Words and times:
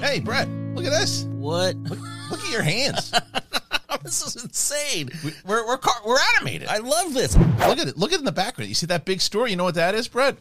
Hey, 0.00 0.20
Brett, 0.20 0.48
look 0.74 0.84
at 0.84 0.90
this. 0.90 1.24
What? 1.24 1.76
Look, 1.76 1.98
look 2.30 2.40
at 2.40 2.50
your 2.50 2.62
hands. 2.62 3.12
this 4.02 4.22
is 4.26 4.42
insane. 4.42 5.10
We're 5.44 5.66
we're 5.66 5.78
car- 5.78 6.02
we're 6.06 6.18
animated. 6.36 6.68
I 6.68 6.78
love 6.78 7.14
this. 7.14 7.36
look 7.36 7.78
at 7.78 7.88
it. 7.88 7.96
Look 7.96 8.12
at 8.12 8.16
it 8.16 8.20
in 8.20 8.24
the 8.24 8.32
background. 8.32 8.68
You 8.68 8.74
see 8.74 8.86
that 8.86 9.04
big 9.04 9.20
store? 9.20 9.48
You 9.48 9.56
know 9.56 9.64
what 9.64 9.74
that 9.76 9.94
is, 9.94 10.06
Brett? 10.08 10.36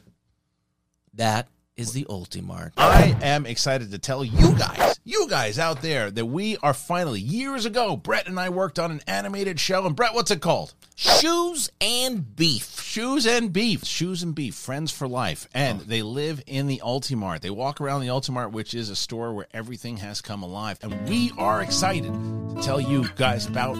That 1.13 1.47
is 1.77 1.93
the 1.93 2.05
Ultimart. 2.05 2.71
I 2.77 3.15
am 3.21 3.45
excited 3.45 3.91
to 3.91 3.99
tell 3.99 4.23
you 4.23 4.55
guys, 4.55 4.99
you 5.03 5.27
guys 5.29 5.59
out 5.59 5.81
there, 5.81 6.09
that 6.11 6.25
we 6.25 6.57
are 6.57 6.73
finally 6.73 7.19
years 7.19 7.65
ago. 7.65 7.97
Brett 7.97 8.27
and 8.27 8.39
I 8.39 8.49
worked 8.49 8.79
on 8.79 8.91
an 8.91 9.01
animated 9.07 9.59
show, 9.59 9.85
and 9.85 9.95
Brett, 9.95 10.13
what's 10.13 10.31
it 10.31 10.41
called? 10.41 10.73
Shoes 10.95 11.69
and 11.81 12.35
beef. 12.35 12.81
Shoes 12.81 13.27
and 13.27 13.51
Beef. 13.51 13.83
Shoes 13.83 14.23
and 14.23 14.33
Beef, 14.33 14.55
friends 14.55 14.89
for 14.89 15.05
life. 15.05 15.49
And 15.53 15.81
oh. 15.81 15.83
they 15.85 16.01
live 16.01 16.41
in 16.47 16.67
the 16.67 16.81
Ultimart. 16.81 17.41
They 17.41 17.49
walk 17.49 17.81
around 17.81 18.01
the 18.01 18.07
Ultimart, 18.07 18.53
which 18.53 18.73
is 18.73 18.89
a 18.89 18.95
store 18.95 19.33
where 19.33 19.47
everything 19.53 19.97
has 19.97 20.21
come 20.21 20.43
alive. 20.43 20.79
And 20.81 21.09
we 21.09 21.33
are 21.37 21.61
excited 21.61 22.13
to 22.13 22.61
tell 22.63 22.79
you 22.79 23.09
guys 23.17 23.47
about 23.47 23.75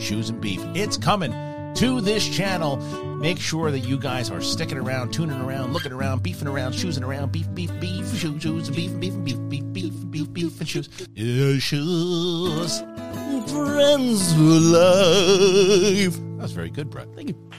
Shoes 0.00 0.30
and 0.30 0.40
Beef. 0.40 0.62
It's 0.76 0.96
coming 0.96 1.32
to 1.76 2.00
this 2.00 2.28
channel. 2.28 2.76
Make 3.16 3.38
sure 3.38 3.70
that 3.70 3.80
you 3.80 3.98
guys 3.98 4.30
are 4.30 4.40
sticking 4.40 4.78
around, 4.78 5.12
tuning 5.12 5.40
around, 5.40 5.72
looking 5.72 5.92
around, 5.92 6.22
beefing 6.22 6.48
around, 6.48 6.72
choosing 6.72 7.04
around, 7.04 7.32
beef, 7.32 7.52
beef, 7.54 7.70
beef, 7.80 8.06
shoes, 8.16 8.42
shoes, 8.42 8.70
beef, 8.70 8.98
beef, 8.98 9.14
beef, 9.24 9.38
beef, 9.48 9.64
beef, 9.72 10.10
beef, 10.10 10.32
beef, 10.32 10.60
and 10.60 10.68
shoes. 10.68 10.88
Shoes. 11.62 12.80
Friends 13.50 14.32
for 14.34 14.42
life. 14.42 16.16
That 16.16 16.42
was 16.42 16.52
very 16.52 16.70
good, 16.70 16.90
Brett. 16.90 17.08
Thank 17.14 17.28
you. 17.30 17.50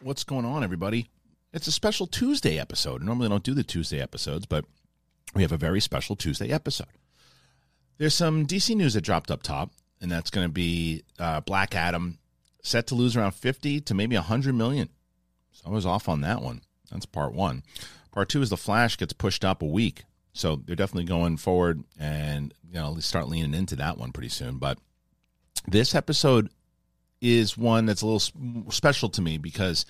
What's 0.00 0.24
going 0.24 0.44
on, 0.44 0.64
everybody? 0.64 1.08
It's 1.52 1.66
a 1.66 1.72
special 1.72 2.06
Tuesday 2.06 2.58
episode. 2.58 3.02
Normally, 3.02 3.26
I 3.26 3.30
don't 3.30 3.42
do 3.42 3.54
the 3.54 3.64
Tuesday 3.64 4.00
episodes, 4.00 4.46
but 4.46 4.64
we 5.34 5.42
have 5.42 5.52
a 5.52 5.56
very 5.56 5.80
special 5.80 6.16
Tuesday 6.16 6.50
episode. 6.50 6.86
There's 7.98 8.14
some 8.14 8.46
DC 8.46 8.76
news 8.76 8.94
that 8.94 9.02
dropped 9.02 9.30
up 9.30 9.42
top, 9.42 9.70
and 10.00 10.10
that's 10.10 10.30
going 10.30 10.46
to 10.46 10.52
be 10.52 11.02
uh, 11.18 11.40
Black 11.40 11.74
Adam 11.74 12.18
set 12.62 12.86
to 12.88 12.94
lose 12.94 13.16
around 13.16 13.32
50 13.32 13.80
to 13.82 13.94
maybe 13.94 14.16
100 14.16 14.54
million. 14.54 14.88
So 15.52 15.64
I 15.68 15.70
was 15.70 15.86
off 15.86 16.08
on 16.08 16.20
that 16.20 16.40
one. 16.40 16.62
That's 16.90 17.06
part 17.06 17.32
one. 17.32 17.62
Part 18.12 18.28
two 18.28 18.40
is 18.40 18.50
the 18.50 18.56
Flash 18.56 18.96
gets 18.96 19.12
pushed 19.12 19.44
up 19.44 19.62
a 19.62 19.66
week. 19.66 20.04
So 20.32 20.56
they're 20.56 20.76
definitely 20.76 21.08
going 21.08 21.36
forward 21.36 21.82
and, 21.98 22.54
you 22.68 22.74
know, 22.74 22.96
start 23.00 23.28
leaning 23.28 23.54
into 23.54 23.74
that 23.76 23.98
one 23.98 24.12
pretty 24.12 24.28
soon. 24.28 24.58
But 24.58 24.78
this 25.66 25.94
episode 25.94 26.50
is 27.20 27.58
one 27.58 27.86
that's 27.86 28.02
a 28.02 28.06
little 28.06 28.70
special 28.70 29.08
to 29.08 29.20
me 29.20 29.38
because, 29.38 29.84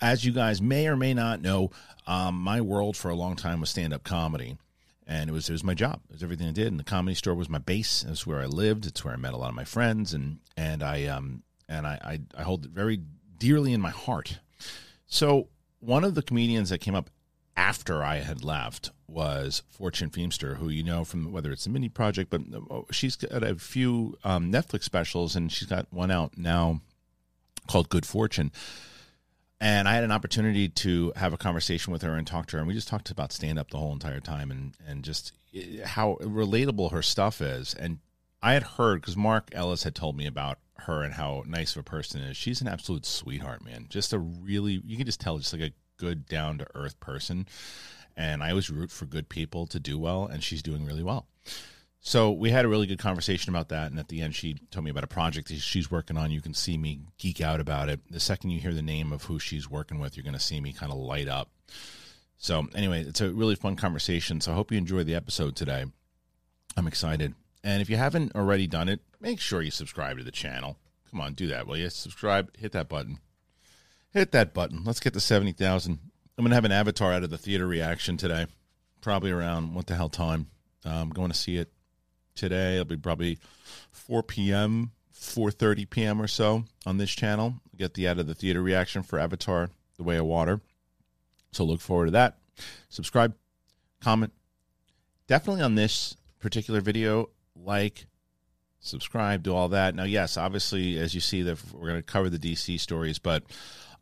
as 0.00 0.24
you 0.24 0.32
guys 0.32 0.60
may 0.60 0.88
or 0.88 0.96
may 0.96 1.14
not 1.14 1.40
know, 1.40 1.70
um, 2.08 2.34
my 2.34 2.60
world 2.60 2.96
for 2.96 3.10
a 3.10 3.14
long 3.14 3.36
time 3.36 3.60
was 3.60 3.70
stand 3.70 3.94
up 3.94 4.02
comedy. 4.02 4.56
And 5.06 5.30
it 5.30 5.32
was 5.32 5.48
it 5.48 5.52
was 5.52 5.64
my 5.64 5.74
job. 5.74 6.00
It 6.08 6.14
was 6.14 6.22
everything 6.22 6.48
I 6.48 6.52
did. 6.52 6.68
And 6.68 6.80
the 6.80 6.84
comedy 6.84 7.14
store 7.14 7.34
was 7.34 7.48
my 7.48 7.58
base. 7.58 8.04
It's 8.08 8.26
where 8.26 8.40
I 8.40 8.46
lived. 8.46 8.86
It's 8.86 9.04
where 9.04 9.14
I 9.14 9.16
met 9.16 9.34
a 9.34 9.36
lot 9.36 9.50
of 9.50 9.54
my 9.54 9.64
friends. 9.64 10.12
And 10.12 10.38
and 10.56 10.82
I 10.82 11.04
um 11.06 11.42
and 11.68 11.86
I 11.86 12.00
I, 12.02 12.40
I 12.40 12.42
hold 12.42 12.64
it 12.64 12.72
very 12.72 13.00
dearly 13.38 13.72
in 13.72 13.80
my 13.80 13.90
heart. 13.90 14.40
So 15.06 15.48
one 15.78 16.04
of 16.04 16.14
the 16.14 16.22
comedians 16.22 16.70
that 16.70 16.78
came 16.78 16.94
up 16.94 17.10
after 17.56 18.02
I 18.02 18.16
had 18.16 18.44
left 18.44 18.90
was 19.08 19.62
Fortune 19.68 20.10
Feimster, 20.10 20.56
who 20.56 20.68
you 20.68 20.82
know 20.82 21.04
from 21.04 21.32
whether 21.32 21.52
it's 21.52 21.66
a 21.66 21.70
Mindy 21.70 21.88
Project, 21.88 22.30
but 22.30 22.42
uh, 22.70 22.82
she's 22.90 23.16
got 23.16 23.42
a 23.42 23.54
few 23.54 24.18
um, 24.24 24.52
Netflix 24.52 24.82
specials, 24.82 25.36
and 25.36 25.50
she's 25.50 25.68
got 25.68 25.86
one 25.92 26.10
out 26.10 26.36
now 26.36 26.80
called 27.66 27.88
Good 27.88 28.04
Fortune. 28.04 28.50
And 29.60 29.88
I 29.88 29.94
had 29.94 30.04
an 30.04 30.12
opportunity 30.12 30.68
to 30.68 31.12
have 31.16 31.32
a 31.32 31.38
conversation 31.38 31.92
with 31.92 32.02
her 32.02 32.14
and 32.14 32.26
talk 32.26 32.46
to 32.48 32.56
her, 32.56 32.58
and 32.58 32.68
we 32.68 32.74
just 32.74 32.88
talked 32.88 33.10
about 33.10 33.32
stand 33.32 33.58
up 33.58 33.70
the 33.70 33.78
whole 33.78 33.92
entire 33.92 34.20
time, 34.20 34.50
and 34.50 34.74
and 34.86 35.02
just 35.02 35.32
eh, 35.54 35.84
how 35.84 36.18
relatable 36.20 36.92
her 36.92 37.02
stuff 37.02 37.40
is. 37.40 37.74
And 37.74 37.98
I 38.42 38.52
had 38.52 38.62
heard 38.62 39.00
because 39.00 39.16
Mark 39.16 39.48
Ellis 39.52 39.84
had 39.84 39.94
told 39.94 40.16
me 40.16 40.26
about 40.26 40.58
her 40.80 41.02
and 41.02 41.14
how 41.14 41.42
nice 41.46 41.74
of 41.74 41.80
a 41.80 41.84
person 41.84 42.20
is. 42.20 42.36
She's 42.36 42.60
an 42.60 42.68
absolute 42.68 43.06
sweetheart, 43.06 43.64
man. 43.64 43.86
Just 43.88 44.12
a 44.12 44.18
really 44.18 44.82
you 44.84 44.96
can 44.96 45.06
just 45.06 45.20
tell, 45.20 45.38
just 45.38 45.52
like 45.52 45.62
a 45.62 45.72
good 45.96 46.26
down 46.26 46.58
to 46.58 46.66
earth 46.74 47.00
person. 47.00 47.46
And 48.14 48.42
I 48.42 48.50
always 48.50 48.70
root 48.70 48.90
for 48.90 49.06
good 49.06 49.28
people 49.28 49.66
to 49.66 49.80
do 49.80 49.98
well, 49.98 50.26
and 50.26 50.42
she's 50.42 50.62
doing 50.62 50.84
really 50.84 51.02
well. 51.02 51.26
So 52.06 52.30
we 52.30 52.52
had 52.52 52.64
a 52.64 52.68
really 52.68 52.86
good 52.86 53.00
conversation 53.00 53.50
about 53.50 53.70
that, 53.70 53.90
and 53.90 53.98
at 53.98 54.06
the 54.06 54.20
end, 54.20 54.36
she 54.36 54.54
told 54.70 54.84
me 54.84 54.92
about 54.92 55.02
a 55.02 55.08
project 55.08 55.48
that 55.48 55.58
she's 55.58 55.90
working 55.90 56.16
on. 56.16 56.30
You 56.30 56.40
can 56.40 56.54
see 56.54 56.78
me 56.78 57.00
geek 57.18 57.40
out 57.40 57.58
about 57.58 57.88
it. 57.88 57.98
The 58.08 58.20
second 58.20 58.50
you 58.50 58.60
hear 58.60 58.72
the 58.72 58.80
name 58.80 59.12
of 59.12 59.24
who 59.24 59.40
she's 59.40 59.68
working 59.68 59.98
with, 59.98 60.16
you're 60.16 60.22
going 60.22 60.32
to 60.32 60.38
see 60.38 60.60
me 60.60 60.72
kind 60.72 60.92
of 60.92 60.98
light 60.98 61.26
up. 61.26 61.50
So 62.38 62.68
anyway, 62.76 63.02
it's 63.02 63.20
a 63.20 63.30
really 63.30 63.56
fun 63.56 63.74
conversation. 63.74 64.40
So 64.40 64.52
I 64.52 64.54
hope 64.54 64.70
you 64.70 64.78
enjoy 64.78 65.02
the 65.02 65.16
episode 65.16 65.56
today. 65.56 65.84
I'm 66.76 66.86
excited, 66.86 67.34
and 67.64 67.82
if 67.82 67.90
you 67.90 67.96
haven't 67.96 68.36
already 68.36 68.68
done 68.68 68.88
it, 68.88 69.00
make 69.20 69.40
sure 69.40 69.60
you 69.60 69.72
subscribe 69.72 70.18
to 70.18 70.22
the 70.22 70.30
channel. 70.30 70.76
Come 71.10 71.20
on, 71.20 71.34
do 71.34 71.48
that, 71.48 71.66
will 71.66 71.76
you? 71.76 71.90
Subscribe, 71.90 72.56
hit 72.56 72.70
that 72.70 72.88
button, 72.88 73.18
hit 74.12 74.30
that 74.30 74.54
button. 74.54 74.84
Let's 74.84 75.00
get 75.00 75.12
to 75.14 75.20
seventy 75.20 75.50
thousand. 75.50 75.98
I'm 76.38 76.44
going 76.44 76.50
to 76.50 76.54
have 76.54 76.64
an 76.64 76.70
avatar 76.70 77.12
out 77.12 77.24
of 77.24 77.30
the 77.30 77.36
theater 77.38 77.66
reaction 77.66 78.16
today, 78.16 78.46
probably 79.00 79.32
around 79.32 79.74
what 79.74 79.88
the 79.88 79.96
hell 79.96 80.08
time. 80.08 80.46
Um, 80.84 80.92
I'm 80.92 81.10
going 81.10 81.32
to 81.32 81.36
see 81.36 81.56
it 81.56 81.72
today. 82.36 82.74
It'll 82.74 82.84
be 82.84 82.96
probably 82.96 83.38
4 83.90 84.22
p.m., 84.22 84.92
4:30 85.14 85.88
p.m. 85.88 86.20
or 86.20 86.28
so 86.28 86.64
on 86.84 86.98
this 86.98 87.10
channel. 87.10 87.54
Get 87.76 87.94
the 87.94 88.06
out 88.06 88.18
of 88.18 88.26
the 88.26 88.34
theater 88.34 88.62
reaction 88.62 89.02
for 89.02 89.18
Avatar: 89.18 89.70
The 89.96 90.02
Way 90.02 90.18
of 90.18 90.26
Water. 90.26 90.60
So 91.52 91.64
look 91.64 91.80
forward 91.80 92.06
to 92.06 92.10
that. 92.12 92.38
Subscribe, 92.88 93.34
comment. 94.00 94.32
Definitely 95.26 95.62
on 95.62 95.74
this 95.74 96.16
particular 96.38 96.80
video, 96.80 97.30
like, 97.56 98.06
subscribe, 98.78 99.42
do 99.42 99.54
all 99.54 99.68
that. 99.70 99.94
Now, 99.94 100.04
yes, 100.04 100.36
obviously, 100.36 100.98
as 100.98 101.14
you 101.14 101.20
see, 101.20 101.42
that 101.42 101.58
we're 101.72 101.88
going 101.88 102.00
to 102.00 102.02
cover 102.02 102.30
the 102.30 102.38
DC 102.38 102.78
stories, 102.78 103.18
but 103.18 103.42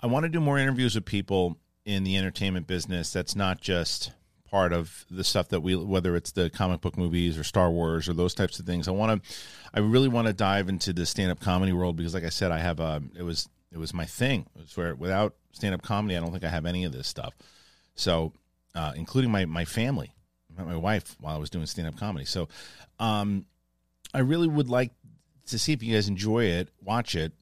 I 0.01 0.07
want 0.07 0.25
to 0.25 0.29
do 0.29 0.41
more 0.41 0.59
interviews 0.59 0.95
with 0.95 1.05
people 1.05 1.57
in 1.85 2.05
the 2.05 2.17
entertainment 2.17 2.67
business. 2.67 3.13
That's 3.13 3.37
not 3.37 3.61
just 3.61 4.13
part 4.55 4.73
of 4.73 5.05
the 5.11 5.25
stuff 5.25 5.49
that 5.49 5.63
we 5.63 5.75
whether 5.75 6.15
it's 6.15 6.31
the 6.31 6.49
comic 6.49 6.81
book 6.81 6.97
movies 6.97 7.37
or 7.37 7.43
Star 7.43 7.73
Wars 7.73 8.09
or 8.09 8.13
those 8.13 8.35
types 8.35 8.61
of 8.61 8.67
things. 8.67 8.87
I 8.87 8.93
want 8.93 9.21
to 9.21 9.35
I 9.75 9.81
really 9.81 10.07
want 10.07 10.29
to 10.29 10.33
dive 10.33 10.69
into 10.69 10.93
the 10.93 11.07
stand-up 11.07 11.41
comedy 11.41 11.73
world 11.73 11.97
because 11.97 12.15
like 12.15 12.23
I 12.23 12.29
said 12.29 12.53
I 12.53 12.59
have 12.61 12.79
a 12.79 13.03
it 13.19 13.25
was 13.25 13.49
it 13.73 13.79
was 13.79 13.93
my 13.93 14.05
thing. 14.05 14.47
It 14.55 14.61
was 14.61 14.77
where 14.77 14.95
without 14.95 15.35
stand-up 15.51 15.83
comedy 15.83 16.17
I 16.17 16.21
don't 16.21 16.31
think 16.31 16.45
I 16.45 16.51
have 16.51 16.67
any 16.67 16.85
of 16.85 16.93
this 16.93 17.09
stuff. 17.09 17.35
So 17.97 18.33
uh, 18.77 18.93
including 18.95 19.33
my 19.33 19.45
my 19.45 19.65
family, 19.65 20.15
my 20.57 20.77
wife 20.77 21.17
while 21.19 21.35
I 21.35 21.39
was 21.41 21.51
doing 21.51 21.67
stand-up 21.67 21.99
comedy. 21.99 22.25
So 22.25 22.47
um 23.01 23.47
I 24.15 24.21
really 24.21 24.47
would 24.47 24.69
like 24.69 24.93
to 25.47 25.59
see 25.59 25.73
if 25.73 25.83
you 25.83 25.95
guys 25.95 26.07
enjoy 26.07 26.45
it, 26.45 26.69
watch 26.81 27.17
it, 27.17 27.33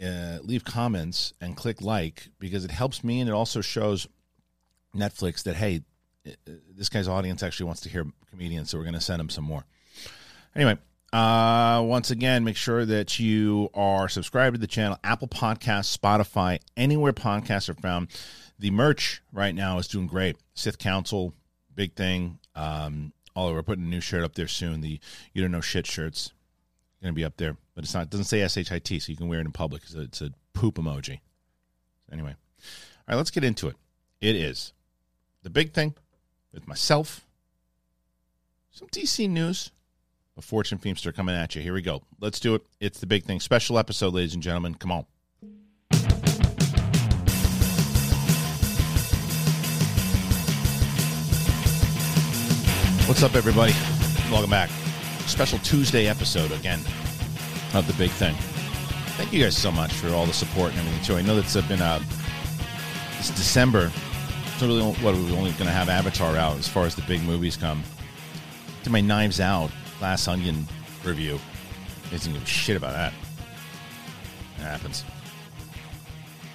uh, 0.00 0.38
leave 0.42 0.64
comments 0.64 1.34
and 1.40 1.56
click 1.56 1.82
like 1.82 2.28
because 2.38 2.64
it 2.64 2.70
helps 2.70 3.02
me 3.02 3.18
and 3.18 3.28
it 3.28 3.32
also 3.32 3.60
shows 3.60 4.06
Netflix 4.94 5.42
that 5.42 5.56
hey, 5.56 5.82
this 6.74 6.88
guy's 6.88 7.08
audience 7.08 7.42
actually 7.42 7.66
wants 7.66 7.80
to 7.82 7.88
hear 7.88 8.06
comedians, 8.30 8.70
so 8.70 8.78
we're 8.78 8.84
going 8.84 8.94
to 8.94 9.00
send 9.00 9.20
him 9.20 9.28
some 9.28 9.44
more. 9.44 9.64
Anyway, 10.54 10.78
uh, 11.12 11.82
once 11.84 12.10
again, 12.10 12.44
make 12.44 12.56
sure 12.56 12.84
that 12.84 13.18
you 13.18 13.70
are 13.74 14.08
subscribed 14.08 14.54
to 14.54 14.60
the 14.60 14.66
channel, 14.66 14.98
Apple 15.04 15.28
Podcasts, 15.28 15.96
Spotify, 15.96 16.58
anywhere 16.76 17.12
podcasts 17.12 17.68
are 17.68 17.74
found. 17.74 18.08
The 18.58 18.70
merch 18.70 19.22
right 19.32 19.54
now 19.54 19.78
is 19.78 19.86
doing 19.88 20.06
great. 20.06 20.36
Sith 20.54 20.78
Council, 20.78 21.34
big 21.74 21.94
thing. 21.94 22.38
Um, 22.54 23.12
although 23.36 23.52
we're 23.52 23.62
putting 23.62 23.84
a 23.84 23.88
new 23.88 24.00
shirt 24.00 24.24
up 24.24 24.34
there 24.34 24.48
soon. 24.48 24.80
The 24.80 24.98
you 25.32 25.42
don't 25.42 25.52
know 25.52 25.60
shit 25.60 25.86
shirts 25.86 26.32
going 27.02 27.12
to 27.12 27.16
be 27.16 27.24
up 27.24 27.36
there, 27.36 27.56
but 27.74 27.84
it's 27.84 27.94
not. 27.94 28.04
It 28.04 28.10
doesn't 28.10 28.24
say 28.24 28.46
shit, 28.46 28.66
so 29.02 29.12
you 29.12 29.16
can 29.16 29.28
wear 29.28 29.38
it 29.38 29.46
in 29.46 29.52
public. 29.52 29.82
It's 29.82 29.94
a, 29.94 30.00
it's 30.00 30.20
a 30.22 30.30
poop 30.54 30.76
emoji. 30.76 31.20
Anyway, 32.10 32.34
all 32.34 33.04
right, 33.08 33.16
let's 33.16 33.30
get 33.30 33.44
into 33.44 33.68
it. 33.68 33.76
It 34.20 34.34
is 34.34 34.72
the 35.42 35.50
big 35.50 35.72
thing 35.72 35.94
with 36.56 36.66
myself, 36.66 37.24
some 38.72 38.88
DC 38.88 39.28
news, 39.30 39.70
a 40.36 40.42
fortune 40.42 40.78
Feimster 40.78 41.14
coming 41.14 41.36
at 41.36 41.54
you. 41.54 41.62
Here 41.62 41.74
we 41.74 41.82
go. 41.82 42.02
Let's 42.18 42.40
do 42.40 42.56
it. 42.56 42.62
It's 42.80 42.98
the 42.98 43.06
big 43.06 43.24
thing. 43.24 43.38
Special 43.40 43.78
episode, 43.78 44.14
ladies 44.14 44.34
and 44.34 44.42
gentlemen. 44.42 44.74
Come 44.74 44.90
on. 44.90 45.06
What's 53.06 53.22
up, 53.22 53.36
everybody? 53.36 53.72
Welcome 54.32 54.50
back. 54.50 54.70
Special 55.26 55.58
Tuesday 55.60 56.08
episode 56.08 56.50
again 56.52 56.80
of 57.74 57.86
the 57.86 57.92
big 57.98 58.10
thing. 58.10 58.34
Thank 59.16 59.32
you 59.32 59.42
guys 59.44 59.56
so 59.56 59.70
much 59.70 59.92
for 59.92 60.08
all 60.08 60.26
the 60.26 60.32
support 60.32 60.70
and 60.70 60.80
everything 60.80 61.04
too. 61.04 61.16
I 61.16 61.22
know 61.22 61.36
that's 61.36 61.54
uh, 61.54 61.62
been 61.68 61.80
a 61.80 62.00
this 63.18 63.30
December 63.30 63.92
so 64.58 64.66
really, 64.66 64.82
what 64.82 65.14
we're 65.14 65.36
only 65.36 65.50
going 65.52 65.66
to 65.66 65.70
have 65.70 65.90
Avatar 65.90 66.34
out 66.36 66.56
as 66.56 66.66
far 66.66 66.86
as 66.86 66.94
the 66.94 67.02
big 67.02 67.22
movies 67.22 67.58
come? 67.58 67.82
To 68.84 68.90
my 68.90 69.02
Knives 69.02 69.38
Out 69.38 69.70
Glass 69.98 70.28
Onion 70.28 70.66
review. 71.04 71.38
I 72.06 72.10
didn't 72.10 72.32
give 72.32 72.42
a 72.42 72.46
shit 72.46 72.76
about 72.76 72.92
that. 72.94 73.12
It 74.58 74.62
happens. 74.62 75.04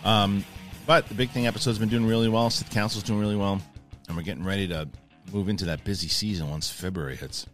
Um, 0.03 0.44
but 0.88 1.07
the 1.09 1.13
big 1.13 1.30
thing 1.30 1.45
episode's 1.45 1.77
been 1.77 1.89
doing 1.89 2.07
really 2.07 2.27
well. 2.27 2.50
Sith 2.50 2.71
Council's 2.71 3.03
doing 3.03 3.19
really 3.19 3.36
well, 3.36 3.62
and 4.07 4.18
we're 4.18 4.24
getting 4.24 4.44
ready 4.44 4.68
to 4.69 4.88
move 5.31 5.48
into 5.48 5.65
that 5.65 5.83
busy 5.83 6.07
season 6.07 6.50
once 6.50 6.71
February 6.71 7.15
hits. 7.15 7.45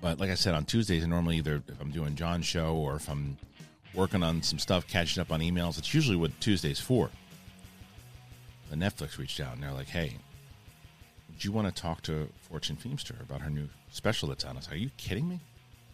But 0.00 0.20
like 0.20 0.30
I 0.30 0.34
said, 0.34 0.54
on 0.54 0.64
Tuesdays, 0.64 1.02
I 1.02 1.06
normally 1.06 1.38
either 1.38 1.62
if 1.66 1.80
I'm 1.80 1.90
doing 1.90 2.14
John's 2.14 2.46
show 2.46 2.76
or 2.76 2.94
if 2.94 3.08
I'm 3.08 3.36
working 3.94 4.22
on 4.22 4.42
some 4.42 4.60
stuff, 4.60 4.86
catching 4.86 5.20
up 5.20 5.32
on 5.32 5.40
emails, 5.40 5.78
it's 5.78 5.92
usually 5.92 6.16
what 6.16 6.30
Tuesday's 6.40 6.78
for. 6.80 7.10
Netflix 8.76 9.18
reached 9.18 9.40
out 9.40 9.54
and 9.54 9.62
they're 9.62 9.72
like, 9.72 9.88
"Hey, 9.88 10.18
would 11.28 11.44
you 11.44 11.52
want 11.52 11.74
to 11.74 11.82
talk 11.82 12.02
to 12.02 12.28
Fortune 12.48 12.76
Feimster 12.76 13.20
about 13.20 13.42
her 13.42 13.50
new 13.50 13.68
special 13.90 14.28
that's 14.28 14.44
on?" 14.44 14.56
I 14.56 14.58
was 14.60 14.66
like, 14.66 14.74
"Are 14.74 14.78
you 14.78 14.90
kidding 14.96 15.28
me? 15.28 15.40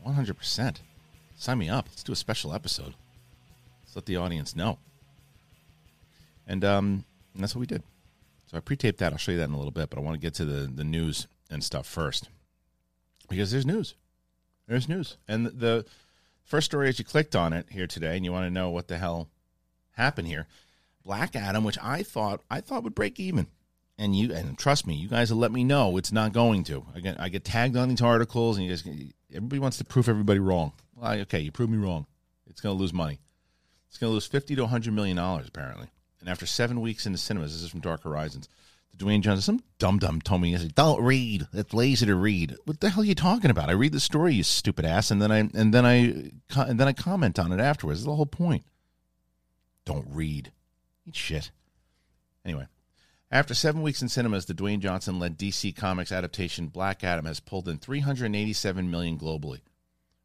One 0.02 0.14
hundred 0.14 0.36
percent. 0.38 0.80
Sign 1.36 1.58
me 1.58 1.68
up. 1.68 1.86
Let's 1.88 2.02
do 2.02 2.12
a 2.12 2.16
special 2.16 2.52
episode. 2.52 2.94
Let's 3.84 3.96
let 3.96 4.06
the 4.06 4.16
audience 4.16 4.54
know." 4.56 4.78
And 6.46 6.64
um, 6.64 7.04
and 7.34 7.42
that's 7.42 7.54
what 7.54 7.60
we 7.60 7.66
did. 7.66 7.82
So 8.46 8.56
I 8.56 8.60
pre-taped 8.60 8.98
that. 8.98 9.12
I'll 9.12 9.18
show 9.18 9.32
you 9.32 9.38
that 9.38 9.48
in 9.48 9.52
a 9.52 9.58
little 9.58 9.70
bit, 9.70 9.90
but 9.90 9.98
I 9.98 10.02
want 10.02 10.14
to 10.14 10.20
get 10.20 10.34
to 10.34 10.44
the 10.44 10.66
the 10.66 10.84
news 10.84 11.26
and 11.50 11.62
stuff 11.62 11.86
first 11.86 12.28
because 13.28 13.50
there's 13.50 13.66
news. 13.66 13.94
There's 14.66 14.88
news, 14.88 15.16
and 15.26 15.46
the 15.46 15.86
first 16.44 16.66
story 16.66 16.88
as 16.88 16.98
you 16.98 17.04
clicked 17.04 17.34
on 17.34 17.52
it 17.52 17.66
here 17.70 17.86
today, 17.86 18.16
and 18.16 18.24
you 18.24 18.32
want 18.32 18.46
to 18.46 18.50
know 18.50 18.70
what 18.70 18.88
the 18.88 18.98
hell 18.98 19.28
happened 19.92 20.28
here. 20.28 20.46
Black 21.04 21.34
Adam, 21.36 21.64
which 21.64 21.78
I 21.82 22.02
thought 22.02 22.42
I 22.50 22.60
thought 22.60 22.84
would 22.84 22.94
break 22.94 23.18
even, 23.18 23.46
and 23.98 24.14
you 24.14 24.32
and 24.32 24.58
trust 24.58 24.86
me, 24.86 24.94
you 24.94 25.08
guys 25.08 25.30
will 25.30 25.38
let 25.38 25.52
me 25.52 25.64
know 25.64 25.96
it's 25.96 26.12
not 26.12 26.32
going 26.32 26.64
to. 26.64 26.84
I 26.94 27.00
get 27.00 27.20
I 27.20 27.28
get 27.28 27.44
tagged 27.44 27.76
on 27.76 27.88
these 27.88 28.02
articles, 28.02 28.56
and 28.56 28.66
you 28.66 28.72
guys 28.72 28.84
everybody 29.30 29.58
wants 29.58 29.78
to 29.78 29.84
prove 29.84 30.08
everybody 30.08 30.38
wrong. 30.38 30.72
Well, 30.94 31.12
okay, 31.20 31.40
you 31.40 31.52
prove 31.52 31.70
me 31.70 31.78
wrong. 31.78 32.06
It's 32.46 32.60
going 32.60 32.76
to 32.76 32.80
lose 32.80 32.92
money. 32.92 33.20
It's 33.88 33.98
going 33.98 34.10
to 34.10 34.14
lose 34.14 34.26
fifty 34.26 34.54
to 34.56 34.66
hundred 34.66 34.94
million 34.94 35.16
dollars 35.16 35.48
apparently. 35.48 35.88
And 36.20 36.28
after 36.28 36.46
seven 36.46 36.80
weeks 36.80 37.06
in 37.06 37.12
the 37.12 37.18
cinemas, 37.18 37.52
this 37.52 37.62
is 37.62 37.70
from 37.70 37.80
Dark 37.80 38.02
Horizons. 38.02 38.48
The 38.90 39.04
Dwayne 39.04 39.20
Johnson, 39.20 39.42
some 39.42 39.62
dum 39.78 39.98
dum 39.98 40.20
told 40.20 40.42
me, 40.42 40.56
said, 40.56 40.74
"Don't 40.74 41.02
read. 41.02 41.46
It's 41.52 41.72
lazy 41.72 42.06
to 42.06 42.14
read." 42.14 42.56
What 42.64 42.80
the 42.80 42.90
hell 42.90 43.02
are 43.02 43.06
you 43.06 43.14
talking 43.14 43.50
about? 43.50 43.68
I 43.68 43.72
read 43.72 43.92
the 43.92 44.00
story, 44.00 44.34
you 44.34 44.42
stupid 44.42 44.84
ass, 44.84 45.10
and 45.10 45.22
then 45.22 45.30
I 45.30 45.38
and 45.38 45.72
then 45.72 45.86
I 45.86 46.30
and 46.56 46.80
then 46.80 46.88
I 46.88 46.92
comment 46.92 47.38
on 47.38 47.52
it 47.52 47.60
afterwards. 47.60 48.00
That's 48.00 48.06
the 48.06 48.16
whole 48.16 48.26
point. 48.26 48.64
Don't 49.84 50.06
read. 50.10 50.52
Eat 51.08 51.16
shit. 51.16 51.50
Anyway, 52.44 52.66
after 53.30 53.54
seven 53.54 53.80
weeks 53.80 54.02
in 54.02 54.10
cinemas, 54.10 54.44
the 54.44 54.52
Dwayne 54.52 54.80
Johnson 54.80 55.18
led 55.18 55.38
DC 55.38 55.74
Comics 55.74 56.12
adaptation 56.12 56.66
Black 56.66 57.02
Adam 57.02 57.24
has 57.24 57.40
pulled 57.40 57.66
in 57.66 57.78
387 57.78 58.90
million 58.90 59.18
globally. 59.18 59.60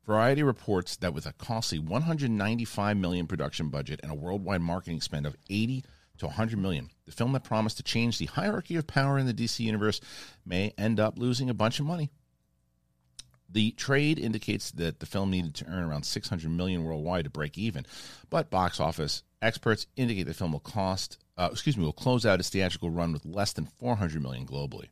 Variety 0.05 0.43
reports 0.43 0.97
that 0.97 1.13
with 1.13 1.25
a 1.25 1.31
costly 1.31 1.79
195 1.79 2.97
million 2.97 3.27
production 3.27 3.69
budget 3.69 4.01
and 4.03 4.11
a 4.11 4.15
worldwide 4.15 4.59
marketing 4.59 4.99
spend 4.99 5.25
of 5.25 5.37
80 5.49 5.85
to 6.17 6.25
100 6.25 6.59
million, 6.59 6.89
the 7.05 7.13
film 7.13 7.31
that 7.31 7.45
promised 7.45 7.77
to 7.77 7.83
change 7.83 8.17
the 8.17 8.25
hierarchy 8.25 8.75
of 8.75 8.85
power 8.85 9.17
in 9.17 9.25
the 9.25 9.33
DC 9.33 9.61
universe 9.61 10.01
may 10.45 10.73
end 10.77 10.99
up 10.99 11.17
losing 11.17 11.49
a 11.49 11.53
bunch 11.53 11.79
of 11.79 11.85
money. 11.85 12.11
The 13.49 13.71
trade 13.71 14.19
indicates 14.19 14.71
that 14.71 14.99
the 14.99 15.05
film 15.05 15.29
needed 15.29 15.55
to 15.55 15.67
earn 15.67 15.83
around 15.83 16.03
600 16.03 16.51
million 16.51 16.83
worldwide 16.83 17.23
to 17.23 17.29
break 17.29 17.57
even, 17.57 17.85
but 18.29 18.49
box 18.49 18.81
office 18.81 19.23
experts 19.43 19.87
indicate 19.95 20.23
the 20.23 20.33
film 20.33 20.53
will 20.53 20.59
cost, 20.59 21.17
uh, 21.37 21.49
excuse 21.51 21.77
me, 21.77 21.83
will 21.83 21.93
close 21.93 22.25
out 22.25 22.39
its 22.39 22.49
theatrical 22.49 22.89
run 22.89 23.11
with 23.11 23.25
less 23.25 23.53
than 23.53 23.65
400 23.65 24.21
million 24.21 24.45
globally. 24.45 24.87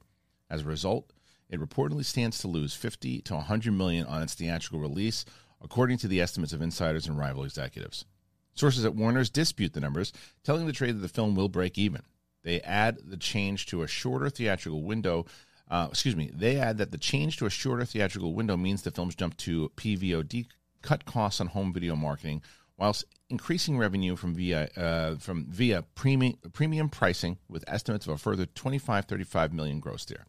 As 0.49 0.61
a 0.61 0.65
result, 0.65 1.11
it 1.49 1.59
reportedly 1.59 2.05
stands 2.05 2.39
to 2.39 2.47
lose 2.47 2.73
50 2.73 3.21
to 3.21 3.33
100 3.35 3.71
million 3.71 4.05
on 4.05 4.21
its 4.21 4.33
theatrical 4.33 4.79
release, 4.79 5.25
according 5.61 5.97
to 5.99 6.07
the 6.07 6.21
estimates 6.21 6.53
of 6.53 6.61
insiders 6.61 7.07
and 7.07 7.17
rival 7.17 7.43
executives. 7.43 8.05
Sources 8.53 8.85
at 8.85 8.95
Warner's 8.95 9.29
dispute 9.29 9.73
the 9.73 9.79
numbers, 9.79 10.11
telling 10.43 10.65
the 10.65 10.73
trade 10.73 10.95
that 10.95 11.01
the 11.01 11.07
film 11.07 11.35
will 11.35 11.49
break 11.49 11.77
even. 11.77 12.01
They 12.43 12.61
add 12.61 12.99
the 13.05 13.17
change 13.17 13.67
to 13.67 13.83
a 13.83 13.87
shorter 13.87 14.29
theatrical 14.29 14.83
window. 14.83 15.25
Uh, 15.69 15.87
excuse 15.89 16.15
me. 16.15 16.31
They 16.33 16.57
add 16.57 16.77
that 16.79 16.91
the 16.91 16.97
change 16.97 17.37
to 17.37 17.45
a 17.45 17.49
shorter 17.49 17.85
theatrical 17.85 18.33
window 18.33 18.57
means 18.57 18.81
the 18.81 18.91
films 18.91 19.15
jump 19.15 19.37
to 19.37 19.71
PVOD, 19.77 20.47
cut 20.81 21.05
costs 21.05 21.39
on 21.39 21.47
home 21.47 21.71
video 21.71 21.95
marketing, 21.95 22.41
whilst 22.81 23.05
increasing 23.29 23.77
revenue 23.77 24.15
from 24.15 24.33
via 24.33 24.67
uh, 24.75 25.15
from 25.17 25.45
via 25.45 25.83
premium 25.93 26.35
premium 26.51 26.89
pricing, 26.89 27.37
with 27.47 27.63
estimates 27.67 28.07
of 28.07 28.13
a 28.13 28.17
further 28.17 28.47
25, 28.47 29.05
35 29.05 29.53
million 29.53 29.79
gross 29.79 30.03
there. 30.05 30.25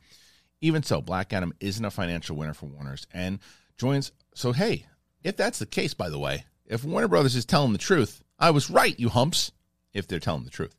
Even 0.61 0.83
so, 0.83 1.01
Black 1.01 1.33
Adam 1.33 1.55
isn't 1.61 1.85
a 1.85 1.91
financial 1.91 2.37
winner 2.37 2.53
for 2.53 2.67
Warner's 2.67 3.07
and 3.11 3.39
joins. 3.79 4.13
So, 4.35 4.53
hey, 4.53 4.85
if 5.25 5.35
that's 5.35 5.59
the 5.59 5.67
case, 5.67 5.95
by 5.95 6.11
the 6.11 6.19
way, 6.19 6.45
if 6.67 6.85
Warner 6.85 7.09
Brothers 7.09 7.35
is 7.35 7.47
telling 7.47 7.73
the 7.73 7.79
truth, 7.79 8.23
I 8.39 8.51
was 8.51 8.69
right, 8.69 9.01
you 9.01 9.09
humps. 9.09 9.51
If 9.95 10.07
they're 10.07 10.21
telling 10.21 10.45
the 10.45 10.51
truth, 10.51 10.75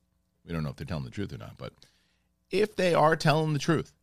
we 0.45 0.53
don't 0.53 0.63
know 0.63 0.69
if 0.69 0.75
they're 0.75 0.85
telling 0.85 1.05
the 1.05 1.09
truth 1.09 1.33
or 1.33 1.39
not, 1.39 1.57
but 1.57 1.73
if 2.51 2.75
they 2.75 2.93
are 2.93 3.15
telling 3.15 3.53
the 3.53 3.59
truth, 3.59 3.93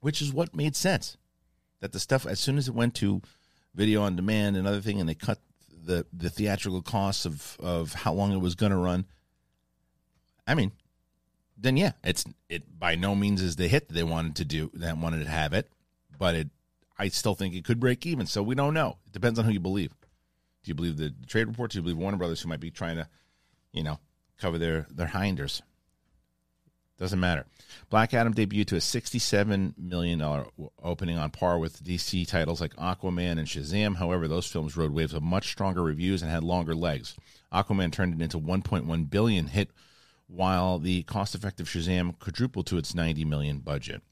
which 0.00 0.20
is 0.20 0.32
what 0.32 0.54
made 0.54 0.76
sense, 0.76 1.16
that 1.80 1.92
the 1.92 2.00
stuff 2.00 2.26
as 2.26 2.38
soon 2.38 2.58
as 2.58 2.68
it 2.68 2.74
went 2.74 2.94
to 2.96 3.22
video 3.74 4.02
on 4.02 4.14
demand 4.14 4.56
and 4.56 4.66
other 4.66 4.82
thing, 4.82 5.00
and 5.00 5.08
they 5.08 5.14
cut 5.14 5.38
the 5.86 6.06
the 6.12 6.28
theatrical 6.28 6.82
costs 6.82 7.24
of 7.24 7.56
of 7.60 7.94
how 7.94 8.12
long 8.12 8.32
it 8.32 8.40
was 8.40 8.54
going 8.54 8.72
to 8.72 8.78
run. 8.78 9.06
I 10.46 10.54
mean, 10.54 10.72
then 11.56 11.76
yeah, 11.76 11.92
it's 12.04 12.24
it 12.48 12.78
by 12.78 12.94
no 12.94 13.14
means 13.14 13.40
is 13.40 13.56
the 13.56 13.68
hit 13.68 13.88
that 13.88 13.94
they 13.94 14.02
wanted 14.02 14.36
to 14.36 14.44
do 14.44 14.70
that 14.74 14.98
wanted 14.98 15.24
to 15.24 15.30
have 15.30 15.52
it, 15.52 15.70
but 16.18 16.34
it 16.34 16.48
I 16.98 17.08
still 17.08 17.34
think 17.34 17.54
it 17.54 17.64
could 17.64 17.80
break 17.80 18.06
even. 18.06 18.26
So 18.26 18.42
we 18.42 18.54
don't 18.54 18.74
know. 18.74 18.98
It 19.06 19.12
depends 19.12 19.38
on 19.38 19.44
who 19.44 19.52
you 19.52 19.60
believe. 19.60 19.90
Do 19.90 20.70
you 20.70 20.74
believe 20.74 20.96
the 20.96 21.14
trade 21.26 21.46
reports? 21.46 21.74
Do 21.74 21.78
you 21.78 21.82
believe 21.82 21.98
Warner 21.98 22.16
Brothers, 22.16 22.40
who 22.40 22.48
might 22.48 22.60
be 22.60 22.70
trying 22.70 22.96
to, 22.96 23.08
you 23.72 23.82
know, 23.82 24.00
cover 24.38 24.58
their 24.58 24.86
their 24.90 25.06
hinders? 25.06 25.62
Doesn't 26.98 27.20
matter. 27.20 27.44
Black 27.90 28.14
Adam 28.14 28.32
debuted 28.32 28.66
to 28.68 28.76
a 28.76 28.80
$67 28.80 29.74
million 29.76 30.22
opening 30.82 31.18
on 31.18 31.30
par 31.30 31.58
with 31.58 31.84
DC 31.84 32.26
titles 32.26 32.60
like 32.60 32.74
Aquaman 32.76 33.38
and 33.38 33.46
Shazam. 33.46 33.96
However, 33.96 34.26
those 34.26 34.46
films 34.46 34.76
rode 34.76 34.92
waves 34.92 35.12
of 35.12 35.22
much 35.22 35.48
stronger 35.48 35.82
reviews 35.82 36.22
and 36.22 36.30
had 36.30 36.42
longer 36.42 36.74
legs. 36.74 37.14
Aquaman 37.52 37.92
turned 37.92 38.14
it 38.14 38.24
into 38.24 38.38
1.1 38.38 39.10
billion 39.10 39.48
hit 39.48 39.70
while 40.26 40.78
the 40.78 41.02
cost-effective 41.02 41.68
Shazam 41.68 42.18
quadrupled 42.18 42.66
to 42.68 42.78
its 42.78 42.94
90 42.94 43.24
million 43.26 43.58
budget. 43.58 44.02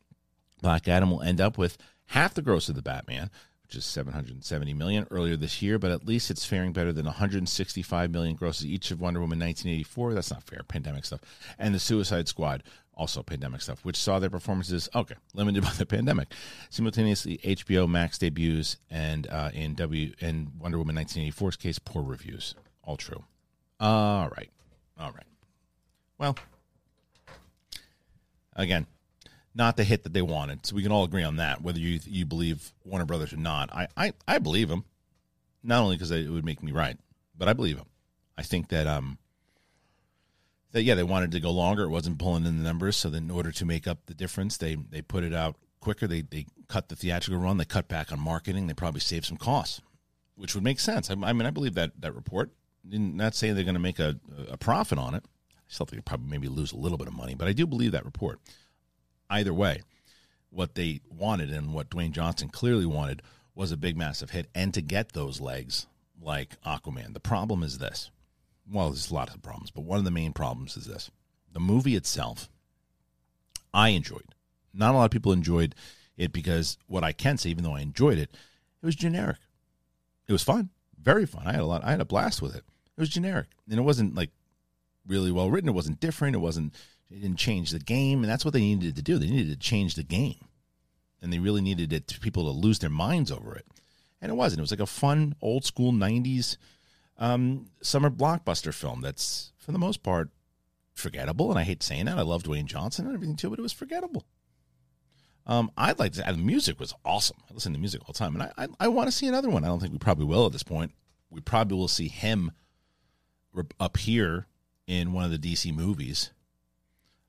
Black 0.60 0.86
Adam 0.86 1.10
will 1.10 1.22
end 1.22 1.40
up 1.40 1.56
with 1.56 1.78
half 2.06 2.34
the 2.34 2.42
gross 2.42 2.68
of 2.68 2.74
the 2.74 2.82
Batman, 2.82 3.30
which 3.64 3.76
is 3.76 3.84
770 3.84 4.74
million 4.74 5.06
earlier 5.10 5.36
this 5.36 5.62
year, 5.62 5.78
but 5.78 5.90
at 5.90 6.06
least 6.06 6.30
it's 6.30 6.44
faring 6.44 6.72
better 6.72 6.92
than 6.92 7.06
165 7.06 8.10
million 8.10 8.36
grosses 8.36 8.66
each 8.66 8.90
of 8.90 9.00
Wonder 9.00 9.20
Woman 9.20 9.38
1984. 9.38 10.14
That's 10.14 10.30
not 10.30 10.42
fair, 10.42 10.60
pandemic 10.68 11.04
stuff. 11.04 11.20
And 11.58 11.74
the 11.74 11.78
Suicide 11.78 12.28
Squad, 12.28 12.62
also 12.96 13.22
pandemic 13.22 13.60
stuff, 13.60 13.84
which 13.84 13.96
saw 13.96 14.18
their 14.18 14.30
performances 14.30 14.88
okay 14.94 15.16
limited 15.34 15.62
by 15.64 15.72
the 15.72 15.86
pandemic. 15.86 16.32
Simultaneously, 16.70 17.38
HBO 17.38 17.88
Max 17.88 18.18
debuts 18.18 18.76
and 18.90 19.26
uh, 19.28 19.50
in 19.52 19.74
W 19.74 20.12
in 20.20 20.52
Wonder 20.58 20.78
Woman 20.78 20.96
1984's 20.96 21.56
case, 21.56 21.78
poor 21.78 22.02
reviews. 22.02 22.54
All 22.82 22.96
true. 22.96 23.24
All 23.80 24.28
right, 24.28 24.50
all 24.98 25.12
right. 25.12 25.26
Well, 26.18 26.36
again, 28.54 28.86
not 29.54 29.76
the 29.76 29.84
hit 29.84 30.02
that 30.02 30.12
they 30.12 30.22
wanted. 30.22 30.66
So 30.66 30.74
we 30.74 30.82
can 30.82 30.92
all 30.92 31.04
agree 31.04 31.22
on 31.22 31.36
that, 31.36 31.62
whether 31.62 31.78
you 31.78 32.00
you 32.04 32.26
believe 32.26 32.72
Warner 32.84 33.04
Brothers 33.04 33.32
or 33.32 33.38
not. 33.38 33.72
I 33.72 33.88
I, 33.96 34.12
I 34.26 34.38
believe 34.38 34.68
them, 34.68 34.84
not 35.62 35.82
only 35.82 35.96
because 35.96 36.10
it 36.10 36.28
would 36.28 36.44
make 36.44 36.62
me 36.62 36.72
right, 36.72 36.98
but 37.36 37.48
I 37.48 37.52
believe 37.52 37.76
them. 37.76 37.86
I 38.36 38.42
think 38.42 38.68
that 38.68 38.86
um 38.86 39.18
that 40.72 40.82
yeah 40.82 40.94
they 40.94 41.04
wanted 41.04 41.32
to 41.32 41.40
go 41.40 41.50
longer. 41.50 41.84
It 41.84 41.90
wasn't 41.90 42.18
pulling 42.18 42.46
in 42.46 42.58
the 42.58 42.64
numbers, 42.64 42.96
so 42.96 43.08
then 43.08 43.24
in 43.24 43.30
order 43.30 43.52
to 43.52 43.64
make 43.64 43.86
up 43.86 44.06
the 44.06 44.14
difference, 44.14 44.56
they 44.56 44.74
they 44.74 45.02
put 45.02 45.24
it 45.24 45.34
out 45.34 45.56
quicker. 45.80 46.06
They 46.06 46.22
they 46.22 46.46
cut 46.68 46.88
the 46.88 46.96
theatrical 46.96 47.40
run. 47.40 47.58
They 47.58 47.64
cut 47.64 47.88
back 47.88 48.10
on 48.10 48.18
marketing. 48.18 48.66
They 48.66 48.74
probably 48.74 49.00
saved 49.00 49.26
some 49.26 49.36
costs, 49.36 49.80
which 50.34 50.54
would 50.54 50.64
make 50.64 50.80
sense. 50.80 51.10
I, 51.10 51.14
I 51.14 51.32
mean, 51.32 51.46
I 51.46 51.50
believe 51.50 51.74
that 51.74 51.92
that 52.00 52.14
report. 52.14 52.50
Not 52.86 53.34
saying 53.34 53.54
they're 53.54 53.64
going 53.64 53.76
to 53.76 53.80
make 53.80 53.98
a, 53.98 54.20
a 54.50 54.58
profit 54.58 54.98
on 54.98 55.14
it. 55.14 55.24
I 55.24 55.60
still 55.68 55.86
think 55.86 56.04
they 56.04 56.06
probably 56.06 56.28
maybe 56.28 56.48
lose 56.48 56.70
a 56.70 56.76
little 56.76 56.98
bit 56.98 57.08
of 57.08 57.14
money, 57.14 57.34
but 57.34 57.48
I 57.48 57.54
do 57.54 57.66
believe 57.66 57.92
that 57.92 58.04
report 58.04 58.40
either 59.30 59.52
way, 59.54 59.82
what 60.50 60.74
they 60.74 61.00
wanted 61.10 61.50
and 61.50 61.72
what 61.72 61.90
Dwayne 61.90 62.12
Johnson 62.12 62.48
clearly 62.48 62.86
wanted 62.86 63.22
was 63.54 63.72
a 63.72 63.76
big, 63.76 63.96
massive 63.96 64.30
hit 64.30 64.48
and 64.54 64.72
to 64.74 64.80
get 64.80 65.12
those 65.12 65.40
legs 65.40 65.86
like 66.20 66.60
Aquaman. 66.62 67.12
The 67.12 67.20
problem 67.20 67.62
is 67.62 67.78
this. 67.78 68.10
Well, 68.70 68.90
there's 68.90 69.10
a 69.10 69.14
lot 69.14 69.34
of 69.34 69.42
problems, 69.42 69.70
but 69.70 69.84
one 69.84 69.98
of 69.98 70.04
the 70.04 70.10
main 70.10 70.32
problems 70.32 70.76
is 70.76 70.86
this. 70.86 71.10
The 71.52 71.60
movie 71.60 71.96
itself, 71.96 72.48
I 73.72 73.90
enjoyed. 73.90 74.34
Not 74.72 74.94
a 74.94 74.98
lot 74.98 75.04
of 75.04 75.10
people 75.10 75.32
enjoyed 75.32 75.74
it 76.16 76.32
because 76.32 76.78
what 76.86 77.04
I 77.04 77.12
can 77.12 77.36
say, 77.36 77.50
even 77.50 77.64
though 77.64 77.74
I 77.74 77.80
enjoyed 77.80 78.18
it, 78.18 78.30
it 78.82 78.86
was 78.86 78.96
generic. 78.96 79.38
It 80.26 80.32
was 80.32 80.42
fun, 80.42 80.70
very 81.00 81.26
fun. 81.26 81.46
I 81.46 81.52
had 81.52 81.60
a 81.60 81.66
lot. 81.66 81.84
I 81.84 81.90
had 81.90 82.00
a 82.00 82.06
blast 82.06 82.40
with 82.40 82.54
it. 82.54 82.64
It 82.96 83.00
was 83.00 83.08
generic, 83.08 83.48
and 83.68 83.78
it 83.78 83.82
wasn't 83.82 84.14
like 84.14 84.30
really 85.06 85.30
well 85.30 85.50
written. 85.50 85.68
It 85.68 85.74
wasn't 85.74 86.00
different. 86.00 86.36
It 86.36 86.40
wasn't. 86.40 86.74
It 87.14 87.20
didn't 87.20 87.38
change 87.38 87.70
the 87.70 87.78
game, 87.78 88.22
and 88.22 88.30
that's 88.30 88.44
what 88.44 88.52
they 88.54 88.60
needed 88.60 88.96
to 88.96 89.02
do. 89.02 89.18
They 89.18 89.30
needed 89.30 89.52
to 89.52 89.68
change 89.68 89.94
the 89.94 90.02
game, 90.02 90.48
and 91.22 91.32
they 91.32 91.38
really 91.38 91.60
needed 91.60 91.92
it 91.92 92.08
to 92.08 92.18
people 92.18 92.44
to 92.44 92.50
lose 92.50 92.80
their 92.80 92.90
minds 92.90 93.30
over 93.30 93.54
it. 93.54 93.66
And 94.20 94.32
it 94.32 94.34
wasn't. 94.34 94.58
It 94.58 94.62
was 94.62 94.72
like 94.72 94.80
a 94.80 94.86
fun, 94.86 95.36
old 95.40 95.64
school 95.64 95.92
'90s 95.92 96.56
um, 97.18 97.66
summer 97.80 98.10
blockbuster 98.10 98.74
film. 98.74 99.00
That's 99.00 99.52
for 99.56 99.70
the 99.70 99.78
most 99.78 100.02
part 100.02 100.30
forgettable. 100.92 101.50
And 101.50 101.58
I 101.58 101.62
hate 101.62 101.84
saying 101.84 102.06
that. 102.06 102.18
I 102.18 102.22
love 102.22 102.42
Dwayne 102.42 102.64
Johnson 102.64 103.06
and 103.06 103.14
everything 103.14 103.36
too, 103.36 103.50
but 103.50 103.60
it 103.60 103.62
was 103.62 103.72
forgettable. 103.72 104.26
Um, 105.46 105.70
I'd 105.76 106.00
like 106.00 106.14
to. 106.14 106.22
The 106.22 106.32
music 106.36 106.80
was 106.80 106.94
awesome. 107.04 107.36
I 107.48 107.54
listen 107.54 107.72
to 107.74 107.78
music 107.78 108.00
all 108.00 108.12
the 108.12 108.18
time, 108.18 108.34
and 108.34 108.42
I 108.42 108.52
I, 108.58 108.68
I 108.80 108.88
want 108.88 109.06
to 109.06 109.12
see 109.12 109.28
another 109.28 109.50
one. 109.50 109.62
I 109.62 109.68
don't 109.68 109.78
think 109.78 109.92
we 109.92 109.98
probably 109.98 110.24
will 110.24 110.46
at 110.46 110.52
this 110.52 110.64
point. 110.64 110.90
We 111.30 111.40
probably 111.40 111.76
will 111.76 111.86
see 111.86 112.08
him 112.08 112.50
up 113.78 113.98
here 113.98 114.48
in 114.88 115.12
one 115.12 115.24
of 115.24 115.30
the 115.30 115.38
DC 115.38 115.72
movies, 115.72 116.32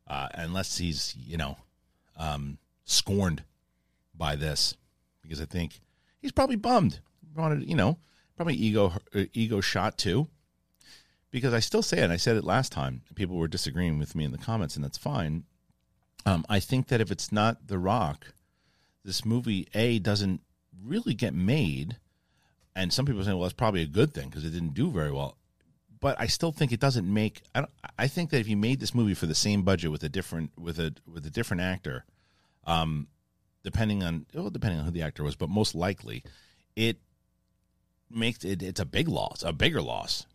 uh, 0.07 0.27
unless 0.33 0.77
he's 0.77 1.15
you 1.17 1.37
know 1.37 1.57
um, 2.17 2.57
scorned 2.83 3.43
by 4.15 4.35
this, 4.35 4.75
because 5.21 5.41
I 5.41 5.45
think 5.45 5.79
he's 6.19 6.31
probably 6.31 6.55
bummed. 6.55 6.99
Wanted 7.35 7.67
you 7.67 7.75
know 7.75 7.97
probably 8.35 8.55
ego 8.55 8.93
uh, 9.13 9.23
ego 9.33 9.61
shot 9.61 9.97
too, 9.97 10.27
because 11.31 11.53
I 11.53 11.59
still 11.59 11.81
say 11.81 11.99
it. 11.99 12.11
I 12.11 12.17
said 12.17 12.37
it 12.37 12.43
last 12.43 12.71
time. 12.71 13.01
People 13.15 13.37
were 13.37 13.47
disagreeing 13.47 13.99
with 13.99 14.15
me 14.15 14.23
in 14.23 14.31
the 14.31 14.37
comments, 14.37 14.75
and 14.75 14.83
that's 14.83 14.97
fine. 14.97 15.43
Um, 16.25 16.45
I 16.49 16.59
think 16.59 16.87
that 16.87 17.01
if 17.01 17.11
it's 17.11 17.31
not 17.31 17.67
The 17.67 17.77
Rock, 17.77 18.33
this 19.03 19.25
movie 19.25 19.67
a 19.75 19.99
doesn't 19.99 20.41
really 20.83 21.13
get 21.13 21.33
made, 21.33 21.97
and 22.75 22.91
some 22.91 23.05
people 23.05 23.23
say, 23.23 23.31
well, 23.31 23.41
that's 23.41 23.53
probably 23.53 23.83
a 23.83 23.87
good 23.87 24.13
thing 24.13 24.29
because 24.29 24.43
it 24.43 24.49
didn't 24.49 24.73
do 24.73 24.89
very 24.89 25.11
well 25.11 25.37
but 25.99 26.19
I 26.19 26.27
still 26.27 26.51
think 26.51 26.71
it 26.71 26.79
doesn't 26.79 27.11
make. 27.11 27.41
I, 27.53 27.65
I 27.97 28.07
think 28.07 28.29
that 28.31 28.39
if 28.39 28.47
you 28.47 28.57
made 28.57 28.79
this 28.79 28.93
movie 28.93 29.13
for 29.13 29.25
the 29.25 29.35
same 29.35 29.63
budget 29.63 29.91
with 29.91 30.03
a 30.03 30.09
different 30.09 30.51
with 30.57 30.79
a 30.79 30.93
with 31.11 31.25
a 31.25 31.29
different 31.29 31.61
actor, 31.61 32.05
um, 32.65 33.07
depending 33.63 34.03
on 34.03 34.25
well, 34.33 34.49
depending 34.49 34.79
on 34.79 34.85
who 34.85 34.91
the 34.91 35.01
actor 35.01 35.23
was, 35.23 35.35
but 35.35 35.49
most 35.49 35.75
likely, 35.75 36.23
it 36.75 36.97
makes 38.09 38.43
it 38.43 38.61
it's 38.61 38.79
a 38.79 38.85
big 38.85 39.07
loss, 39.07 39.43
a 39.43 39.53
bigger 39.53 39.81
loss. 39.81 40.25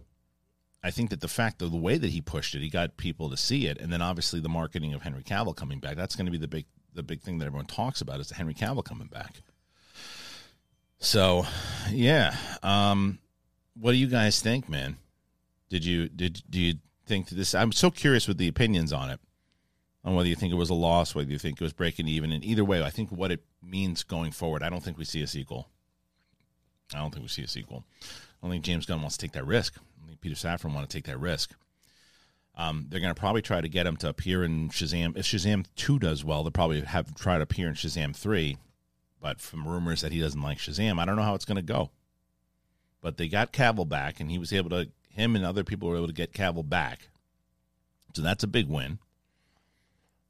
I 0.83 0.91
think 0.91 1.11
that 1.11 1.21
the 1.21 1.29
fact 1.29 1.61
of 1.61 1.71
the 1.71 1.77
way 1.77 1.99
that 1.99 2.09
he 2.09 2.23
pushed 2.23 2.55
it, 2.55 2.63
he 2.63 2.71
got 2.71 2.97
people 2.97 3.29
to 3.29 3.37
see 3.37 3.67
it, 3.67 3.79
and 3.79 3.93
then 3.93 4.01
obviously 4.01 4.41
the 4.41 4.49
marketing 4.49 4.95
of 4.95 5.03
Henry 5.03 5.23
Cavill 5.23 5.55
coming 5.55 5.79
back. 5.79 5.97
That's 5.97 6.17
going 6.17 6.27
to 6.27 6.33
be 6.33 6.39
the 6.39 6.49
big 6.49 6.65
the 6.95 7.03
big 7.03 7.21
thing 7.23 7.39
that 7.39 7.47
everyone 7.47 7.67
talks 7.67 8.01
about 8.01 8.21
is 8.21 8.29
the 8.29 8.35
Henry 8.35 8.55
Cavill 8.55 8.85
coming 8.85 9.09
back. 9.09 9.43
So, 10.99 11.47
yeah. 11.91 12.37
Um, 12.63 13.19
what 13.75 13.93
do 13.93 13.99
you 13.99 14.07
guys 14.07 14.41
think, 14.41 14.69
man? 14.69 14.97
Did 15.71 15.85
you 15.85 16.09
did 16.09 16.43
do 16.51 16.61
you 16.61 16.75
think 17.07 17.31
this? 17.31 17.55
I'm 17.55 17.73
so 17.73 17.91
curious 17.91 18.29
with 18.29 18.37
the 18.37 18.49
opinions 18.49 18.93
on 18.93 19.09
it, 19.09 19.21
on 20.05 20.15
whether 20.15 20.29
you 20.29 20.35
think 20.35 20.53
it 20.53 20.57
was 20.57 20.69
a 20.69 20.75
loss, 20.75 21.15
whether 21.15 21.31
you 21.31 21.39
think 21.39 21.61
it 21.61 21.65
was 21.65 21.73
breaking 21.73 22.09
even. 22.09 22.33
And 22.33 22.45
either 22.45 22.65
way, 22.65 22.83
I 22.83 22.91
think 22.91 23.11
what 23.11 23.31
it 23.31 23.45
means 23.63 24.03
going 24.03 24.33
forward. 24.33 24.63
I 24.63 24.69
don't 24.69 24.83
think 24.83 24.99
we 24.99 25.05
see 25.05 25.23
a 25.23 25.27
sequel. 25.27 25.69
I 26.93 26.99
don't 26.99 27.13
think 27.13 27.23
we 27.23 27.29
see 27.29 27.45
a 27.45 27.49
sequel. 27.49 27.85
I 28.03 28.07
don't 28.43 28.51
think 28.51 28.65
James 28.65 28.85
Gunn 28.85 29.01
wants 29.01 29.17
to 29.17 29.25
take 29.25 29.33
that 29.33 29.47
risk. 29.47 29.77
I 30.03 30.09
think 30.09 30.21
Peter 30.21 30.35
Safran 30.35 30.75
want 30.75 30.91
to 30.91 30.95
take 30.95 31.05
that 31.07 31.21
risk. 31.21 31.53
Um, 32.57 32.87
they're 32.89 33.01
going 33.01 33.15
to 33.15 33.19
probably 33.19 33.43
try 33.43 33.61
to 33.61 33.69
get 33.69 33.87
him 33.87 33.97
to 33.99 34.09
appear 34.09 34.43
in 34.43 34.71
Shazam. 34.71 35.17
If 35.17 35.25
Shazam 35.25 35.67
two 35.77 36.01
does 36.01 36.25
well, 36.25 36.43
they'll 36.43 36.51
probably 36.51 36.81
have 36.81 37.15
try 37.15 37.37
to 37.37 37.43
appear 37.43 37.69
in 37.69 37.75
Shazam 37.75 38.15
three. 38.15 38.59
But 39.21 39.41
from 39.41 39.69
rumors 39.69 40.01
that 40.01 40.13
he 40.13 40.21
doesn't 40.21 40.43
like 40.43 40.59
Shazam, 40.59 40.99
I 40.99 41.05
don't 41.05 41.17
know 41.17 41.23
how 41.23 41.35
it's 41.35 41.45
going 41.45 41.57
to 41.57 41.63
go. 41.63 41.91
But 43.01 43.19
they 43.19 43.29
got 43.29 43.53
Cavill 43.53 43.89
back, 43.89 44.19
and 44.19 44.31
he 44.31 44.39
was 44.39 44.53
able 44.53 44.71
to 44.71 44.89
him 45.11 45.37
and 45.37 45.45
other 45.45 45.65
people 45.65 45.89
were 45.89 45.97
able 45.97 46.07
to 46.07 46.13
get 46.13 46.33
Cavill 46.33 46.69
back. 46.69 47.09
So 48.15 48.23
that's 48.23 48.45
a 48.45 48.49
big 48.49 48.69
win. 48.69 48.99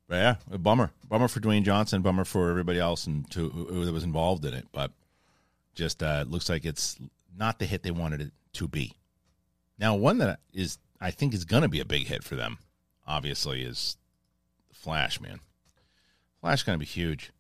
But 0.09 0.17
yeah, 0.17 0.37
a 0.51 0.59
bummer. 0.59 0.91
Bummer 1.09 1.29
for 1.29 1.41
Dwayne 1.41 1.63
Johnson, 1.63 2.03
bummer 2.03 2.25
for 2.25 2.51
everybody 2.51 2.79
else 2.79 3.07
and 3.07 3.31
to, 3.31 3.49
who, 3.49 3.65
who 3.67 3.93
was 3.93 4.05
involved 4.05 4.45
in 4.45 4.55
it. 4.55 4.67
But 4.73 4.91
just 5.75 6.03
uh, 6.03 6.25
looks 6.27 6.49
like 6.49 6.65
it's 6.65 6.99
not 7.37 7.59
the 7.59 7.67
hit 7.67 7.83
they 7.83 7.91
wanted 7.91 8.21
it 8.21 8.33
to 8.55 8.67
be. 8.67 8.95
Now, 9.79 9.95
one 9.95 10.19
that 10.19 10.41
is 10.53 10.79
I 11.01 11.11
think 11.11 11.33
is 11.33 11.45
going 11.45 11.63
to 11.63 11.69
be 11.69 11.81
a 11.81 11.85
big 11.85 12.07
hit 12.07 12.25
for 12.25 12.37
them, 12.37 12.59
obviously, 13.07 13.63
is 13.63 13.97
Flash, 14.73 15.21
man. 15.21 15.41
Flash 16.41 16.63
going 16.63 16.75
to 16.75 16.81
be 16.81 16.87
huge. 16.87 17.33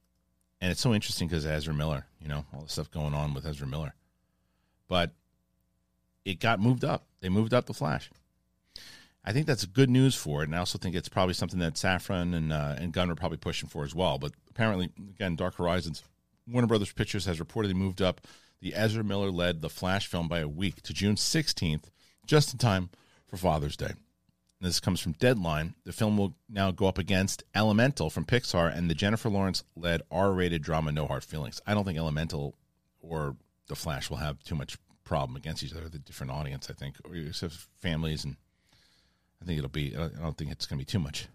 And 0.61 0.71
it's 0.71 0.81
so 0.81 0.93
interesting 0.95 1.27
because 1.27 1.47
Ezra 1.47 1.73
Miller, 1.73 2.07
you 2.21 2.29
know, 2.29 2.45
all 2.53 2.61
the 2.61 2.69
stuff 2.69 2.91
going 2.91 3.15
on 3.15 3.33
with 3.33 3.47
Ezra 3.47 3.67
Miller. 3.67 3.95
But 4.89 5.13
it 6.25 6.41
got 6.41 6.61
moved 6.61 6.85
up. 6.85 7.07
They 7.21 7.29
moved 7.29 7.55
up 7.55 7.67
the 7.67 7.75
Flash. 7.75 8.11
I 9.25 9.33
think 9.33 9.47
that's 9.47 9.67
good 9.67 9.91
news 9.91 10.15
for 10.15 10.43
it, 10.43 10.47
and 10.47 10.57
I 10.57 10.59
also 10.59 10.79
think 10.79 10.95
it's 10.97 11.09
probably 11.09 11.35
something 11.35 11.59
that 11.59 11.75
Safran 11.75 12.35
and 12.35 12.53
uh, 12.53 12.77
and 12.79 12.93
Gunn 12.93 13.11
are 13.11 13.15
probably 13.15 13.39
pushing 13.39 13.69
for 13.69 13.85
as 13.85 13.95
well. 13.95 14.19
But 14.19 14.33
apparently, 14.49 14.91
again, 14.97 15.37
Dark 15.37 15.57
Horizons, 15.57 16.03
Warner 16.49 16.67
Brothers 16.67 16.93
Pictures 16.93 17.27
has 17.27 17.39
reportedly 17.39 17.75
moved 17.75 18.00
up 18.00 18.23
the 18.61 18.75
Ezra 18.75 19.03
Miller 19.03 19.31
led 19.31 19.62
The 19.62 19.71
Flash 19.71 20.07
film 20.07 20.29
by 20.29 20.41
a 20.41 20.49
week 20.49 20.83
to 20.83 20.93
June 20.93 21.15
16th, 21.15 21.85
just 22.27 22.53
in 22.53 22.59
time 22.59 22.91
for 23.27 23.37
Father's 23.39 23.77
Day. 23.77 23.87
And 23.87 24.69
this 24.69 24.81
comes 24.81 25.00
from 25.00 25.12
Deadline. 25.12 25.75
The 25.85 25.93
film 25.93 26.19
will 26.19 26.35
now 26.49 26.71
go 26.71 26.87
up 26.87 26.99
against 26.99 27.43
Elemental 27.55 28.11
from 28.11 28.27
Pixar 28.27 28.77
and 28.77 28.91
the 28.91 28.95
Jennifer 28.95 29.31
Lawrence 29.31 29.65
led 29.75 30.03
R 30.11 30.33
rated 30.33 30.62
drama 30.62 30.93
No 30.93 31.07
Hard 31.07 31.25
Feelings. 31.25 31.62
I 31.67 31.73
don't 31.73 31.85
think 31.85 31.97
Elemental 31.97 32.55
or 33.00 33.37
The 33.69 33.77
Flash 33.77 34.11
will 34.11 34.19
have 34.19 34.43
too 34.45 34.55
much 34.55 34.77
problem 35.11 35.35
against 35.35 35.64
each 35.64 35.73
other. 35.75 35.88
The 35.88 35.99
different 35.99 36.31
audience, 36.31 36.71
I 36.71 36.73
think, 36.73 36.95
or 37.05 37.17
families, 37.83 38.25
and 38.25 38.37
I 39.43 39.45
think 39.45 39.59
it'll 39.59 39.69
be. 39.69 39.97
I 39.97 40.07
don't 40.07 40.38
think 40.38 40.52
it's 40.52 40.67
going 40.67 40.79
to 40.79 40.87
be 40.87 40.90
too 40.90 41.00
much. 41.00 41.26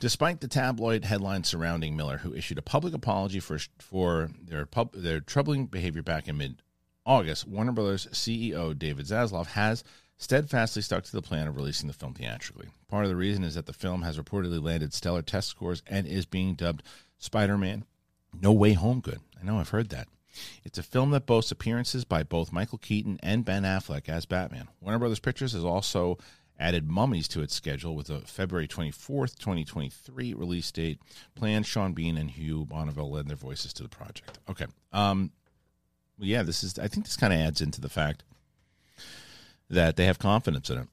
Despite 0.00 0.40
the 0.40 0.48
tabloid 0.48 1.04
headlines 1.04 1.48
surrounding 1.48 1.96
Miller, 1.96 2.18
who 2.18 2.34
issued 2.34 2.58
a 2.58 2.62
public 2.62 2.94
apology 2.94 3.38
for 3.38 3.60
for 3.78 4.30
their 4.42 4.66
pub, 4.66 4.92
their 4.94 5.20
troubling 5.20 5.66
behavior 5.66 6.02
back 6.02 6.26
in 6.26 6.38
mid 6.38 6.60
August, 7.06 7.46
Warner 7.46 7.70
Brothers 7.70 8.08
CEO 8.10 8.76
David 8.76 9.06
Zaslav 9.06 9.46
has 9.46 9.84
steadfastly 10.16 10.82
stuck 10.82 11.04
to 11.04 11.12
the 11.12 11.22
plan 11.22 11.46
of 11.46 11.54
releasing 11.54 11.86
the 11.86 11.94
film 11.94 12.14
theatrically. 12.14 12.66
Part 12.88 13.04
of 13.04 13.10
the 13.10 13.16
reason 13.16 13.44
is 13.44 13.54
that 13.54 13.66
the 13.66 13.72
film 13.72 14.02
has 14.02 14.18
reportedly 14.18 14.60
landed 14.60 14.92
stellar 14.92 15.22
test 15.22 15.48
scores 15.48 15.84
and 15.86 16.04
is 16.04 16.26
being 16.26 16.56
dubbed 16.56 16.82
Spider-Man 17.18 17.84
No 18.40 18.52
Way 18.52 18.72
Home 18.72 18.98
good. 18.98 19.20
I 19.40 19.44
know 19.44 19.60
I've 19.60 19.68
heard 19.68 19.90
that. 19.90 20.08
It's 20.64 20.78
a 20.78 20.82
film 20.82 21.10
that 21.10 21.26
boasts 21.26 21.50
appearances 21.50 22.04
by 22.04 22.22
both 22.22 22.52
Michael 22.52 22.78
Keaton 22.78 23.18
and 23.22 23.44
Ben 23.44 23.62
Affleck 23.62 24.08
as 24.08 24.26
Batman. 24.26 24.68
Warner 24.80 24.98
Brothers 24.98 25.20
Pictures 25.20 25.52
has 25.52 25.64
also 25.64 26.18
added 26.58 26.88
Mummies 26.88 27.28
to 27.28 27.40
its 27.40 27.54
schedule 27.54 27.94
with 27.94 28.10
a 28.10 28.20
February 28.20 28.66
24th, 28.66 29.38
2023 29.38 30.34
release 30.34 30.70
date. 30.72 30.98
Planned 31.34 31.66
Sean 31.66 31.92
Bean 31.92 32.16
and 32.16 32.30
Hugh 32.30 32.64
Bonneville 32.64 33.10
lend 33.10 33.28
their 33.28 33.36
voices 33.36 33.72
to 33.74 33.82
the 33.82 33.88
project. 33.88 34.38
Okay. 34.48 34.66
Um, 34.92 35.30
yeah, 36.18 36.42
this 36.42 36.64
is, 36.64 36.78
I 36.78 36.88
think 36.88 37.06
this 37.06 37.16
kind 37.16 37.32
of 37.32 37.38
adds 37.38 37.60
into 37.60 37.80
the 37.80 37.88
fact 37.88 38.24
that 39.70 39.96
they 39.96 40.06
have 40.06 40.18
confidence 40.18 40.68
in 40.70 40.78
it, 40.78 40.88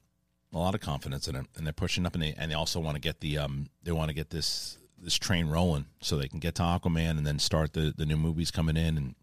a 0.54 0.58
lot 0.58 0.76
of 0.76 0.82
confidence 0.82 1.28
in 1.28 1.36
it, 1.36 1.46
and 1.58 1.66
they're 1.66 1.74
pushing 1.74 2.06
up, 2.06 2.14
and 2.14 2.22
they, 2.22 2.36
and 2.38 2.52
they 2.52 2.56
also 2.56 2.80
want 2.80 2.96
to 2.96 3.02
get 3.02 3.22
the, 3.22 3.38
um, 3.38 3.70
they 3.84 3.92
want 3.92 4.10
to 4.10 4.16
get 4.16 4.30
this, 4.30 4.78
this 5.02 5.16
train 5.16 5.48
rolling 5.48 5.86
so 6.02 6.16
they 6.16 6.28
can 6.28 6.40
get 6.40 6.56
to 6.56 6.62
Aquaman 6.62 7.18
and 7.18 7.26
then 7.26 7.40
start 7.40 7.74
the, 7.74 7.94
the 7.96 8.06
new 8.06 8.18
movies 8.18 8.52
coming 8.52 8.78
in 8.78 8.98
and 8.98 9.16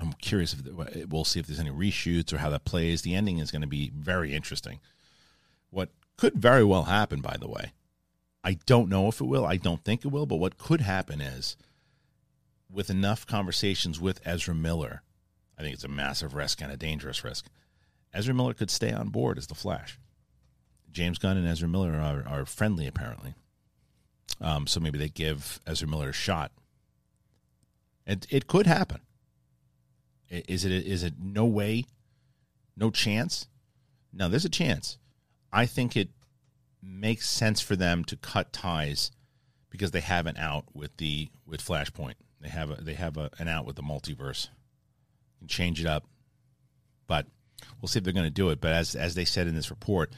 I'm 0.00 0.14
curious 0.14 0.54
if 0.54 1.08
we'll 1.08 1.24
see 1.24 1.40
if 1.40 1.46
there's 1.46 1.60
any 1.60 1.70
reshoots 1.70 2.32
or 2.32 2.38
how 2.38 2.50
that 2.50 2.64
plays. 2.64 3.02
The 3.02 3.14
ending 3.14 3.38
is 3.38 3.50
going 3.50 3.62
to 3.62 3.68
be 3.68 3.90
very 3.94 4.34
interesting. 4.34 4.80
What 5.70 5.90
could 6.16 6.34
very 6.34 6.64
well 6.64 6.84
happen, 6.84 7.20
by 7.20 7.36
the 7.38 7.48
way, 7.48 7.72
I 8.42 8.54
don't 8.66 8.88
know 8.88 9.08
if 9.08 9.20
it 9.20 9.26
will. 9.26 9.44
I 9.44 9.56
don't 9.56 9.84
think 9.84 10.04
it 10.04 10.08
will. 10.08 10.26
But 10.26 10.36
what 10.36 10.58
could 10.58 10.80
happen 10.80 11.20
is, 11.20 11.56
with 12.72 12.88
enough 12.88 13.26
conversations 13.26 14.00
with 14.00 14.20
Ezra 14.24 14.54
Miller, 14.54 15.02
I 15.58 15.62
think 15.62 15.74
it's 15.74 15.84
a 15.84 15.88
massive 15.88 16.34
risk 16.34 16.62
and 16.62 16.72
a 16.72 16.76
dangerous 16.76 17.22
risk. 17.22 17.46
Ezra 18.14 18.34
Miller 18.34 18.54
could 18.54 18.70
stay 18.70 18.92
on 18.92 19.08
board 19.08 19.38
as 19.38 19.46
the 19.46 19.54
Flash. 19.54 19.98
James 20.90 21.18
Gunn 21.18 21.36
and 21.36 21.46
Ezra 21.46 21.68
Miller 21.68 21.92
are, 21.92 22.24
are 22.26 22.46
friendly, 22.46 22.86
apparently. 22.86 23.34
Um, 24.40 24.66
so 24.66 24.80
maybe 24.80 24.98
they 24.98 25.08
give 25.08 25.60
Ezra 25.66 25.86
Miller 25.86 26.08
a 26.08 26.14
shot. 26.14 26.52
It, 28.06 28.26
it 28.30 28.46
could 28.46 28.66
happen. 28.66 29.00
Is 30.30 30.64
it 30.64 30.72
is 30.72 31.02
it 31.02 31.14
no 31.20 31.44
way, 31.44 31.84
no 32.76 32.90
chance? 32.90 33.48
No, 34.12 34.28
there's 34.28 34.44
a 34.44 34.50
chance. 34.50 34.98
I 35.52 35.66
think 35.66 35.96
it 35.96 36.10
makes 36.82 37.28
sense 37.28 37.60
for 37.60 37.76
them 37.76 38.04
to 38.04 38.16
cut 38.16 38.52
ties 38.52 39.10
because 39.70 39.90
they 39.90 40.00
have 40.00 40.26
an 40.26 40.36
out 40.36 40.64
with 40.74 40.96
the 40.98 41.28
with 41.46 41.64
Flashpoint. 41.64 42.14
They 42.40 42.48
have 42.48 42.70
a 42.70 42.76
they 42.76 42.94
have 42.94 43.16
a, 43.16 43.30
an 43.38 43.48
out 43.48 43.66
with 43.66 43.76
the 43.76 43.82
multiverse. 43.82 44.48
and 45.40 45.48
change 45.48 45.80
it 45.80 45.86
up, 45.86 46.06
but 47.06 47.26
we'll 47.80 47.88
see 47.88 47.98
if 47.98 48.04
they're 48.04 48.12
going 48.12 48.24
to 48.24 48.30
do 48.30 48.50
it. 48.50 48.60
But 48.60 48.72
as 48.72 48.94
as 48.94 49.14
they 49.14 49.24
said 49.24 49.46
in 49.46 49.54
this 49.54 49.70
report, 49.70 50.12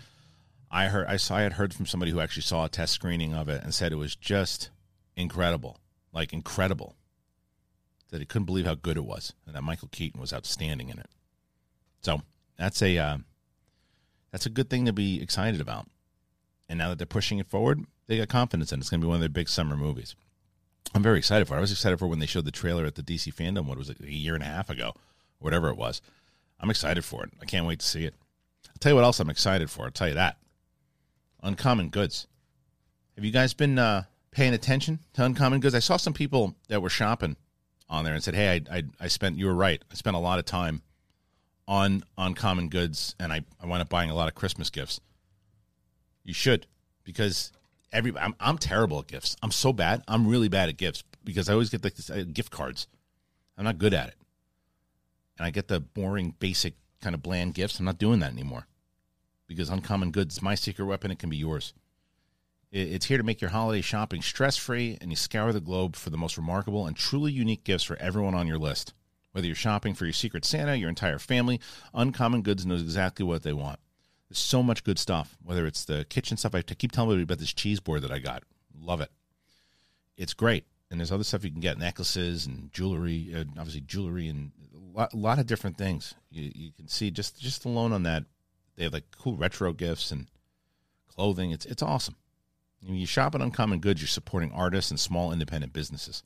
I 0.71 0.87
heard 0.87 1.07
I 1.07 1.17
saw 1.17 1.37
I 1.37 1.43
had 1.43 1.55
heard 1.55 1.73
from 1.75 1.87
somebody 1.87 2.13
who 2.13 2.21
actually 2.21 2.43
saw 2.43 2.65
a 2.65 2.69
test 2.69 2.93
screening 2.93 3.35
of 3.35 3.49
it 3.49 3.63
and 3.63 3.75
said 3.75 3.93
it 3.93 3.97
was 3.97 4.15
just 4.15 4.71
incredible, 5.17 5.79
like 6.13 6.33
incredible. 6.33 6.97
That 8.13 8.21
he 8.21 8.27
couldn't 8.27 8.47
believe 8.47 8.67
how 8.67 8.75
good 8.75 8.97
it 8.97 9.05
was, 9.05 9.33
and 9.47 9.57
that 9.57 9.63
Michael 9.63 9.89
Keaton 9.91 10.21
was 10.21 10.33
outstanding 10.33 10.91
in 10.91 10.99
it. 10.99 11.09
So 12.03 12.21
that's 12.57 12.81
a 12.83 12.97
uh, 12.99 13.19
that's 14.31 14.47
a 14.47 14.51
good 14.51 14.71
thing 14.71 14.85
to 14.85 14.93
be 14.93 15.21
excited 15.21 15.61
about. 15.61 15.89
And 16.69 16.79
now 16.79 16.91
that 16.91 16.99
they're 16.99 17.07
pushing 17.07 17.39
it 17.39 17.49
forward, 17.49 17.85
they 18.07 18.19
got 18.19 18.29
confidence 18.29 18.71
in 18.71 18.79
it. 18.79 18.83
It's 18.83 18.91
going 18.91 19.01
to 19.01 19.05
be 19.05 19.09
one 19.09 19.17
of 19.17 19.21
their 19.21 19.29
big 19.29 19.49
summer 19.49 19.77
movies. 19.77 20.15
I'm 20.95 21.03
very 21.03 21.19
excited 21.19 21.49
for 21.49 21.55
it. 21.55 21.59
I 21.59 21.61
was 21.61 21.73
excited 21.73 21.99
for 21.99 22.07
when 22.07 22.19
they 22.19 22.27
showed 22.27 22.45
the 22.45 22.51
trailer 22.51 22.85
at 22.85 22.95
the 22.95 23.03
DC 23.03 23.35
fandom. 23.35 23.67
What 23.67 23.79
was 23.79 23.89
it, 23.89 23.99
a 24.01 24.13
year 24.13 24.35
and 24.35 24.43
a 24.43 24.47
half 24.47 24.71
ago, 24.71 24.95
whatever 25.39 25.69
it 25.69 25.77
was. 25.77 26.03
I'm 26.61 26.71
excited 26.71 27.05
for 27.05 27.25
it. 27.25 27.31
I 27.41 27.47
can't 27.47 27.67
wait 27.67 27.81
to 27.81 27.87
see 27.87 28.05
it. 28.05 28.15
I'll 28.69 28.79
tell 28.79 28.93
you 28.93 28.97
what 28.97 29.05
else 29.05 29.21
I'm 29.21 29.31
excited 29.31 29.71
for. 29.71 29.85
I'll 29.85 29.91
tell 29.91 30.09
you 30.09 30.15
that. 30.15 30.37
Uncommon 31.43 31.89
Goods. 31.89 32.27
Have 33.17 33.25
you 33.25 33.33
guys 33.33 33.55
been 33.55 33.79
uh, 33.79 34.05
paying 34.31 34.55
attention 34.55 35.01
to 35.15 35.25
Uncommon 35.25 35.61
Goods? 35.61 35.75
I 35.75 35.81
saw 35.81 35.97
some 35.97 36.13
people 36.13 36.55
that 36.69 36.81
were 36.81 36.91
shopping 36.91 37.37
on 37.93 38.05
there 38.05 38.15
and 38.15 38.25
said, 38.25 38.35
"Hey, 38.35 38.63
I, 38.71 38.79
I, 38.79 38.83
I 39.01 39.09
spent. 39.09 39.39
You 39.39 39.47
were 39.47 39.55
right. 39.55 39.81
I 39.91 39.95
spent 39.95 40.17
a 40.17 40.19
lot 40.19 40.41
of 40.41 40.45
time 40.47 40.83
on 41.69 42.03
Uncommon 42.19 42.71
Goods, 42.71 43.15
and 43.21 43.33
I, 43.33 43.45
I 43.63 43.67
wound 43.67 43.83
up 43.83 43.89
buying 43.89 44.11
a 44.11 44.15
lot 44.15 44.29
of 44.29 44.35
Christmas 44.35 44.71
gifts. 44.71 44.99
You 46.25 46.35
should, 46.35 46.67
because 47.05 47.53
every 47.93 48.17
I'm, 48.19 48.35
I'm 48.41 48.59
terrible 48.59 48.99
at 48.99 49.07
gifts. 49.07 49.37
I'm 49.43 49.53
so 49.53 49.73
bad. 49.73 50.03
I'm 50.09 50.27
really 50.27 50.49
bad 50.49 50.71
at 50.71 50.77
gifts 50.79 51.05
because 51.23 51.49
I 51.49 51.53
always 51.53 51.71
get 51.71 51.85
like 51.85 51.95
this, 51.95 52.11
uh, 52.11 52.25
gift 52.33 52.51
cards. 52.51 52.89
I'm 53.57 53.65
not 53.65 53.79
good 53.79 53.95
at 53.95 54.09
it, 54.09 54.17
and 55.39 55.47
I 55.47 55.51
get 55.51 55.69
the 55.69 55.79
boring, 55.79 56.35
basic 56.39 56.75
kind 57.01 57.15
of 57.15 57.23
bland 57.23 57.55
gifts. 57.55 57.79
I'm 57.79 57.85
not 57.85 57.99
doing 57.99 58.21
that 58.21 58.33
anymore 58.33 58.67
because 59.47 59.69
Uncommon 59.69 60.11
Goods 60.11 60.41
my 60.41 60.55
secret 60.55 60.87
weapon. 60.87 61.11
It 61.11 61.19
can 61.19 61.31
be 61.31 61.37
yours. 61.37 61.75
It- 62.73 62.89
It's 62.89 63.07
here 63.07 63.19
to 63.19 63.23
make 63.23 63.41
your 63.41 63.51
holiday 63.51 63.83
shopping 63.83 64.23
stress 64.23 64.57
free, 64.57 64.99
and 65.01 65.11
you 65.11 65.17
scour 65.17 65.53
the 65.53 65.61
globe 65.61 65.95
for 65.95 66.11
the 66.11 66.17
most 66.17 66.37
remarkable 66.37 66.87
and 66.87 66.97
truly 66.97 67.31
unique 67.31 67.65
gifts 67.65 67.85
for 67.85 67.97
everyone 67.97 68.35
on 68.35 68.47
your 68.49 68.59
list. 68.59 68.95
Whether 69.33 69.47
you're 69.47 69.55
shopping 69.57 69.95
for 69.95 70.05
your 70.05 70.13
secret 70.13 70.45
Santa, 70.45 70.75
your 70.77 70.89
entire 70.89 71.19
family, 71.19 71.61
Uncommon 71.95 72.43
Goods 72.43 72.67
knows 72.67 72.83
exactly 72.83 73.25
what 73.25 73.43
they 73.43 73.53
want. 73.53 73.79
There's 74.29 74.39
so 74.39 74.63
much 74.63 74.85
good 74.85 74.99
stuff. 74.99 75.37
Whether 75.43 75.67
it's 75.67 75.85
the 75.85 76.05
kitchen 76.07 76.37
stuff, 76.37 76.55
I 76.55 76.63
keep 76.63 76.93
telling 76.93 77.11
everybody 77.11 77.23
about 77.35 77.39
this 77.39 77.53
cheese 77.53 77.81
board 77.81 78.03
that 78.03 78.11
I 78.11 78.19
got. 78.19 78.43
Love 78.75 79.01
it. 79.01 79.11
It's 80.17 80.35
great. 80.35 80.65
And 80.91 81.01
there's 81.01 81.13
other 81.13 81.25
stuff 81.25 81.45
you 81.45 81.51
can 81.51 81.61
get 81.61 81.79
necklaces 81.79 82.47
and 82.47 82.71
jewelry, 82.73 83.35
uh, 83.35 83.45
obviously 83.59 83.81
jewelry 83.83 84.29
and 84.29 84.53
a 84.75 84.99
lot, 84.99 85.13
a 85.15 85.17
lot 85.17 85.39
of 85.39 85.47
different 85.47 85.79
things. 85.79 86.15
You, 86.31 86.53
you 86.55 86.73
can 86.73 86.89
see 86.89 87.11
just 87.11 87.41
just 87.41 87.65
alone 87.65 87.93
on 87.93 88.03
that. 88.03 88.25
They 88.77 88.85
have 88.85 88.93
like 88.93 89.11
cool 89.17 89.37
retro 89.37 89.73
gifts 89.73 90.11
and 90.11 90.27
clothing. 91.09 91.51
It's 91.51 91.65
it's 91.65 91.83
awesome. 91.83 92.17
When 92.85 92.97
you 92.97 93.07
shop 93.07 93.35
at 93.35 93.41
Uncommon 93.41 93.81
Goods, 93.81 94.01
you're 94.01 94.09
supporting 94.09 94.53
artists 94.53 94.91
and 94.91 94.99
small 94.99 95.33
independent 95.33 95.73
businesses. 95.73 96.23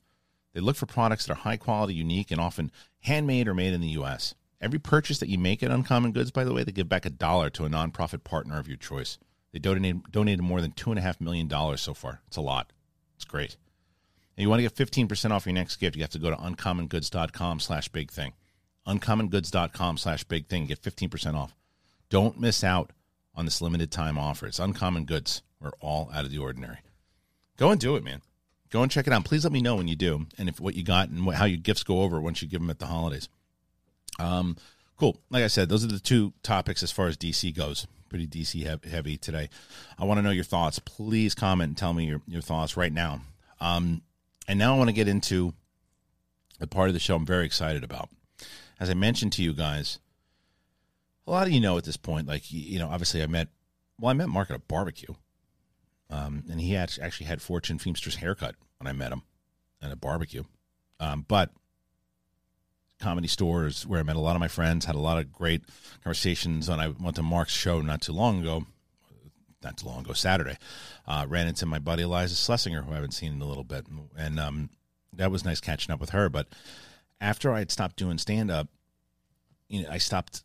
They 0.53 0.59
look 0.59 0.75
for 0.75 0.87
products 0.87 1.25
that 1.25 1.33
are 1.33 1.41
high 1.41 1.57
quality, 1.57 1.93
unique, 1.93 2.31
and 2.31 2.41
often 2.41 2.71
handmade 3.01 3.47
or 3.47 3.53
made 3.53 3.73
in 3.73 3.81
the 3.81 3.89
U.S. 3.89 4.33
Every 4.59 4.79
purchase 4.79 5.19
that 5.19 5.29
you 5.29 5.37
make 5.37 5.61
at 5.61 5.69
Uncommon 5.69 6.13
Goods, 6.13 6.31
by 6.31 6.43
the 6.43 6.53
way, 6.53 6.63
they 6.63 6.71
give 6.71 6.89
back 6.89 7.05
a 7.05 7.11
dollar 7.11 7.51
to 7.51 7.65
a 7.65 7.69
nonprofit 7.69 8.23
partner 8.23 8.57
of 8.57 8.67
your 8.67 8.77
choice. 8.77 9.19
They 9.53 9.59
donated 9.59 10.11
donated 10.11 10.41
more 10.41 10.61
than 10.61 10.71
two 10.71 10.89
and 10.89 10.97
a 10.97 11.01
half 11.01 11.21
million 11.21 11.47
dollars 11.47 11.81
so 11.81 11.93
far. 11.93 12.21
It's 12.27 12.37
a 12.37 12.41
lot. 12.41 12.73
It's 13.15 13.25
great. 13.25 13.55
And 14.35 14.43
you 14.43 14.49
want 14.49 14.59
to 14.59 14.63
get 14.63 14.75
fifteen 14.75 15.07
percent 15.07 15.31
off 15.31 15.45
your 15.45 15.53
next 15.53 15.75
gift, 15.77 15.95
you 15.95 16.01
have 16.01 16.09
to 16.11 16.19
go 16.19 16.31
to 16.31 16.35
uncommongoods.com 16.35 17.59
slash 17.59 17.87
big 17.89 18.11
thing. 18.11 18.33
Uncommongoods.com 18.87 19.97
slash 19.97 20.23
big 20.23 20.47
thing. 20.47 20.65
Get 20.65 20.79
fifteen 20.79 21.09
percent 21.09 21.37
off. 21.37 21.55
Don't 22.09 22.39
miss 22.39 22.63
out 22.63 22.91
on 23.37 23.45
this 23.45 23.61
limited 23.61 23.91
time 23.91 24.17
offer. 24.17 24.47
It's 24.47 24.59
Uncommon 24.59 25.05
Goods. 25.05 25.43
We're 25.61 25.71
all 25.79 26.09
out 26.13 26.25
of 26.25 26.31
the 26.31 26.39
ordinary. 26.39 26.79
Go 27.55 27.71
and 27.71 27.79
do 27.79 27.95
it, 27.95 28.03
man. 28.03 28.21
Go 28.69 28.81
and 28.81 28.91
check 28.91 29.07
it 29.07 29.13
out. 29.13 29.23
Please 29.23 29.45
let 29.45 29.53
me 29.53 29.61
know 29.61 29.75
when 29.75 29.87
you 29.87 29.95
do, 29.95 30.25
and 30.37 30.49
if 30.49 30.59
what 30.59 30.75
you 30.75 30.83
got 30.83 31.07
and 31.07 31.25
what, 31.25 31.35
how 31.35 31.45
your 31.45 31.57
gifts 31.57 31.83
go 31.83 32.01
over 32.01 32.19
once 32.19 32.41
you 32.41 32.47
give 32.47 32.59
them 32.59 32.69
at 32.69 32.79
the 32.79 32.87
holidays. 32.87 33.29
Um, 34.19 34.57
cool. 34.97 35.21
Like 35.29 35.43
I 35.43 35.47
said, 35.47 35.69
those 35.69 35.85
are 35.85 35.87
the 35.87 35.99
two 35.99 36.33
topics 36.43 36.83
as 36.83 36.91
far 36.91 37.07
as 37.07 37.15
DC 37.15 37.55
goes. 37.55 37.87
Pretty 38.09 38.27
DC 38.27 38.85
heavy 38.85 39.17
today. 39.17 39.49
I 39.97 40.05
want 40.05 40.17
to 40.17 40.21
know 40.21 40.31
your 40.31 40.43
thoughts. 40.43 40.79
Please 40.79 41.35
comment 41.35 41.69
and 41.69 41.77
tell 41.77 41.93
me 41.93 42.05
your, 42.05 42.21
your 42.27 42.41
thoughts 42.41 42.75
right 42.75 42.91
now. 42.91 43.21
Um, 43.59 44.01
and 44.47 44.57
now 44.57 44.75
I 44.75 44.77
want 44.77 44.89
to 44.89 44.93
get 44.93 45.07
into 45.07 45.53
the 46.59 46.67
part 46.67 46.89
of 46.89 46.93
the 46.93 46.99
show 46.99 47.15
I'm 47.15 47.25
very 47.25 47.45
excited 47.45 47.83
about. 47.83 48.09
As 48.79 48.89
I 48.89 48.93
mentioned 48.93 49.33
to 49.33 49.43
you 49.43 49.53
guys, 49.53 49.99
a 51.27 51.31
lot 51.31 51.45
of 51.45 51.53
you 51.53 51.59
know 51.59 51.77
at 51.77 51.83
this 51.83 51.97
point, 51.97 52.27
like 52.27 52.51
you 52.51 52.79
know, 52.79 52.87
obviously 52.87 53.21
I 53.21 53.27
met, 53.27 53.49
well, 53.99 54.09
I 54.09 54.13
met 54.13 54.29
Mark 54.29 54.49
at 54.49 54.55
a 54.55 54.59
barbecue, 54.59 55.13
um, 56.09 56.43
and 56.49 56.61
he 56.61 56.73
had 56.73 56.93
actually 57.01 57.27
had 57.27 57.41
Fortune 57.41 57.77
Feimster's 57.77 58.15
haircut 58.15 58.55
when 58.79 58.87
I 58.87 58.93
met 58.93 59.11
him 59.11 59.23
at 59.81 59.91
a 59.91 59.95
barbecue. 59.95 60.43
Um, 60.99 61.25
but 61.27 61.51
comedy 62.99 63.27
stores 63.27 63.85
where 63.85 63.99
I 63.99 64.03
met 64.03 64.15
a 64.15 64.21
lot 64.21 64.35
of 64.35 64.39
my 64.39 64.47
friends, 64.47 64.85
had 64.85 64.95
a 64.95 64.99
lot 64.99 65.19
of 65.19 65.31
great 65.31 65.63
conversations. 66.03 66.69
And 66.69 66.81
I 66.81 66.87
went 66.87 67.15
to 67.17 67.23
Mark's 67.23 67.53
show 67.53 67.81
not 67.81 68.01
too 68.01 68.13
long 68.13 68.41
ago, 68.41 68.65
not 69.63 69.77
too 69.77 69.87
long 69.87 69.99
ago, 70.01 70.13
Saturday. 70.13 70.57
Uh, 71.05 71.25
ran 71.27 71.47
into 71.47 71.65
my 71.65 71.79
buddy 71.79 72.03
Eliza 72.03 72.35
Schlesinger, 72.35 72.83
who 72.83 72.91
I 72.91 72.95
haven't 72.95 73.11
seen 73.11 73.33
in 73.33 73.41
a 73.41 73.45
little 73.45 73.63
bit, 73.63 73.85
and 74.17 74.39
um, 74.39 74.69
that 75.13 75.31
was 75.31 75.45
nice 75.45 75.59
catching 75.59 75.93
up 75.93 75.99
with 75.99 76.11
her. 76.11 76.29
But 76.29 76.47
after 77.19 77.51
I 77.51 77.59
had 77.59 77.71
stopped 77.71 77.97
doing 77.97 78.17
stand 78.17 78.49
up, 78.49 78.67
you 79.67 79.83
know, 79.83 79.89
I 79.89 79.97
stopped 79.97 80.43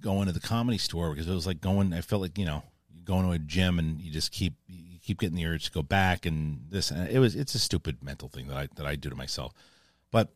going 0.00 0.26
to 0.26 0.32
the 0.32 0.40
comedy 0.40 0.78
store 0.78 1.10
because 1.10 1.28
it 1.28 1.34
was 1.34 1.46
like 1.46 1.60
going. 1.60 1.92
I 1.92 2.00
felt 2.00 2.22
like 2.22 2.38
you 2.38 2.44
know, 2.44 2.62
going 3.04 3.24
to 3.24 3.32
a 3.32 3.38
gym 3.38 3.78
and 3.78 4.00
you 4.00 4.10
just 4.10 4.32
keep 4.32 4.54
you 4.66 4.98
keep 5.02 5.20
getting 5.20 5.36
the 5.36 5.46
urge 5.46 5.66
to 5.66 5.72
go 5.72 5.82
back 5.82 6.26
and 6.26 6.66
this. 6.70 6.90
And 6.90 7.08
it 7.08 7.18
was 7.18 7.34
it's 7.34 7.54
a 7.54 7.58
stupid 7.58 8.02
mental 8.02 8.28
thing 8.28 8.48
that 8.48 8.56
I 8.56 8.68
that 8.76 8.86
I 8.86 8.96
do 8.96 9.08
to 9.08 9.16
myself. 9.16 9.54
But 10.10 10.30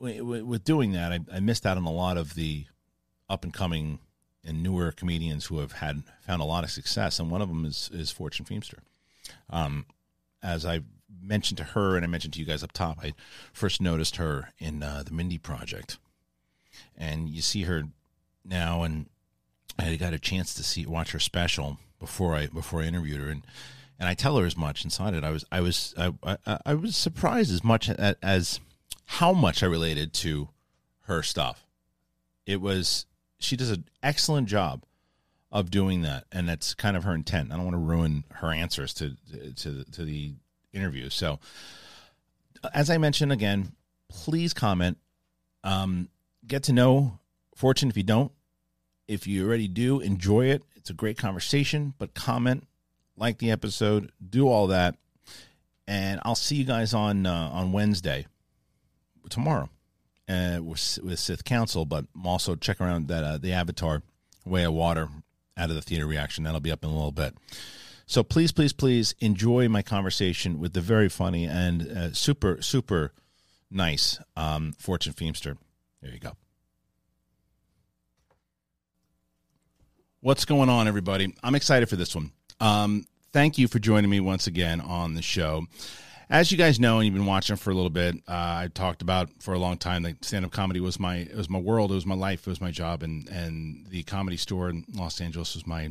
wi- 0.00 0.18
wi- 0.18 0.42
with 0.42 0.64
doing 0.64 0.92
that, 0.92 1.12
I, 1.12 1.20
I 1.32 1.40
missed 1.40 1.66
out 1.66 1.76
on 1.76 1.84
a 1.84 1.92
lot 1.92 2.16
of 2.16 2.34
the 2.34 2.66
up 3.28 3.44
and 3.44 3.52
coming 3.52 3.98
and 4.44 4.62
newer 4.62 4.90
comedians 4.92 5.46
who 5.46 5.58
have 5.58 5.72
had 5.72 6.02
found 6.20 6.42
a 6.42 6.46
lot 6.46 6.64
of 6.64 6.70
success, 6.70 7.18
and 7.18 7.30
one 7.30 7.42
of 7.42 7.48
them 7.48 7.64
is 7.64 7.90
is 7.92 8.10
Fortune 8.10 8.46
Feimster. 8.46 8.78
Um, 9.50 9.86
as 10.42 10.66
I 10.66 10.80
mentioned 11.20 11.58
to 11.58 11.64
her, 11.64 11.96
and 11.96 12.04
I 12.04 12.08
mentioned 12.08 12.34
to 12.34 12.40
you 12.40 12.46
guys 12.46 12.62
up 12.62 12.72
top, 12.72 12.98
I 13.02 13.14
first 13.52 13.80
noticed 13.80 14.16
her 14.16 14.50
in 14.58 14.82
uh, 14.82 15.02
the 15.04 15.12
Mindy 15.12 15.38
Project, 15.38 15.98
and 16.96 17.28
you 17.28 17.42
see 17.42 17.62
her 17.62 17.84
now, 18.44 18.82
and 18.82 19.06
I 19.78 19.96
got 19.96 20.12
a 20.12 20.18
chance 20.18 20.54
to 20.54 20.62
see 20.62 20.86
watch 20.86 21.12
her 21.12 21.18
special 21.18 21.78
before 21.98 22.34
I 22.34 22.46
before 22.46 22.82
I 22.82 22.86
interviewed 22.86 23.20
her, 23.20 23.28
and 23.28 23.46
and 23.98 24.08
I 24.08 24.14
tell 24.14 24.36
her 24.36 24.46
as 24.46 24.56
much 24.56 24.84
inside 24.84 25.14
it. 25.14 25.24
I 25.24 25.30
was 25.30 25.44
I 25.50 25.60
was 25.60 25.94
I 25.96 26.12
I, 26.46 26.58
I 26.66 26.74
was 26.74 26.96
surprised 26.96 27.52
as 27.52 27.64
much 27.64 27.88
as, 27.88 28.16
as 28.22 28.60
how 29.06 29.32
much 29.32 29.62
I 29.62 29.66
related 29.66 30.12
to 30.14 30.48
her 31.02 31.22
stuff. 31.22 31.66
It 32.46 32.60
was 32.60 33.06
she 33.38 33.56
does 33.56 33.70
an 33.70 33.84
excellent 34.02 34.48
job 34.48 34.84
of 35.50 35.70
doing 35.70 36.02
that, 36.02 36.24
and 36.32 36.48
that's 36.48 36.74
kind 36.74 36.96
of 36.96 37.04
her 37.04 37.14
intent. 37.14 37.52
I 37.52 37.56
don't 37.56 37.64
want 37.64 37.74
to 37.74 37.78
ruin 37.78 38.24
her 38.34 38.52
answers 38.52 38.94
to 38.94 39.16
to 39.56 39.84
to 39.84 40.04
the 40.04 40.32
interview. 40.72 41.10
So, 41.10 41.38
as 42.74 42.90
I 42.90 42.98
mentioned 42.98 43.32
again, 43.32 43.72
please 44.08 44.54
comment. 44.54 44.98
Um, 45.64 46.08
get 46.46 46.64
to 46.64 46.72
know 46.72 47.18
Fortune 47.62 47.90
if 47.90 47.96
you 47.96 48.02
don't. 48.02 48.32
If 49.06 49.28
you 49.28 49.46
already 49.46 49.68
do, 49.68 50.00
enjoy 50.00 50.46
it. 50.46 50.64
It's 50.74 50.90
a 50.90 50.94
great 50.94 51.16
conversation, 51.16 51.94
but 51.96 52.12
comment, 52.12 52.66
like 53.16 53.38
the 53.38 53.52
episode, 53.52 54.10
do 54.28 54.48
all 54.48 54.66
that, 54.66 54.96
and 55.86 56.20
I'll 56.24 56.34
see 56.34 56.56
you 56.56 56.64
guys 56.64 56.92
on 56.92 57.24
uh, 57.24 57.50
on 57.52 57.70
Wednesday 57.70 58.26
tomorrow 59.30 59.70
uh, 60.28 60.58
with, 60.60 60.98
with 61.04 61.20
Sith 61.20 61.44
Council. 61.44 61.84
But 61.84 62.06
also 62.24 62.56
check 62.56 62.80
around 62.80 63.06
that 63.06 63.22
uh, 63.22 63.38
the 63.38 63.52
Avatar 63.52 64.02
Way 64.44 64.64
of 64.64 64.72
Water 64.72 65.08
out 65.56 65.70
of 65.70 65.76
the 65.76 65.82
theater 65.82 66.06
reaction. 66.06 66.42
That'll 66.42 66.58
be 66.58 66.72
up 66.72 66.82
in 66.82 66.90
a 66.90 66.92
little 66.92 67.12
bit. 67.12 67.36
So 68.06 68.24
please, 68.24 68.50
please, 68.50 68.72
please 68.72 69.14
enjoy 69.20 69.68
my 69.68 69.82
conversation 69.82 70.58
with 70.58 70.72
the 70.72 70.80
very 70.80 71.08
funny 71.08 71.44
and 71.44 71.82
uh, 71.82 72.12
super, 72.12 72.60
super 72.60 73.12
nice 73.70 74.18
um, 74.36 74.72
Fortune 74.80 75.12
Feimster. 75.12 75.58
There 76.00 76.10
you 76.10 76.18
go. 76.18 76.32
What's 80.24 80.44
going 80.44 80.68
on, 80.68 80.86
everybody? 80.86 81.34
I'm 81.42 81.56
excited 81.56 81.88
for 81.88 81.96
this 81.96 82.14
one. 82.14 82.30
Um, 82.60 83.06
thank 83.32 83.58
you 83.58 83.66
for 83.66 83.80
joining 83.80 84.08
me 84.08 84.20
once 84.20 84.46
again 84.46 84.80
on 84.80 85.14
the 85.14 85.20
show. 85.20 85.66
As 86.30 86.52
you 86.52 86.56
guys 86.56 86.78
know, 86.78 86.98
and 86.98 87.06
you've 87.06 87.14
been 87.14 87.26
watching 87.26 87.56
for 87.56 87.72
a 87.72 87.74
little 87.74 87.90
bit, 87.90 88.14
uh, 88.28 88.30
I 88.30 88.68
talked 88.72 89.02
about 89.02 89.30
for 89.40 89.52
a 89.52 89.58
long 89.58 89.78
time 89.78 90.04
that 90.04 90.24
stand-up 90.24 90.52
comedy 90.52 90.78
was 90.78 91.00
my 91.00 91.16
it 91.16 91.34
was 91.34 91.50
my 91.50 91.58
world, 91.58 91.90
it 91.90 91.96
was 91.96 92.06
my 92.06 92.14
life, 92.14 92.46
it 92.46 92.50
was 92.50 92.60
my 92.60 92.70
job, 92.70 93.02
and 93.02 93.28
and 93.30 93.84
the 93.88 94.04
comedy 94.04 94.36
store 94.36 94.70
in 94.70 94.84
Los 94.94 95.20
Angeles 95.20 95.56
was 95.56 95.66
my 95.66 95.90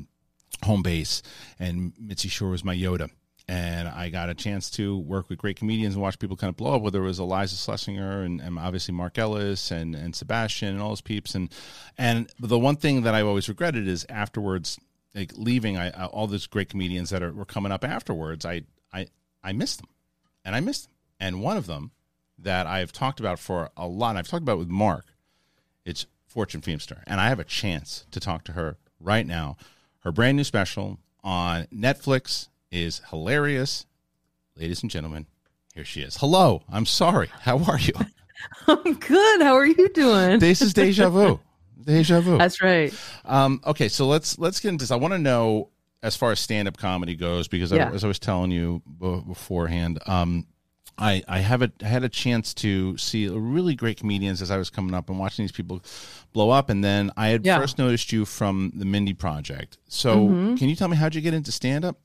home 0.64 0.82
base, 0.82 1.22
and 1.60 1.92
Mitzi 2.00 2.30
Shore 2.30 2.52
was 2.52 2.64
my 2.64 2.74
Yoda. 2.74 3.10
And 3.52 3.90
I 3.90 4.08
got 4.08 4.30
a 4.30 4.34
chance 4.34 4.70
to 4.72 4.98
work 4.98 5.28
with 5.28 5.38
great 5.38 5.58
comedians 5.58 5.96
and 5.96 6.02
watch 6.02 6.18
people 6.20 6.38
kind 6.38 6.48
of 6.48 6.56
blow 6.56 6.76
up. 6.76 6.82
Whether 6.82 7.00
it 7.00 7.08
was 7.08 7.20
Eliza 7.20 7.58
Schlesinger 7.58 8.22
and, 8.22 8.40
and 8.40 8.58
obviously 8.58 8.94
Mark 8.94 9.18
Ellis 9.18 9.72
and, 9.72 9.94
and 9.94 10.16
Sebastian 10.16 10.70
and 10.70 10.82
all 10.82 10.88
those 10.88 11.02
peeps. 11.02 11.36
And 11.36 11.54
and 11.98 12.30
the 12.40 12.58
one 12.58 12.78
thing 12.78 13.02
that 13.02 13.14
I've 13.14 13.28
always 13.28 13.50
regretted 13.50 13.90
is 13.90 14.06
afterwards, 14.08 14.80
like 15.14 15.34
leaving, 15.36 15.76
I, 15.78 15.90
I 15.90 16.06
all 16.06 16.28
those 16.28 16.48
great 16.48 16.70
comedians 16.70 17.10
that 17.10 17.22
are 17.22 17.34
were 17.34 17.44
coming 17.44 17.74
up 17.74 17.84
afterwards. 17.84 18.46
I 18.46 18.62
I 18.94 19.08
I 19.44 19.52
missed 19.52 19.80
them, 19.80 19.90
and 20.46 20.56
I 20.56 20.62
missed 20.62 20.86
them. 20.86 20.96
And 21.20 21.42
one 21.42 21.58
of 21.58 21.68
them, 21.68 21.92
that 22.40 22.68
I've 22.68 22.94
talked 22.94 23.20
about 23.20 23.38
for 23.38 23.70
a 23.76 23.86
lot. 23.86 24.16
I've 24.16 24.30
talked 24.30 24.44
about 24.44 24.60
with 24.60 24.70
Mark. 24.70 25.08
It's 25.84 26.06
Fortune 26.26 26.62
Feimster, 26.62 27.04
and 27.06 27.20
I 27.20 27.28
have 27.28 27.40
a 27.40 27.44
chance 27.44 28.06
to 28.12 28.22
talk 28.22 28.46
to 28.46 28.54
her 28.54 28.78
right 28.98 29.28
now. 29.28 29.58
Her 30.00 30.14
brand 30.14 30.38
new 30.38 30.46
special 30.46 31.00
on 31.22 31.66
Netflix 31.66 32.48
is 32.72 33.02
hilarious. 33.10 33.86
Ladies 34.58 34.82
and 34.82 34.92
gentlemen, 34.92 35.28
here 35.76 35.86
she 35.86 36.02
is. 36.02 36.18
Hello. 36.18 36.64
I'm 36.70 36.86
sorry. 36.86 37.30
How 37.42 37.58
are 37.66 37.80
you? 37.80 37.94
I'm 38.68 38.94
good. 38.96 39.42
How 39.42 39.56
are 39.56 39.66
you 39.66 39.90
doing? 39.90 40.40
this 40.40 40.62
is 40.62 40.74
deja 40.74 41.10
vu. 41.10 41.40
Deja 41.84 42.22
vu. 42.22 42.38
That's 42.38 42.62
right. 42.62 42.94
Um, 43.26 43.62
okay, 43.66 43.88
so 43.88 44.08
let's 44.08 44.38
let's 44.40 44.60
get 44.60 44.70
into 44.70 44.84
this. 44.84 44.92
I 44.92 44.96
want 44.96 45.14
to 45.14 45.20
know 45.20 45.70
as 46.04 46.16
far 46.16 46.32
as 46.32 46.40
stand 46.40 46.68
up 46.68 46.78
comedy 46.78 47.16
goes 47.16 47.48
because 47.48 47.72
Yeah. 47.72 47.90
I, 47.90 47.94
as 47.94 48.04
I 48.04 48.08
was 48.08 48.20
telling 48.20 48.52
you 48.52 48.82
b- 49.00 49.22
beforehand, 49.28 50.00
um, 50.08 50.46
I 50.98 51.24
I 51.28 51.40
have 51.40 51.62
a 51.62 51.72
had 51.82 52.04
a 52.04 52.10
chance 52.10 52.54
to 52.56 52.98
see 52.98 53.28
really 53.30 53.76
great 53.76 53.98
comedians 53.98 54.42
as 54.42 54.52
I 54.52 54.58
was 54.58 54.70
coming 54.70 54.94
up 54.94 55.10
and 55.10 55.18
watching 55.20 55.44
these 55.44 55.52
people 55.52 55.82
blow 56.34 56.50
up, 56.50 56.70
and 56.70 56.84
then 56.84 57.12
I 57.18 57.30
had 57.30 57.46
Yeah. 57.46 57.60
first 57.60 57.78
noticed 57.78 58.12
you 58.12 58.26
from 58.26 58.72
the 58.76 58.86
Mindy 58.86 59.14
Project. 59.14 59.78
So 59.88 60.28
Mm-hmm. 60.28 60.56
can 60.56 60.70
you 60.70 60.76
tell 60.76 60.88
me 60.88 60.98
how'd 60.98 61.16
you 61.16 61.22
get 61.22 61.34
into 61.34 61.52
stand 61.52 61.86
up? 61.86 61.98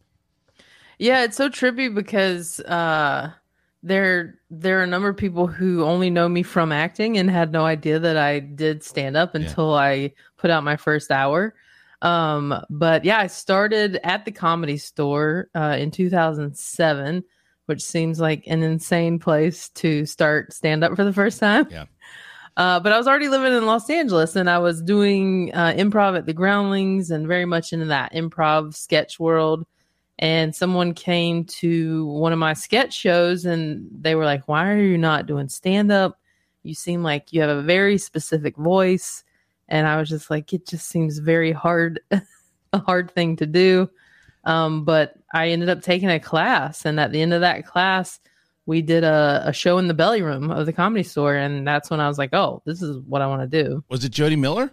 Yeah, 0.99 1.25
it's 1.25 1.37
so 1.37 1.49
trippy 1.49 1.95
because 1.95 2.61
uh 2.61 3.31
there 3.83 4.41
there 4.51 4.81
are 4.81 4.83
a 4.83 4.87
number 4.87 5.09
of 5.09 5.17
people 5.17 5.47
who 5.47 5.85
only 5.85 6.11
know 6.11 6.29
me 6.29 6.43
from 6.43 6.73
acting 6.73 7.19
and 7.19 7.31
had 7.31 7.53
no 7.53 7.65
idea 7.65 7.99
that 7.99 8.17
I 8.17 8.41
did 8.41 8.83
stand 8.83 9.17
up 9.17 9.35
until 9.35 9.75
I 9.75 10.13
put 10.39 10.51
out 10.51 10.65
my 10.65 10.77
first 10.77 11.11
hour. 11.11 11.55
Um 12.03 12.55
but 12.71 13.05
yeah, 13.05 13.19
I 13.19 13.27
started 13.27 14.01
at 14.03 14.25
the 14.25 14.33
comedy 14.33 14.79
store 14.79 15.49
uh 15.55 15.77
in 15.79 15.91
2007, 15.91 17.25
which 17.67 17.83
seems 17.83 18.19
like 18.21 18.45
an 18.47 18.63
insane 18.63 19.19
place 19.19 19.69
to 19.71 20.07
start 20.07 20.53
stand 20.53 20.83
up 20.83 20.97
for 20.97 21.05
the 21.05 21.13
first 21.13 21.41
time. 21.41 21.67
Yeah. 21.71 21.85
Uh, 22.57 22.81
but 22.81 22.91
I 22.91 22.97
was 22.97 23.07
already 23.07 23.29
living 23.29 23.53
in 23.53 23.67
Los 23.67 23.91
Angeles 23.91 24.35
and 24.35 24.49
I 24.49 24.57
was 24.57 24.81
doing 24.81 25.53
uh, 25.53 25.75
improv 25.77 26.17
at 26.17 26.25
the 26.25 26.33
Groundlings 26.33 27.11
and 27.11 27.29
very 27.29 27.45
much 27.45 27.75
into 27.75 27.85
that 27.85 28.15
improv 28.15 28.75
sketch 28.75 29.21
world 29.21 29.67
and 30.19 30.55
someone 30.55 30.95
came 30.95 31.45
to 31.45 32.07
one 32.07 32.33
of 32.33 32.39
my 32.39 32.55
sketch 32.55 32.95
shows 32.95 33.45
and 33.45 33.87
they 33.93 34.15
were 34.15 34.25
like 34.25 34.47
why 34.49 34.71
are 34.71 34.81
you 34.81 34.97
not 34.97 35.27
doing 35.27 35.49
stand 35.49 35.93
up 35.93 36.19
you 36.67 36.75
seem 36.75 37.03
like 37.03 37.33
you 37.33 37.41
have 37.41 37.57
a 37.57 37.63
very 37.63 37.97
specific 37.97 38.57
voice. 38.57 39.23
And 39.69 39.87
i 39.87 39.97
was 39.97 40.09
just 40.09 40.31
like 40.31 40.53
it 40.53 40.67
just 40.67 40.89
seems 40.89 41.19
very 41.19 41.53
hard 41.53 42.01
a 42.73 42.79
hard 42.79 43.11
thing 43.11 43.37
to 43.37 43.47
do. 43.47 43.89
Um, 44.45 44.85
but 44.85 45.15
i 45.33 45.49
ended 45.49 45.69
up 45.69 45.83
taking 45.83 46.11
a 46.11 46.21
class 46.21 46.85
and 46.85 47.01
at 47.01 47.13
the 47.13 47.23
end 47.23 47.33
of 47.33 47.41
that 47.41 47.67
class 47.67 48.21
we 48.65 48.83
did 48.83 49.05
a, 49.05 49.45
a 49.47 49.53
show 49.53 49.79
in 49.79 49.87
the 49.87 49.95
belly 49.95 50.23
room 50.23 50.51
of 50.51 50.67
the 50.67 50.73
comedy 50.73 51.05
store. 51.05 51.35
And 51.35 51.67
that's 51.67 51.91
when 51.91 52.01
i 52.01 52.09
was 52.09 52.19
like 52.19 52.35
oh 52.35 52.63
this 52.65 52.83
is 52.83 52.99
what 53.07 53.23
i 53.23 53.27
want 53.27 53.49
to 53.49 53.63
do. 53.63 53.85
Was 53.89 54.05
it 54.05 54.11
Jody 54.13 54.37
Miller? 54.37 54.71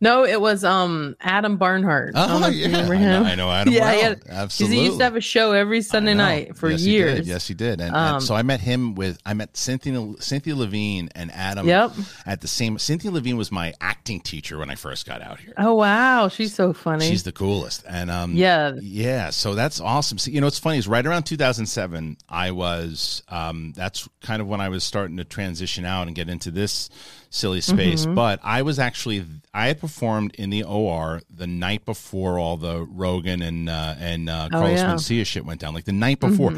No 0.00 0.24
it 0.24 0.40
was 0.40 0.64
um 0.64 1.16
adam 1.20 1.56
barnhart 1.56 2.14
I 2.16 2.26
don't 2.26 2.40
know 2.40 2.48
remember 2.48 2.94
Oh, 2.94 2.98
I 2.98 3.00
know, 3.00 3.22
I 3.22 3.34
know 3.34 3.50
Adam 3.50 3.72
Yeah, 3.74 3.92
had- 3.92 4.22
Absolutely. 4.28 4.76
He 4.78 4.84
used 4.86 4.98
to 4.98 5.04
have 5.04 5.16
a 5.16 5.20
show 5.20 5.52
every 5.52 5.82
Sunday 5.82 6.14
night 6.14 6.56
for 6.56 6.70
yes, 6.70 6.82
years. 6.82 7.10
He 7.12 7.16
did. 7.18 7.26
Yes, 7.26 7.48
he 7.48 7.54
did. 7.54 7.80
And, 7.80 7.94
and 7.94 7.96
Um, 7.96 8.20
so 8.20 8.34
I 8.34 8.42
met 8.42 8.60
him 8.60 8.94
with 8.94 9.18
I 9.24 9.34
met 9.34 9.56
Cynthia 9.56 10.14
Cynthia 10.20 10.54
Levine 10.56 11.08
and 11.14 11.30
Adam 11.32 11.66
Yep. 11.66 11.92
at 12.26 12.40
the 12.40 12.48
same. 12.48 12.78
Cynthia 12.78 13.10
Levine 13.10 13.36
was 13.36 13.50
my 13.52 13.72
acting 13.80 14.20
teacher 14.20 14.58
when 14.58 14.70
I 14.70 14.74
first 14.74 15.06
got 15.06 15.22
out 15.22 15.40
here. 15.40 15.54
Oh 15.56 15.74
wow, 15.74 16.28
she's 16.28 16.54
so 16.54 16.72
funny. 16.72 17.08
She's 17.08 17.22
the 17.22 17.32
coolest. 17.32 17.84
And 17.88 18.10
um, 18.10 18.32
Yeah. 18.34 18.72
yeah. 18.80 19.30
So 19.30 19.54
that's 19.54 19.80
awesome. 19.80 20.18
So, 20.18 20.30
you 20.30 20.40
know, 20.40 20.46
it's 20.46 20.58
funny 20.58 20.78
is 20.78 20.88
right 20.88 21.06
around 21.06 21.24
2007, 21.24 22.16
I 22.28 22.50
was. 22.50 23.22
Um, 23.28 23.72
that's 23.76 24.08
kind 24.22 24.40
of 24.42 24.48
when 24.48 24.60
I 24.60 24.68
was 24.68 24.84
starting 24.84 25.16
to 25.18 25.24
transition 25.24 25.84
out 25.84 26.06
and 26.06 26.14
get 26.16 26.28
into 26.28 26.50
this 26.50 26.90
silly 27.30 27.60
space. 27.60 28.04
Mm-hmm. 28.04 28.14
But 28.14 28.40
I 28.42 28.62
was 28.62 28.78
actually 28.78 29.24
I 29.54 29.68
had 29.68 29.80
performed 29.80 30.34
in 30.36 30.50
the 30.50 30.62
OR 30.64 31.20
the 31.30 31.46
night 31.46 31.84
before 31.84 32.38
all 32.38 32.56
the 32.56 32.82
Rogan 32.82 33.42
and 33.42 33.68
uh, 33.68 33.94
and 33.98 34.28
uh, 34.28 34.48
Oh, 34.52 34.58
Carlos 34.58 34.78
yeah. 34.80 34.94
Mencia 34.94 35.26
shit 35.26 35.44
went 35.44 35.60
down, 35.60 35.74
like 35.74 35.84
the 35.84 35.92
night 35.92 36.20
before. 36.20 36.54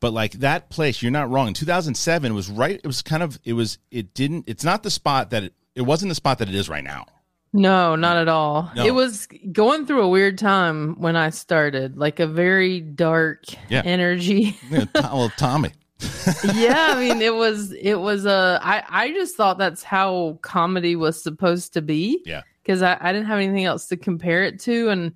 But 0.00 0.12
like 0.12 0.32
that 0.34 0.70
place, 0.70 1.02
you're 1.02 1.12
not 1.12 1.30
wrong. 1.30 1.48
In 1.48 1.54
2007 1.54 2.34
was 2.34 2.48
right. 2.48 2.76
It 2.82 2.86
was 2.86 3.02
kind 3.02 3.22
of 3.22 3.38
it 3.44 3.52
was 3.54 3.78
it 3.90 4.14
didn't. 4.14 4.44
It's 4.48 4.64
not 4.64 4.82
the 4.82 4.90
spot 4.90 5.30
that 5.30 5.44
it, 5.44 5.54
it 5.74 5.82
wasn't 5.82 6.08
the 6.10 6.14
spot 6.16 6.38
that 6.38 6.48
it 6.48 6.54
is 6.54 6.68
right 6.68 6.84
now. 6.84 7.06
no, 7.52 7.96
not 7.96 8.16
at 8.16 8.28
all. 8.28 8.70
No. 8.76 8.84
It 8.86 8.92
was 8.92 9.26
going 9.52 9.84
through 9.86 10.02
a 10.02 10.08
weird 10.08 10.38
time 10.38 10.94
when 11.00 11.16
I 11.16 11.30
started, 11.30 11.96
like 11.96 12.20
a 12.20 12.26
very 12.26 12.80
dark 12.80 13.44
Yeah. 13.68 13.82
energy. 13.84 14.56
Yeah, 14.70 14.84
well, 14.94 15.32
Tommy. 15.36 15.70
yeah, 16.54 16.94
I 16.94 17.00
mean, 17.00 17.20
it 17.20 17.34
was 17.34 17.72
it 17.72 17.96
was 17.96 18.24
a. 18.26 18.58
I 18.62 18.84
I 18.88 19.12
just 19.12 19.36
thought 19.36 19.58
that's 19.58 19.82
how 19.82 20.38
comedy 20.42 20.96
was 20.96 21.22
supposed 21.22 21.72
to 21.74 21.82
be. 21.82 22.22
Yeah. 22.24 22.42
because 22.62 22.82
I, 22.82 22.96
I 23.00 23.12
didn't 23.12 23.26
have 23.26 23.38
anything 23.38 23.64
else 23.64 23.86
to 23.88 23.96
compare 23.96 24.44
it 24.44 24.60
to, 24.60 24.88
and 24.88 25.14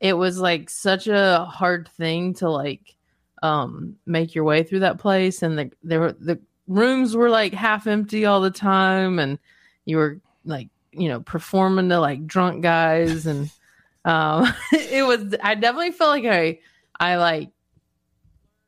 it 0.00 0.14
was 0.14 0.38
like 0.38 0.70
such 0.70 1.06
a 1.06 1.44
hard 1.44 1.88
thing 1.96 2.34
to 2.34 2.50
like 2.50 2.94
um 3.42 3.96
make 4.06 4.34
your 4.34 4.44
way 4.44 4.62
through 4.62 4.80
that 4.80 4.98
place, 4.98 5.42
and 5.42 5.58
the 5.58 5.70
there 5.82 6.00
were 6.00 6.12
the 6.12 6.40
rooms 6.66 7.14
were 7.14 7.30
like 7.30 7.52
half 7.54 7.86
empty 7.86 8.24
all 8.24 8.40
the 8.40 8.50
time, 8.50 9.18
and 9.18 9.38
you 9.84 9.96
were 9.98 10.20
like 10.44 10.68
you 10.92 11.08
know 11.08 11.20
performing 11.20 11.88
to 11.90 12.00
like 12.00 12.26
drunk 12.26 12.62
guys, 12.62 13.26
and 13.26 13.50
um 14.04 14.52
it 14.72 15.06
was. 15.06 15.34
I 15.42 15.54
definitely 15.54 15.92
felt 15.92 16.10
like 16.10 16.24
I 16.26 16.58
I 16.98 17.16
like 17.16 17.50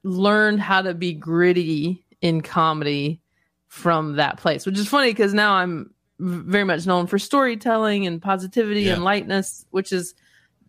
learned 0.07 0.61
how 0.61 0.83
to 0.83 0.95
be 0.95 1.12
gritty 1.12 2.05
in 2.21 2.40
comedy 2.40 3.21
from 3.69 4.16
that 4.16 4.38
place, 4.38 4.64
which 4.64 4.79
is 4.79 4.88
funny 4.88 5.11
because 5.11 5.35
now 5.35 5.55
I'm 5.55 5.92
very 6.19 6.64
much 6.64 6.87
known 6.87 7.07
for 7.07 7.19
storytelling 7.19 8.07
and 8.07 8.23
positivity 8.23 8.83
Yeah. 8.83 8.95
and 8.95 9.05
lightness, 9.05 9.66
which 9.71 9.92
is 9.92 10.14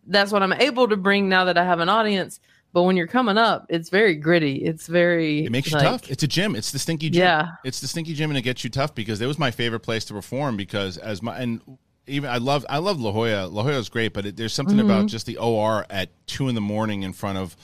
that's 0.06 0.32
what 0.32 0.42
I'm 0.42 0.52
able 0.54 0.88
to 0.88 0.96
bring 0.96 1.28
now 1.28 1.44
that 1.44 1.56
I 1.56 1.64
have 1.64 1.80
an 1.80 1.88
audience. 1.88 2.40
But 2.72 2.82
when 2.82 2.96
you're 2.96 3.06
coming 3.06 3.38
up, 3.38 3.66
it's 3.70 3.88
very 3.88 4.14
gritty. 4.14 4.56
It's 4.56 4.86
very 4.86 5.44
It 5.46 5.52
makes 5.52 5.70
you 5.70 5.76
like- 5.78 5.84
tough. 5.86 6.10
It's 6.10 6.22
a 6.22 6.28
gym. 6.28 6.54
It's 6.54 6.70
the 6.70 6.78
stinky 6.78 7.08
gym. 7.08 7.22
Yeah. 7.22 7.48
It's 7.64 7.80
the 7.80 7.86
stinky 7.88 8.12
gym, 8.14 8.30
and 8.30 8.36
it 8.36 8.42
gets 8.42 8.62
you 8.62 8.68
tough 8.70 8.94
because 8.94 9.20
it 9.22 9.26
was 9.26 9.38
my 9.38 9.50
favorite 9.50 9.80
place 9.80 10.04
to 10.06 10.14
perform 10.14 10.56
because 10.56 10.98
as 10.98 11.22
my 11.22 11.38
and 11.38 11.60
even 12.06 12.28
I 12.28 12.36
love 12.38 12.66
I 12.68 12.78
love 12.78 13.00
La 13.00 13.10
Jolla. 13.12 13.46
La 13.48 13.62
Jolla 13.62 13.78
is 13.78 13.88
great, 13.88 14.12
but 14.12 14.26
it, 14.26 14.36
there's 14.36 14.52
something 14.52 14.76
Mm-hmm. 14.76 14.90
about 14.90 15.06
just 15.06 15.24
the 15.26 15.38
OR 15.38 15.86
at 15.88 16.10
two 16.26 16.48
in 16.48 16.54
the 16.54 16.60
morning 16.60 17.02
in 17.04 17.12
front 17.14 17.38
of 17.38 17.56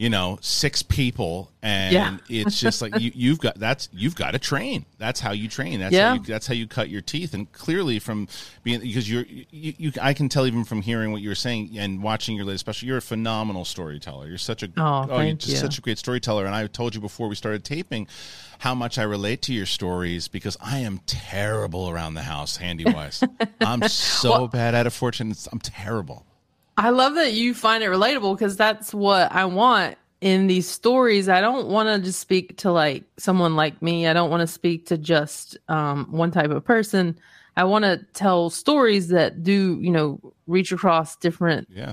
you 0.00 0.08
know 0.08 0.38
six 0.40 0.82
people, 0.82 1.52
and 1.62 1.92
Yeah. 1.92 2.16
it's 2.30 2.58
just 2.58 2.80
like 2.80 2.98
you 2.98 3.12
you've 3.14 3.38
got 3.38 3.56
that's 3.58 3.90
you've 3.92 4.14
got 4.14 4.30
to 4.30 4.38
train. 4.38 4.86
That's 4.96 5.20
how 5.20 5.32
you 5.32 5.46
train. 5.46 5.78
That's 5.80 5.92
Yeah. 5.94 6.08
how 6.08 6.14
you, 6.14 6.20
that's 6.22 6.46
how 6.46 6.54
you 6.54 6.66
cut 6.66 6.88
your 6.88 7.02
teeth. 7.02 7.34
And 7.34 7.52
clearly 7.52 7.98
from 7.98 8.26
being 8.62 8.80
because 8.80 9.10
you're 9.10 9.26
you, 9.28 9.74
you 9.76 9.92
I 10.00 10.14
can 10.14 10.30
tell 10.30 10.46
even 10.46 10.64
from 10.64 10.80
hearing 10.80 11.12
what 11.12 11.20
you 11.20 11.28
were 11.28 11.34
saying 11.34 11.76
and 11.76 12.02
watching 12.02 12.34
your 12.34 12.46
latest 12.46 12.60
special, 12.60 12.88
you're 12.88 12.96
a 12.96 13.02
phenomenal 13.02 13.66
storyteller. 13.66 14.26
You're 14.26 14.38
such 14.38 14.62
a 14.62 14.68
Oh, 14.78 15.06
oh 15.10 15.20
you're 15.20 15.34
just 15.34 15.50
you. 15.52 15.56
such 15.58 15.76
a 15.76 15.82
great 15.82 15.98
storyteller. 15.98 16.46
And 16.46 16.54
I 16.54 16.66
told 16.66 16.94
you 16.94 17.02
before 17.02 17.28
we 17.28 17.34
started 17.34 17.62
taping 17.62 18.08
how 18.60 18.74
much 18.74 18.96
I 18.98 19.02
relate 19.02 19.42
to 19.42 19.52
your 19.52 19.66
stories 19.66 20.28
because 20.28 20.56
I 20.62 20.78
am 20.78 21.00
terrible 21.04 21.90
around 21.90 22.14
the 22.14 22.22
house, 22.22 22.56
handy 22.56 22.84
wise. 22.86 23.22
I'm 23.60 23.86
so 23.88 24.48
bad 24.48 24.74
at 24.74 24.86
a 24.86 24.90
Fortune, 24.90 25.34
I'm 25.52 25.60
terrible. 25.60 26.24
I 26.80 26.88
love 26.88 27.14
that 27.16 27.34
you 27.34 27.52
find 27.52 27.84
it 27.84 27.88
relatable 27.88 28.38
because 28.38 28.56
that's 28.56 28.94
what 28.94 29.30
I 29.32 29.44
want 29.44 29.98
in 30.22 30.46
these 30.46 30.66
stories. 30.66 31.28
I 31.28 31.42
don't 31.42 31.68
want 31.68 31.88
to 31.90 32.02
just 32.02 32.20
speak 32.20 32.56
to 32.58 32.72
like 32.72 33.04
someone 33.18 33.54
like 33.54 33.82
me. 33.82 34.06
I 34.06 34.14
don't 34.14 34.30
want 34.30 34.40
to 34.40 34.46
speak 34.46 34.86
to 34.86 34.96
just 34.96 35.58
um, 35.68 36.06
one 36.10 36.30
type 36.30 36.48
of 36.50 36.64
person. 36.64 37.18
I 37.58 37.64
want 37.64 37.84
to 37.84 37.98
tell 38.14 38.48
stories 38.48 39.08
that 39.08 39.42
do, 39.42 39.78
you 39.82 39.90
know, 39.90 40.20
reach 40.46 40.72
across 40.72 41.16
different 41.16 41.68
Yeah. 41.70 41.92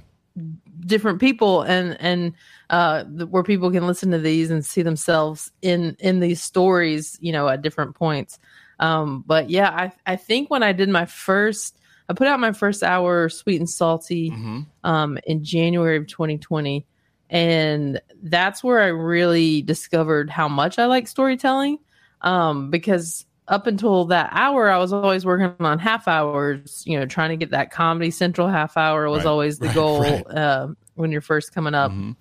different 0.85 1.19
people 1.19 1.63
and 1.63 1.97
and 1.99 2.31
uh 2.69 3.03
where 3.03 3.43
people 3.43 3.69
can 3.71 3.87
listen 3.87 4.11
to 4.11 4.19
these 4.19 4.49
and 4.51 4.65
see 4.65 4.83
themselves 4.83 5.51
in 5.61 5.97
in 5.99 6.19
these 6.21 6.41
stories 6.41 7.17
you 7.21 7.31
know 7.31 7.47
at 7.49 7.61
different 7.63 7.95
points 7.95 8.37
um 8.79 9.23
but 9.25 9.49
yeah 9.49 9.69
i 9.71 9.91
i 10.05 10.15
think 10.15 10.49
when 10.51 10.61
i 10.61 10.71
did 10.71 10.89
my 10.89 11.05
first 11.05 11.77
i 12.09 12.13
put 12.13 12.27
out 12.27 12.39
my 12.39 12.51
first 12.51 12.83
hour 12.83 13.29
sweet 13.29 13.59
and 13.59 13.69
salty 13.69 14.29
hmm 14.29 14.61
um 14.83 15.17
in 15.25 15.43
january 15.43 15.97
of 15.97 16.07
2020 16.07 16.85
and 17.29 17.99
that's 18.23 18.63
where 18.63 18.79
i 18.81 18.87
really 18.87 19.61
discovered 19.61 20.29
how 20.29 20.47
much 20.47 20.79
i 20.79 20.85
like 20.85 21.07
storytelling. 21.07 21.77
Um 22.21 22.69
because 22.71 23.25
up 23.49 23.67
until 23.67 24.05
that 24.05 24.29
hour 24.33 24.69
i 24.69 24.77
was 24.77 24.91
always 24.93 25.25
working 25.25 25.53
on 25.65 25.79
half 25.79 26.07
hours 26.07 26.83
you 26.85 26.97
know 26.99 27.05
trying 27.05 27.29
to 27.29 27.37
get 27.37 27.51
that 27.51 27.71
comedy 27.71 28.11
central 28.11 28.47
half 28.47 28.75
hour 28.77 29.09
was 29.09 29.19
Right, 29.23 29.29
always 29.29 29.59
the 29.59 29.67
right, 29.67 29.75
goal 29.75 30.01
right. 30.01 30.27
uh, 30.37 30.67
when 30.95 31.11
you're 31.11 31.21
first 31.21 31.53
coming 31.53 31.73
up. 31.75 31.91
Mhm. 31.91 32.15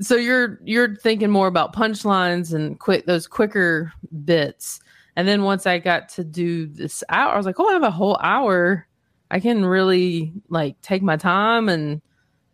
so 0.00 0.16
you're 0.16 0.58
you're 0.64 0.96
thinking 0.96 1.30
more 1.30 1.46
about 1.46 1.74
punchlines 1.74 2.54
and 2.54 2.78
quick 2.78 3.04
those 3.06 3.26
quicker 3.26 3.92
bits 4.24 4.80
and 5.16 5.26
then 5.28 5.42
once 5.42 5.66
i 5.66 5.78
got 5.78 6.08
to 6.08 6.24
do 6.24 6.66
this 6.66 7.02
hour 7.08 7.32
i 7.32 7.36
was 7.36 7.46
like 7.46 7.58
oh 7.60 7.68
i 7.68 7.72
have 7.72 7.82
a 7.82 7.90
whole 7.90 8.18
hour. 8.22 8.86
I 9.30 9.40
can 9.40 9.64
really 9.64 10.34
like 10.50 10.78
take 10.82 11.00
my 11.02 11.16
time 11.16 11.70
and 11.70 12.02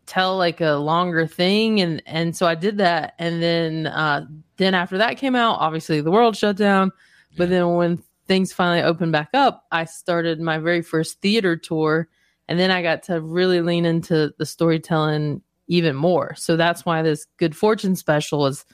tell 0.06 0.36
like 0.38 0.60
a 0.60 0.74
longer 0.74 1.26
thing. 1.26 1.80
And 1.80 2.00
and 2.06 2.36
so 2.36 2.46
I 2.46 2.54
did 2.54 2.78
that. 2.78 3.14
And 3.18 3.42
then 3.42 3.88
uh 3.88 4.26
then 4.58 4.74
after 4.74 4.96
that 4.98 5.16
came 5.18 5.34
out 5.34 5.58
obviously 5.58 6.00
the 6.00 6.12
world 6.12 6.36
shut 6.36 6.56
down. 6.56 6.92
But 7.36 7.48
Yeah. 7.48 7.56
then 7.56 7.74
when 7.74 8.02
things 8.28 8.52
finally 8.52 8.80
opened 8.82 9.10
back 9.10 9.30
up 9.34 9.64
I 9.72 9.86
started 9.86 10.40
my 10.40 10.58
very 10.58 10.82
first 10.82 11.20
theater 11.20 11.56
tour. 11.56 12.08
And 12.46 12.60
then 12.60 12.70
I 12.70 12.80
got 12.80 13.02
to 13.04 13.20
really 13.20 13.60
lean 13.60 13.84
into 13.84 14.32
the 14.38 14.46
storytelling 14.46 15.42
even 15.66 15.96
more. 15.96 16.36
So 16.36 16.56
that's 16.56 16.86
why 16.86 17.02
this 17.02 17.26
good 17.38 17.56
fortune 17.56 17.96
special 17.96 18.46
is 18.46 18.64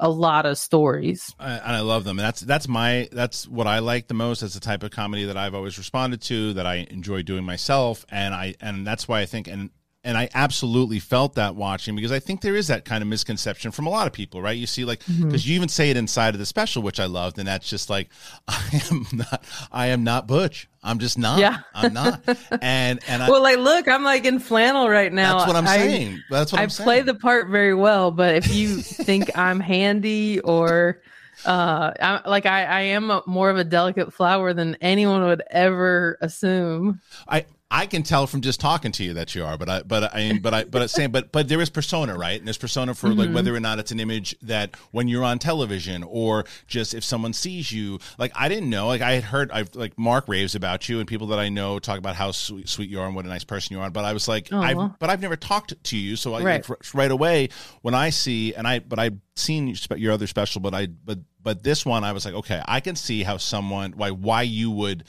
a 0.00 0.08
lot 0.08 0.46
of 0.46 0.56
stories 0.56 1.34
and 1.40 1.76
I 1.76 1.80
love 1.80 2.04
them. 2.04 2.18
And 2.18 2.26
that's 2.26 2.40
that's 2.40 2.68
my 2.68 3.08
that's 3.10 3.48
what 3.48 3.66
I 3.66 3.80
like 3.80 4.06
the 4.06 4.14
most. 4.14 4.40
That's 4.40 4.54
the 4.54 4.60
type 4.60 4.82
of 4.82 4.90
comedy 4.90 5.24
that 5.24 5.36
I've 5.36 5.54
always 5.54 5.78
responded 5.78 6.20
to, 6.22 6.54
that 6.54 6.66
I 6.66 6.86
enjoy 6.90 7.22
doing 7.22 7.44
myself, 7.44 8.06
and 8.10 8.34
I 8.34 8.54
and 8.60 8.86
that's 8.86 9.08
why 9.08 9.20
I 9.20 9.26
think 9.26 9.48
and 9.48 9.70
and 10.08 10.16
I 10.16 10.30
absolutely 10.34 11.00
felt 11.00 11.34
that 11.34 11.54
watching 11.54 11.94
because 11.94 12.10
I 12.10 12.18
think 12.18 12.40
there 12.40 12.56
is 12.56 12.68
that 12.68 12.86
kind 12.86 13.02
of 13.02 13.08
misconception 13.08 13.72
from 13.72 13.86
a 13.86 13.90
lot 13.90 14.06
of 14.06 14.14
people, 14.14 14.40
right? 14.40 14.56
You 14.56 14.66
see, 14.66 14.86
like 14.86 15.02
because 15.06 15.46
you 15.46 15.54
even 15.54 15.68
say 15.68 15.90
it 15.90 15.98
inside 15.98 16.34
of 16.34 16.38
the 16.38 16.46
special, 16.46 16.82
which 16.82 16.98
I 16.98 17.04
loved, 17.04 17.38
and 17.38 17.46
that's 17.46 17.68
just 17.68 17.90
like 17.90 18.08
I 18.48 18.82
am 18.90 19.06
not 19.12 19.44
I 19.70 19.86
am 19.88 20.04
not 20.04 20.26
Butch. 20.26 20.66
I'm 20.82 20.98
just 20.98 21.18
not. 21.18 21.40
Yeah. 21.40 21.58
I'm 21.74 21.92
not. 21.92 22.22
And 22.62 23.00
and 23.06 23.22
I, 23.22 23.28
well 23.28 23.42
like 23.42 23.58
look 23.58 23.86
I'm 23.86 24.02
like 24.02 24.24
in 24.24 24.38
flannel 24.40 24.88
right 24.88 25.12
now 25.12 25.36
that's 25.36 25.46
what 25.46 25.56
I'm 25.56 25.68
I- 25.68 25.76
saying. 25.76 26.22
That's 26.30 26.52
what 26.52 26.60
I 26.60 26.64
am 26.64 26.70
play 26.70 26.96
saying. 26.96 27.06
the 27.06 27.14
part 27.14 27.48
very 27.48 27.74
well, 27.74 28.10
but 28.10 28.34
if 28.34 28.54
you 28.54 28.76
think 28.78 29.36
I'm 29.38 29.60
handy 29.60 30.40
or 30.40 31.02
uh 31.44 31.92
I, 32.00 32.28
like 32.28 32.46
I, 32.46 32.64
I 32.64 32.80
am 32.80 33.10
a, 33.10 33.22
more 33.26 33.50
of 33.50 33.58
a 33.58 33.64
delicate 33.64 34.14
flower 34.14 34.54
than 34.54 34.74
anyone 34.80 35.22
would 35.24 35.42
ever 35.50 36.16
assume. 36.22 37.02
I 37.28 37.44
I 37.70 37.84
can 37.84 38.02
tell 38.02 38.26
from 38.26 38.40
just 38.40 38.60
talking 38.60 38.92
to 38.92 39.04
you 39.04 39.12
that 39.14 39.34
you 39.34 39.44
are, 39.44 39.58
but 39.58 39.68
I 39.68 39.82
but 39.82 40.14
I 40.14 40.38
but 40.42 40.54
I 40.54 40.64
but 40.64 40.80
I'm 40.80 40.88
saying 40.88 41.10
but 41.10 41.32
but 41.32 41.48
there 41.48 41.60
is 41.60 41.68
persona, 41.68 42.16
right? 42.16 42.38
And 42.38 42.48
there's 42.48 42.56
persona 42.56 42.94
for 42.94 43.10
like 43.10 43.30
whether 43.30 43.54
or 43.54 43.60
not 43.60 43.78
it's 43.78 43.90
an 43.90 44.00
image 44.00 44.34
that 44.40 44.74
when 44.90 45.06
you're 45.06 45.22
on 45.22 45.38
television 45.38 46.02
or 46.02 46.46
just 46.66 46.94
if 46.94 47.04
someone 47.04 47.34
sees 47.34 47.70
you. 47.70 47.98
Like 48.16 48.32
I 48.34 48.48
didn't 48.48 48.70
know, 48.70 48.86
like 48.86 49.02
I 49.02 49.12
had 49.12 49.24
heard, 49.24 49.50
I've 49.52 49.74
like 49.74 49.98
Mark 49.98 50.28
raves 50.28 50.54
about 50.54 50.88
you 50.88 50.98
and 50.98 51.06
people 51.06 51.26
that 51.26 51.38
I 51.38 51.50
know 51.50 51.78
talk 51.78 51.98
about 51.98 52.16
how 52.16 52.30
sweet, 52.30 52.70
sweet 52.70 52.88
you 52.88 53.00
are 53.00 53.06
and 53.06 53.14
what 53.14 53.26
a 53.26 53.28
nice 53.28 53.44
person 53.44 53.76
you 53.76 53.82
are. 53.82 53.90
But 53.90 54.06
I 54.06 54.14
was 54.14 54.28
like, 54.28 54.48
Aw. 54.50 54.62
I 54.62 54.74
but 54.98 55.10
I've 55.10 55.20
never 55.20 55.36
talked 55.36 55.74
to 55.84 55.96
you, 55.96 56.16
so 56.16 56.32
I 56.34 56.42
Right. 56.42 56.68
like, 56.68 56.94
right 56.94 57.10
away 57.10 57.50
when 57.82 57.94
I 57.94 58.08
see 58.08 58.54
and 58.54 58.66
I 58.66 58.78
but 58.78 58.98
I've 58.98 59.18
seen 59.36 59.74
your 59.94 60.12
other 60.12 60.26
special, 60.26 60.62
but 60.62 60.72
I 60.72 60.86
but 60.86 61.18
but 61.42 61.62
this 61.64 61.84
one 61.84 62.02
I 62.02 62.12
was 62.12 62.24
like, 62.24 62.34
okay, 62.34 62.62
I 62.66 62.80
can 62.80 62.96
see 62.96 63.24
how 63.24 63.36
someone 63.36 63.92
why 63.92 64.10
why 64.10 64.40
you 64.42 64.70
would 64.70 65.04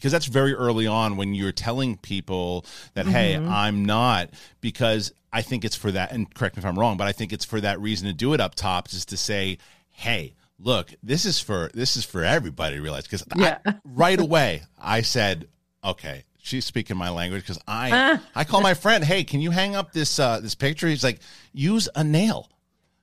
because 0.00 0.12
that's 0.12 0.26
very 0.26 0.54
early 0.54 0.86
on 0.86 1.16
when 1.16 1.34
you're 1.34 1.52
telling 1.52 1.96
people 1.98 2.64
that 2.94 3.06
hey 3.06 3.36
i'm 3.36 3.84
not 3.84 4.30
because 4.60 5.12
i 5.32 5.42
think 5.42 5.64
it's 5.64 5.76
for 5.76 5.90
that 5.92 6.10
and 6.12 6.32
correct 6.34 6.56
me 6.56 6.60
if 6.60 6.66
i'm 6.66 6.78
wrong 6.78 6.96
but 6.96 7.06
i 7.06 7.12
think 7.12 7.32
it's 7.32 7.44
for 7.44 7.60
that 7.60 7.78
reason 7.80 8.06
to 8.08 8.12
do 8.14 8.32
it 8.32 8.40
up 8.40 8.54
top 8.54 8.88
just 8.88 9.08
to 9.10 9.16
say 9.16 9.58
hey 9.90 10.34
look 10.58 10.94
this 11.02 11.24
is 11.24 11.40
for 11.40 11.70
this 11.74 11.96
is 11.96 12.04
for 12.04 12.24
everybody 12.24 12.76
to 12.76 12.82
realize 12.82 13.04
because 13.04 13.24
Yeah. 13.36 13.58
right 13.84 14.18
away 14.26 14.62
i 14.78 15.02
said 15.02 15.46
okay 15.84 16.24
she's 16.38 16.64
speaking 16.64 16.96
my 16.96 17.10
language 17.10 17.42
because 17.42 17.60
i 17.68 17.90
Ah. 17.92 18.22
i 18.34 18.44
call 18.44 18.60
my 18.62 18.74
friend 18.74 19.04
hey 19.04 19.24
can 19.24 19.40
you 19.40 19.50
hang 19.50 19.76
up 19.76 19.92
this 19.92 20.18
uh 20.18 20.40
this 20.40 20.54
picture 20.54 20.88
he's 20.88 21.04
like 21.04 21.20
use 21.52 21.88
a 21.94 22.02
nail 22.04 22.48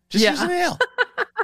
just 0.09 0.23
Yeah. 0.23 0.31
use 0.31 0.41
a 0.41 0.47
nail 0.47 0.79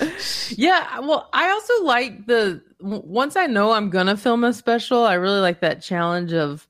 Yeah, 0.56 1.00
well, 1.00 1.28
I 1.32 1.50
also 1.50 1.84
like 1.84 2.26
the 2.26 2.62
once 2.80 3.36
I 3.36 3.46
know 3.46 3.72
I'm 3.72 3.90
gonna 3.90 4.16
film 4.16 4.44
a 4.44 4.52
special, 4.52 5.04
I 5.04 5.14
really 5.14 5.40
like 5.40 5.60
that 5.60 5.82
challenge 5.82 6.32
of 6.32 6.66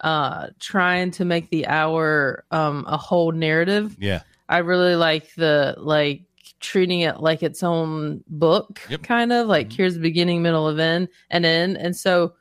uh 0.00 0.48
trying 0.60 1.10
to 1.10 1.24
make 1.24 1.50
the 1.50 1.66
hour 1.66 2.44
um 2.52 2.84
a 2.88 2.96
whole 2.96 3.32
narrative. 3.32 3.96
yeah 3.98 4.22
I 4.48 4.58
really 4.58 4.94
like 4.94 5.34
the 5.34 5.74
like 5.76 6.22
treating 6.60 7.00
it 7.00 7.20
like 7.20 7.42
its 7.42 7.62
own 7.62 8.22
book, 8.28 8.80
Yep. 8.88 9.02
kind 9.02 9.32
of 9.32 9.46
like 9.46 9.68
Mhm. 9.68 9.76
here's 9.76 9.94
the 9.94 10.00
beginning, 10.00 10.40
middle, 10.42 10.66
of 10.66 10.78
end, 10.78 11.08
and 11.30 11.44
end. 11.44 11.76
And 11.76 11.94
so 11.96 12.34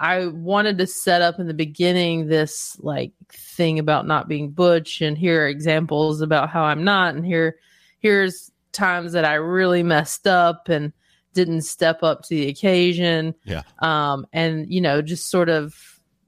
I 0.00 0.28
wanted 0.28 0.78
to 0.78 0.86
set 0.86 1.20
up 1.22 1.40
in 1.40 1.48
the 1.48 1.54
beginning 1.54 2.28
this 2.28 2.76
like 2.80 3.12
thing 3.30 3.78
about 3.80 4.06
not 4.06 4.28
being 4.28 4.50
butch, 4.50 5.00
and 5.00 5.18
here 5.18 5.44
are 5.44 5.48
examples 5.48 6.20
about 6.20 6.48
how 6.50 6.62
I'm 6.62 6.84
not, 6.84 7.14
and 7.16 7.26
here 7.26 7.56
here's 7.98 8.52
times 8.78 9.12
that 9.12 9.24
I 9.24 9.34
really 9.34 9.82
messed 9.82 10.26
up 10.26 10.68
and 10.68 10.92
didn't 11.34 11.62
step 11.62 12.02
up 12.02 12.22
to 12.22 12.28
the 12.30 12.48
occasion. 12.48 13.34
Yeah. 13.44 13.62
Um, 13.80 14.26
and 14.32 14.72
you 14.72 14.80
know, 14.80 15.02
just 15.02 15.30
sort 15.30 15.48
of 15.48 15.74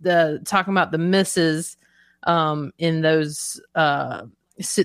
the 0.00 0.40
talking 0.44 0.72
about 0.72 0.92
the 0.92 0.98
misses 0.98 1.76
um 2.24 2.72
in 2.78 3.00
those 3.00 3.60
uh 3.74 4.22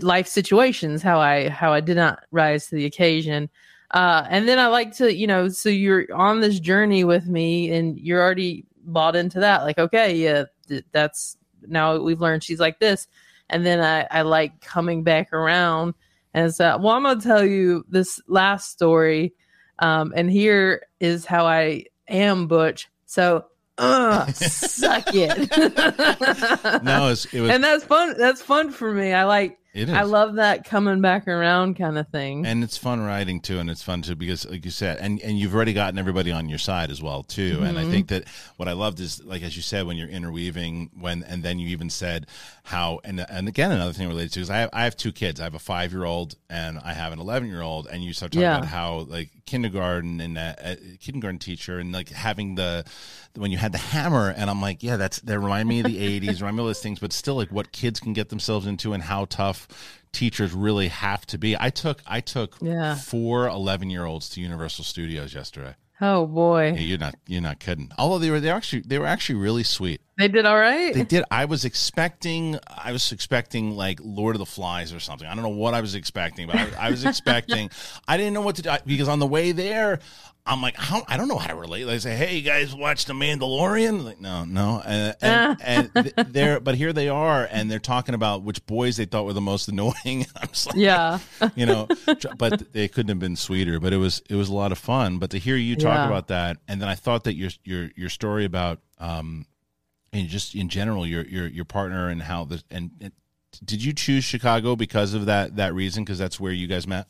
life 0.01 0.27
situations 0.27 1.01
how 1.01 1.19
i 1.19 1.49
how 1.49 1.73
i 1.73 1.81
did 1.81 1.97
not 1.97 2.23
rise 2.31 2.67
to 2.67 2.75
the 2.75 2.85
occasion 2.85 3.49
uh 3.91 4.25
and 4.29 4.47
then 4.47 4.57
i 4.57 4.67
like 4.67 4.95
to 4.95 5.13
you 5.13 5.27
know 5.27 5.49
so 5.49 5.67
you're 5.67 6.05
on 6.13 6.39
this 6.39 6.59
journey 6.59 7.03
with 7.03 7.27
me 7.27 7.71
and 7.71 7.99
you're 7.99 8.21
already 8.21 8.65
bought 8.85 9.15
into 9.15 9.39
that 9.39 9.63
like 9.63 9.77
okay 9.77 10.15
yeah 10.15 10.45
th- 10.67 10.85
that's 10.91 11.37
now 11.67 11.97
we've 11.97 12.21
learned 12.21 12.43
she's 12.43 12.59
like 12.59 12.79
this 12.79 13.07
and 13.49 13.65
then 13.65 13.81
i 13.81 14.07
i 14.11 14.21
like 14.21 14.61
coming 14.61 15.03
back 15.03 15.33
around 15.33 15.93
and 16.35 16.53
so 16.53 16.77
well 16.77 16.93
i'm 16.93 17.01
gonna 17.01 17.19
tell 17.19 17.43
you 17.43 17.83
this 17.89 18.21
last 18.27 18.69
story 18.69 19.33
um 19.79 20.13
and 20.15 20.29
here 20.29 20.85
is 20.99 21.25
how 21.25 21.47
i 21.47 21.83
am 22.07 22.47
butch. 22.47 22.87
So 23.05 23.45
uh 23.77 24.25
suck 24.31 25.13
it. 25.13 25.37
No 26.83 27.07
it 27.07 27.09
was, 27.09 27.25
it 27.33 27.41
was 27.41 27.49
and 27.51 27.63
that's 27.63 27.83
fun 27.83 28.15
that's 28.17 28.41
fun 28.41 28.71
for 28.71 28.93
me. 28.93 29.13
I 29.13 29.25
like 29.25 29.57
it 29.75 29.89
is. 29.89 29.95
i 29.95 30.01
love 30.01 30.35
that 30.35 30.63
coming 30.63 31.01
back 31.01 31.27
around 31.27 31.75
kind 31.75 31.97
of 31.97 32.07
thing 32.07 32.45
and 32.45 32.63
it's 32.63 32.77
fun 32.77 32.99
writing 33.01 33.39
too 33.39 33.59
and 33.59 33.69
it's 33.69 33.83
fun 33.83 34.01
too 34.01 34.15
because 34.15 34.49
like 34.49 34.65
you 34.65 34.71
said 34.71 34.97
and 34.99 35.21
and 35.21 35.37
you've 35.37 35.53
already 35.53 35.73
gotten 35.73 35.99
everybody 35.99 36.31
on 36.31 36.49
your 36.49 36.57
side 36.57 36.89
as 36.89 37.01
well 37.01 37.21
too 37.21 37.59
and 37.63 37.77
i 37.77 37.83
Mhm. 37.83 37.91
think 37.91 38.07
that 38.07 38.23
what 38.57 38.67
i 38.67 38.73
loved 38.73 38.99
is 38.99 39.23
like 39.23 39.43
as 39.43 39.55
you 39.55 39.61
said 39.61 39.85
when 39.85 39.97
you're 39.97 40.07
interweaving 40.07 40.89
when 40.99 41.21
and 41.23 41.43
then 41.43 41.59
you 41.59 41.67
even 41.67 41.89
said 41.89 42.25
how 42.63 42.99
and 43.03 43.19
and 43.29 43.47
again 43.47 43.71
another 43.71 43.93
thing 43.93 44.07
related 44.07 44.31
to 44.33 44.39
is 44.39 44.49
i 44.49 44.57
have, 44.57 44.69
I 44.73 44.85
have 44.85 44.95
two 44.97 45.11
kids 45.11 45.39
i 45.39 45.43
have 45.43 45.53
a 45.55 45.59
five 45.59 45.91
year 45.91 46.05
old 46.05 46.35
and 46.49 46.79
i 46.79 46.93
have 46.93 47.13
an 47.13 47.19
11 47.19 47.49
year 47.49 47.61
old 47.61 47.87
and 47.87 48.03
you 48.03 48.13
start 48.13 48.31
talking 48.31 48.41
Yeah. 48.41 48.57
about 48.57 48.67
how 48.69 48.99
like 49.09 49.29
kindergarten 49.45 50.19
and 50.21 50.37
a, 50.39 50.55
uh, 50.71 50.75
kindergarten 50.99 51.37
teacher 51.37 51.77
and 51.77 51.91
like 51.91 52.09
having 52.09 52.55
the 52.55 52.83
when 53.35 53.51
you 53.51 53.57
had 53.57 53.71
the 53.71 53.77
hammer 53.77 54.33
and 54.35 54.49
i'm 54.49 54.61
like 54.61 54.81
yeah 54.81 54.97
that's 54.97 55.19
that 55.19 55.39
remind 55.39 55.67
me 55.69 55.81
of 55.81 55.85
the 55.85 55.97
80s 56.19 56.37
remind 56.39 56.57
me 56.57 56.63
of 56.63 56.67
those 56.69 56.81
things 56.81 56.99
but 56.99 57.13
still 57.13 57.35
like 57.35 57.51
what 57.51 57.71
kids 57.71 57.99
can 57.99 58.13
get 58.13 58.29
themselves 58.29 58.65
into 58.65 58.93
and 58.93 59.03
how 59.03 59.25
tough 59.25 59.64
teachers 60.11 60.53
really 60.53 60.87
have 60.87 61.25
to 61.27 61.37
be. 61.37 61.55
I 61.59 61.69
took 61.69 62.01
i 62.05 62.21
took 62.21 62.57
Yeah. 62.61 62.95
four 62.95 63.47
11 63.47 63.89
year 63.89 64.05
olds 64.05 64.29
to 64.29 64.41
universal 64.41 64.83
studios 64.83 65.33
yesterday. 65.33 65.75
Oh 66.01 66.25
boy. 66.25 66.73
Yeah, 66.73 66.81
you're 66.81 66.97
not 66.97 67.15
you're 67.27 67.41
not 67.41 67.59
kidding. 67.59 67.91
Although 67.97 68.19
they 68.19 68.29
were 68.29 68.39
they 68.39 68.49
were 68.49 68.55
actually 68.57 68.81
they 68.85 68.99
were 68.99 69.05
actually 69.07 69.39
really 69.39 69.63
sweet 69.63 70.01
they 70.17 70.27
did 70.27 70.45
all 70.45 70.57
right? 70.57 70.93
They 70.93 71.03
did. 71.03 71.23
I 71.31 71.45
was 71.45 71.65
expecting 71.65 72.57
i 72.77 72.91
was 72.91 73.11
expecting 73.11 73.71
like 73.71 73.99
lord 74.03 74.35
of 74.35 74.39
the 74.39 74.45
flies 74.45 74.93
or 74.93 74.99
something. 74.99 75.27
I 75.27 75.33
don't 75.33 75.43
know 75.43 75.49
what 75.49 75.73
i 75.73 75.81
was 75.81 75.95
expecting 75.95 76.47
but 76.47 76.55
i, 76.55 76.87
I 76.87 76.89
was 76.91 77.03
expecting 77.05 77.69
i 78.07 78.17
didn't 78.17 78.33
know 78.33 78.41
what 78.41 78.55
to 78.57 78.61
do. 78.61 78.71
Because 78.85 79.07
on 79.07 79.19
the 79.19 79.27
way 79.27 79.51
there 79.51 79.99
i'm 80.47 80.61
like 80.61 80.75
how, 80.75 81.03
i 81.07 81.17
don't 81.17 81.27
know 81.27 81.37
how 81.37 81.47
to 81.47 81.55
relate. 81.55 81.87
I 81.87 81.97
say 81.97 82.15
hey 82.15 82.35
you 82.37 82.41
guys 82.43 82.75
watch 82.75 83.05
the 83.05 83.13
mandalorian? 83.13 84.03
Like 84.05 84.19
no 84.21 84.45
no. 84.45 84.81
And 84.85 85.15
and, 85.21 85.57
and 85.61 85.93
th- 85.93 86.13
they're 86.27 86.59
but 86.59 86.75
here 86.75 86.93
they 86.93 87.09
are 87.09 87.47
and 87.51 87.69
they're 87.69 87.79
talking 87.79 88.15
about 88.15 88.43
which 88.43 88.65
boys 88.65 88.97
they 88.97 89.05
thought 89.05 89.25
were 89.25 89.33
the 89.33 89.41
most 89.41 89.67
annoying. 89.67 89.95
I'm 90.35 90.47
just 90.49 90.67
like 90.67 90.75
yeah. 90.77 91.19
you 91.55 91.65
know 91.65 91.87
but 92.37 92.71
they 92.73 92.87
couldn't 92.87 93.09
have 93.09 93.19
been 93.19 93.35
sweeter 93.35 93.79
but 93.79 93.91
it 93.93 93.97
was 93.97 94.21
it 94.29 94.35
was 94.35 94.49
a 94.49 94.53
lot 94.53 94.71
of 94.71 94.77
fun. 94.77 95.17
But 95.17 95.31
to 95.31 95.39
hear 95.39 95.55
you 95.55 95.75
talk 95.75 95.95
Yeah. 95.95 96.07
about 96.07 96.27
that 96.27 96.57
and 96.67 96.81
then 96.81 96.87
i 96.89 96.95
thought 96.95 97.23
that 97.25 97.35
your 97.35 97.49
your 97.63 97.89
your 97.95 98.09
story 98.09 98.45
about 98.45 98.79
um 98.99 99.45
and 100.15 100.29
just 100.29 100.55
in 100.55 100.69
general 100.69 101.05
your 101.05 101.25
your 101.25 101.47
your 101.47 101.65
partner 101.65 102.09
and 102.09 102.23
how 102.23 102.45
the 102.45 102.63
and, 102.71 102.91
and 103.01 103.11
did 103.63 103.83
you 103.83 103.93
choose 103.93 104.23
chicago 104.23 104.75
because 104.75 105.13
of 105.13 105.25
that 105.25 105.55
that 105.55 105.73
reason 105.73 106.03
because 106.03 106.17
that's 106.17 106.39
where 106.39 106.51
you 106.53 106.67
guys 106.67 106.87
met 106.87 107.07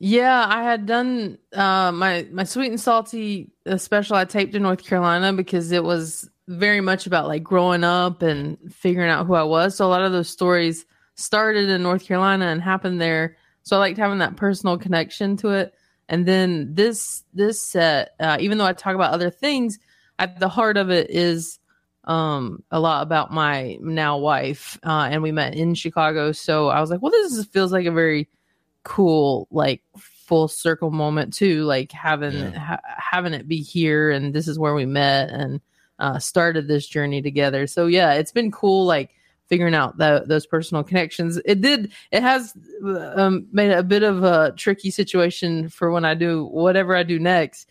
Yeah, 0.00 0.46
I 0.48 0.62
had 0.62 0.86
done 0.86 1.38
uh, 1.52 1.90
my 1.92 2.26
my 2.30 2.44
sweet 2.44 2.70
and 2.70 2.80
salty 2.80 3.50
uh, 3.66 3.76
special. 3.78 4.14
I 4.14 4.24
taped 4.24 4.54
in 4.54 4.62
North 4.62 4.84
Carolina 4.84 5.32
because 5.32 5.72
it 5.72 5.82
was 5.82 6.30
very 6.46 6.80
much 6.80 7.06
about 7.06 7.26
like 7.26 7.42
growing 7.42 7.82
up 7.84 8.22
and 8.22 8.56
figuring 8.72 9.10
out 9.10 9.26
who 9.26 9.34
I 9.34 9.42
was. 9.42 9.76
So 9.76 9.86
a 9.86 9.90
lot 9.90 10.02
of 10.02 10.12
those 10.12 10.30
stories 10.30 10.86
started 11.16 11.68
in 11.68 11.82
North 11.82 12.06
Carolina 12.06 12.46
and 12.46 12.62
happened 12.62 13.00
there. 13.00 13.36
So 13.64 13.76
I 13.76 13.80
liked 13.80 13.98
having 13.98 14.18
that 14.18 14.36
personal 14.36 14.78
connection 14.78 15.36
to 15.38 15.48
it. 15.50 15.74
And 16.08 16.24
then 16.24 16.74
this 16.74 17.24
this 17.34 17.60
set, 17.60 18.14
uh, 18.20 18.36
even 18.40 18.56
though 18.56 18.66
I 18.66 18.74
talk 18.74 18.94
about 18.94 19.12
other 19.12 19.30
things, 19.30 19.78
at 20.18 20.38
the 20.38 20.48
heart 20.48 20.76
of 20.76 20.90
it 20.90 21.10
is 21.10 21.57
um 22.08 22.62
a 22.70 22.80
lot 22.80 23.02
about 23.02 23.30
my 23.32 23.76
now 23.80 24.16
wife 24.16 24.78
uh 24.84 25.08
and 25.10 25.22
we 25.22 25.30
met 25.30 25.54
in 25.54 25.74
chicago 25.74 26.32
so 26.32 26.68
i 26.68 26.80
was 26.80 26.90
like 26.90 27.00
well 27.02 27.12
this 27.12 27.32
is, 27.32 27.44
feels 27.46 27.70
like 27.70 27.86
a 27.86 27.92
very 27.92 28.26
cool 28.82 29.46
like 29.50 29.82
full 29.96 30.48
circle 30.48 30.90
moment 30.90 31.32
too 31.32 31.64
like 31.64 31.92
having 31.92 32.32
Yeah. 32.34 32.58
ha- 32.58 32.80
having 32.96 33.34
it 33.34 33.46
be 33.46 33.60
here 33.62 34.10
and 34.10 34.34
this 34.34 34.48
is 34.48 34.58
where 34.58 34.74
we 34.74 34.86
met 34.86 35.28
and 35.30 35.60
uh 35.98 36.18
started 36.18 36.66
this 36.66 36.86
journey 36.86 37.20
together 37.22 37.66
so 37.66 37.86
yeah 37.86 38.14
it's 38.14 38.32
been 38.32 38.50
cool 38.50 38.86
like 38.86 39.14
figuring 39.48 39.74
out 39.74 39.96
tho- 39.96 40.22
those 40.26 40.44
personal 40.44 40.84
connections. 40.84 41.40
It 41.46 41.62
did. 41.62 41.90
It 42.10 42.22
has 42.22 42.52
um, 43.14 43.46
made 43.50 43.70
it 43.70 43.78
a 43.78 43.82
bit 43.82 44.02
of 44.02 44.22
a 44.22 44.52
tricky 44.58 44.90
situation 44.90 45.70
for 45.70 45.90
when 45.90 46.04
I 46.04 46.12
do 46.12 46.44
whatever 46.44 46.94
I 46.94 47.02
do 47.02 47.18
next. 47.18 47.66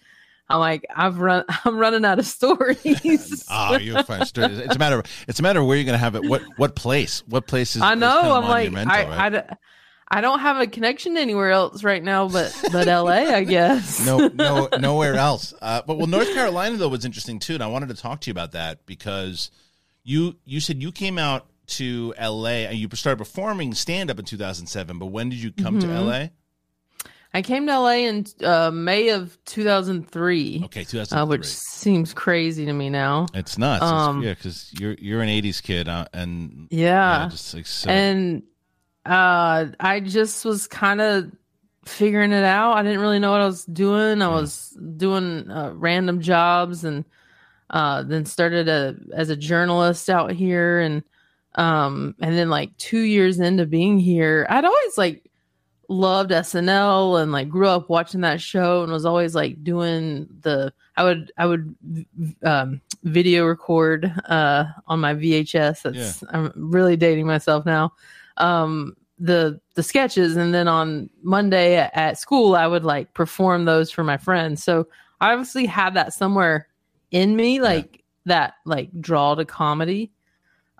I'm 0.49 0.59
like, 0.59 0.85
I've 0.95 1.19
run, 1.19 1.43
I'm 1.65 1.77
running 1.77 2.05
out 2.05 2.19
of 2.19 2.25
stories. 2.25 3.45
Oh, 3.51 3.77
you're 3.81 4.01
fine. 4.03 4.21
It's 4.21 4.37
a 4.75 4.79
matter. 4.79 4.99
Of, 4.99 5.05
it's 5.27 5.39
a 5.39 5.43
matter 5.43 5.59
of 5.59 5.65
where 5.67 5.75
you're 5.77 5.85
going 5.85 5.93
to 5.93 5.97
have 5.99 6.15
it. 6.15 6.23
What 6.23 6.41
what 6.57 6.75
place? 6.75 7.23
What 7.27 7.47
place 7.47 7.75
is? 7.75 7.81
I 7.81 7.95
know. 7.95 8.07
kind 8.21 8.27
of 8.27 8.43
I'm 8.43 8.49
like, 8.49 8.87
I, 8.87 9.03
right? 9.07 9.19
I, 9.19 9.29
d- 9.29 9.55
I 10.09 10.21
don't 10.21 10.39
have 10.39 10.57
a 10.61 10.67
connection 10.67 11.17
anywhere 11.17 11.51
else 11.51 11.83
right 11.83 12.01
now, 12.01 12.29
but 12.29 12.57
but 12.71 12.87
LA, 12.87 13.09
I 13.35 13.43
guess. 13.45 14.05
no, 14.05 14.27
no, 14.29 14.69
nowhere 14.79 15.15
else. 15.15 15.53
Uh, 15.61 15.81
but 15.85 15.97
well, 15.97 16.07
North 16.07 16.33
Carolina 16.33 16.77
though 16.77 16.87
was 16.87 17.03
interesting 17.03 17.39
too, 17.39 17.55
and 17.55 17.63
I 17.63 17.67
wanted 17.67 17.89
to 17.89 17.95
talk 17.95 18.21
to 18.21 18.27
you 18.29 18.31
about 18.31 18.53
that 18.53 18.85
because 18.85 19.51
you 20.03 20.37
you 20.45 20.61
said 20.61 20.81
you 20.81 20.93
came 20.93 21.17
out 21.17 21.47
to 21.67 22.13
L.A. 22.15 22.65
and 22.67 22.77
you 22.77 22.87
started 22.93 23.17
performing 23.17 23.73
stand 23.73 24.09
up 24.09 24.17
in 24.17 24.23
2007. 24.23 24.97
But 24.97 25.07
when 25.07 25.27
did 25.27 25.39
you 25.39 25.51
come 25.51 25.77
to 25.79 25.87
Mhm. 25.87 25.95
L.A.? 25.95 26.31
I 27.37 27.41
came 27.43 27.67
to 27.67 27.79
LA 27.79 28.07
in 28.09 28.25
uh, 28.43 28.71
May 28.71 29.09
of 29.09 29.37
2003, 29.45 30.61
Okay, 30.65 30.83
2003. 30.83 31.17
uh, 31.19 31.25
which 31.27 31.45
seems 31.45 32.11
crazy 32.13 32.65
to 32.65 32.73
me 32.73 32.89
now. 32.89 33.27
it's 33.35 33.59
nuts. 33.59 33.83
It's- 33.83 33.91
um, 34.07 34.23
yeah, 34.23 34.33
because 34.33 34.71
you're 34.79 34.95
you're 34.99 35.21
an 35.21 35.29
'80s 35.29 35.61
kid, 35.61 35.87
uh, 35.87 36.05
and 36.13 36.67
Yeah. 36.71 37.27
just 37.29 37.53
like 37.53 37.67
so. 37.67 37.89
and 37.89 38.41
uh 39.05 39.67
i 39.79 40.01
just 40.01 40.43
was 40.43 40.67
kind 40.67 40.99
of 40.99 41.31
figuring 41.85 42.33
it 42.33 42.43
out 42.43 42.73
i 42.73 42.83
didn't 42.83 42.99
really 42.99 43.19
know 43.19 43.31
what 43.31 43.39
i 43.39 43.45
was 43.45 43.63
doing 43.63 44.21
i 44.21 44.25
Yeah. 44.27 44.33
was 44.41 44.77
doing 44.97 45.49
uh, 45.49 45.71
random 45.75 46.19
jobs 46.19 46.83
and 46.83 47.05
uh 47.69 48.03
then 48.03 48.25
started 48.25 48.67
a, 48.67 48.95
as 49.13 49.29
a 49.29 49.37
journalist 49.37 50.09
out 50.09 50.31
here 50.31 50.81
and 50.81 51.03
um 51.55 52.15
and 52.19 52.35
then 52.37 52.49
like 52.49 52.75
two 52.77 52.99
years 52.99 53.39
into 53.39 53.65
being 53.65 53.97
here 53.97 54.45
i'd 54.49 54.65
always 54.65 54.97
like 54.97 55.26
loved 55.89 56.31
snl 56.31 57.21
and 57.21 57.31
like 57.31 57.47
grew 57.47 57.67
up 57.67 57.89
watching 57.89 58.21
that 58.21 58.41
show 58.41 58.83
and 58.83 58.91
was 58.91 59.05
always 59.05 59.33
like 59.33 59.63
doing 59.63 60.27
the 60.41 60.71
i 60.97 61.03
would 61.03 61.31
i 61.37 61.45
would 61.45 61.73
um 62.43 62.81
video 63.03 63.45
record 63.45 64.11
uh 64.25 64.65
on 64.87 64.99
my 64.99 65.13
vhs 65.13 65.81
that's 65.81 66.23
i'm 66.33 66.51
really 66.55 66.97
dating 66.97 67.25
myself 67.25 67.65
now. 67.65 67.93
Um 68.37 68.95
the 69.19 69.59
the 69.73 69.81
sketches 69.81 70.35
and 70.35 70.53
then 70.53 70.67
on 70.67 71.09
monday 71.23 71.77
at, 71.77 71.95
at 71.95 72.19
school 72.19 72.55
i 72.55 72.67
would 72.67 72.83
like 72.83 73.11
perform 73.13 73.65
those 73.65 73.89
for 73.89 74.03
my 74.03 74.17
friends. 74.17 74.63
So 74.63 74.87
i 75.21 75.31
obviously 75.31 75.65
had 75.65 75.93
that 75.93 76.13
somewhere 76.13 76.67
in 77.11 77.35
me 77.35 77.61
like 77.61 78.03
that 78.25 78.55
like 78.65 78.89
draw 78.99 79.35
to 79.35 79.45
comedy. 79.45 80.11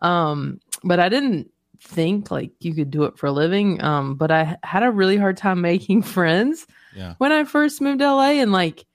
Um 0.02 0.60
but 0.84 1.00
i 1.00 1.08
didn't 1.08 1.50
think 1.88 2.30
like 2.32 2.52
you 2.60 2.74
could 2.74 2.92
do 2.92 3.04
it 3.04 3.18
for 3.18 3.28
a 3.28 3.32
living 3.32 3.82
um 3.82 4.16
but 4.16 4.30
i 4.32 4.58
had 4.64 4.84
a 4.84 4.92
really 4.92 5.18
hard 5.18 5.38
time 5.38 5.62
making 5.62 6.02
friends 6.18 6.68
yeah, 6.96 7.14
when 7.18 7.32
i 7.32 7.44
first 7.44 7.80
moved 7.82 8.00
to 8.00 8.14
la 8.14 8.24
and 8.30 8.52
like 8.52 8.86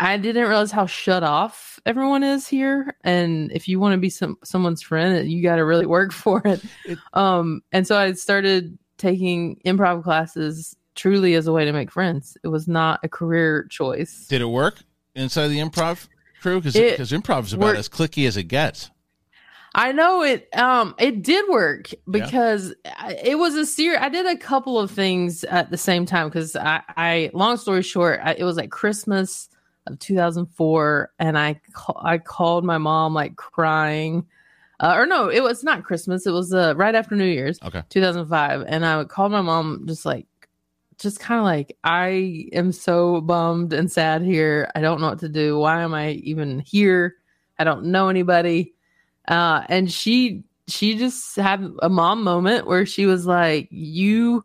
i 0.00 0.16
didn't 0.16 0.48
realize 0.48 0.70
how 0.72 0.86
shut 0.86 1.22
off 1.22 1.78
everyone 1.86 2.22
is 2.24 2.48
here 2.48 2.96
and 3.04 3.52
if 3.52 3.68
you 3.68 3.78
want 3.78 3.92
to 3.92 3.98
be 3.98 4.10
some 4.10 4.36
someone's 4.44 4.82
friend 4.82 5.30
you 5.30 5.42
got 5.42 5.56
to 5.56 5.64
really 5.64 5.86
work 5.86 6.12
for 6.24 6.40
it. 6.44 6.62
It- 6.84 6.98
um 7.12 7.60
and 7.72 7.86
so 7.86 7.96
i 7.96 8.12
started 8.12 8.78
taking 8.98 9.60
improv 9.66 10.02
classes 10.04 10.76
truly 10.94 11.34
as 11.34 11.46
a 11.46 11.52
way 11.52 11.64
to 11.64 11.72
make 11.72 11.90
friends 11.90 12.36
it 12.44 12.48
was 12.48 12.66
not 12.68 13.00
a 13.02 13.08
career 13.08 13.66
choice 13.70 14.26
did 14.28 14.40
it 14.40 14.46
work 14.46 14.76
inside 15.14 15.48
the 15.48 15.58
improv 15.58 16.08
crew? 16.40 16.60
Because 16.60 16.74
It 16.76 16.98
improv 16.98 17.44
is 17.44 17.52
about 17.52 17.66
worked- 17.66 17.78
as 17.78 17.88
clicky 17.88 18.26
as 18.26 18.36
it 18.36 18.44
gets. 18.44 18.90
I 19.74 19.92
know 19.92 20.22
it. 20.22 20.48
Um, 20.56 20.94
it 20.98 21.22
did 21.22 21.48
work 21.48 21.90
because 22.10 22.74
I- 22.98 23.18
it 23.24 23.38
was 23.38 23.54
a 23.54 23.64
series. 23.64 23.98
I 24.00 24.08
did 24.10 24.26
a 24.26 24.36
couple 24.36 24.78
of 24.78 24.90
things 24.90 25.44
at 25.44 25.70
the 25.70 25.78
same 25.78 26.04
time 26.04 26.28
because 26.28 26.54
I, 26.56 26.82
I, 26.96 27.30
long 27.32 27.56
story 27.56 27.82
short, 27.82 28.20
I, 28.22 28.34
it 28.34 28.44
was 28.44 28.56
like 28.56 28.70
Christmas 28.70 29.48
of 29.86 29.98
2004, 29.98 31.10
and 31.18 31.38
I, 31.38 31.60
ca- 31.72 32.00
I 32.00 32.18
called 32.18 32.64
my 32.64 32.78
mom 32.78 33.14
like 33.14 33.36
crying, 33.36 34.26
uh, 34.78 34.94
or 34.96 35.06
no, 35.06 35.28
it 35.28 35.42
was 35.42 35.64
not 35.64 35.84
Christmas. 35.84 36.26
It 36.26 36.32
was 36.32 36.52
uh, 36.52 36.74
right 36.76 36.94
after 36.94 37.16
New 37.16 37.24
Year's, 37.24 37.58
Okay. 37.64 37.82
2005, 37.88 38.64
and 38.68 38.84
I 38.86 38.98
would 38.98 39.08
call 39.08 39.28
my 39.28 39.40
mom 39.40 39.84
just 39.86 40.04
like, 40.04 40.26
just 40.98 41.18
kind 41.18 41.38
of 41.38 41.44
like, 41.44 41.76
I 41.82 42.46
am 42.52 42.70
so 42.72 43.20
bummed 43.22 43.72
and 43.72 43.90
sad 43.90 44.22
here. 44.22 44.70
I 44.74 44.80
don't 44.80 45.00
know 45.00 45.08
what 45.08 45.18
to 45.20 45.28
do. 45.28 45.58
Why 45.58 45.82
am 45.82 45.94
I 45.94 46.10
even 46.10 46.60
here? 46.60 47.16
I 47.58 47.64
don't 47.64 47.86
know 47.86 48.08
anybody 48.08 48.74
uh 49.28 49.62
and 49.68 49.90
she 49.90 50.42
she 50.68 50.96
just 50.96 51.36
had 51.36 51.70
a 51.82 51.88
mom 51.88 52.22
moment 52.22 52.66
where 52.66 52.86
she 52.86 53.06
was 53.06 53.26
like 53.26 53.68
you 53.70 54.44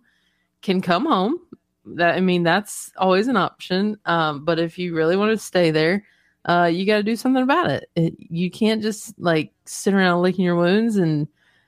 can 0.62 0.82
come 0.82 1.06
home. 1.06 1.40
That 1.86 2.16
i 2.16 2.20
mean 2.20 2.44
that's 2.44 2.92
always 2.98 3.28
an 3.28 3.38
option. 3.38 3.98
Um 4.06 4.44
but 4.44 4.60
if 4.60 4.78
you 4.78 4.94
really 4.96 5.16
want 5.16 5.32
to 5.32 5.38
stay 5.38 5.72
there 5.72 6.04
uh 6.46 6.70
you 6.72 6.86
got 6.86 6.98
to 6.98 7.04
do 7.04 7.16
something 7.16 7.44
about 7.44 7.70
it. 7.70 7.90
it 7.96 8.14
you 8.18 8.52
can't 8.52 8.82
just 8.82 9.18
like 9.20 9.52
sit 9.66 9.94
around 9.94 10.22
licking 10.22 10.46
your 10.46 10.56
wounds 10.56 10.98
and 10.98 11.28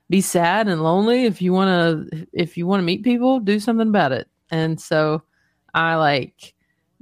be 0.09 0.21
sad 0.21 0.67
and 0.67 0.83
lonely. 0.83 1.25
If 1.25 1.41
you 1.41 1.53
want 1.53 2.09
to 2.11 2.27
if 2.33 2.57
you 2.57 2.67
want 2.67 2.81
to 2.81 2.85
meet 2.85 3.03
people 3.03 3.39
do 3.39 3.59
something 3.59 3.87
about 3.87 4.11
it. 4.11 4.27
And 4.51 4.79
so 4.79 5.23
i 5.73 5.95
like 5.95 6.53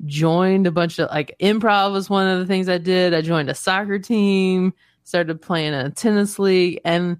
joined 0.05 0.67
a 0.67 0.71
bunch 0.71 0.99
of 0.99 1.09
like 1.09 1.35
improv 1.39 1.91
was 1.91 2.09
one 2.09 2.27
of 2.27 2.39
the 2.39 2.45
things 2.45 2.69
i 2.69 2.77
did. 2.77 3.13
I 3.13 3.21
joined 3.21 3.49
a 3.49 3.55
soccer 3.55 3.97
team 3.97 4.73
started 5.07 5.41
playing 5.41 5.73
a 5.73 5.89
tennis 5.91 6.37
league 6.37 6.79
and 6.83 7.17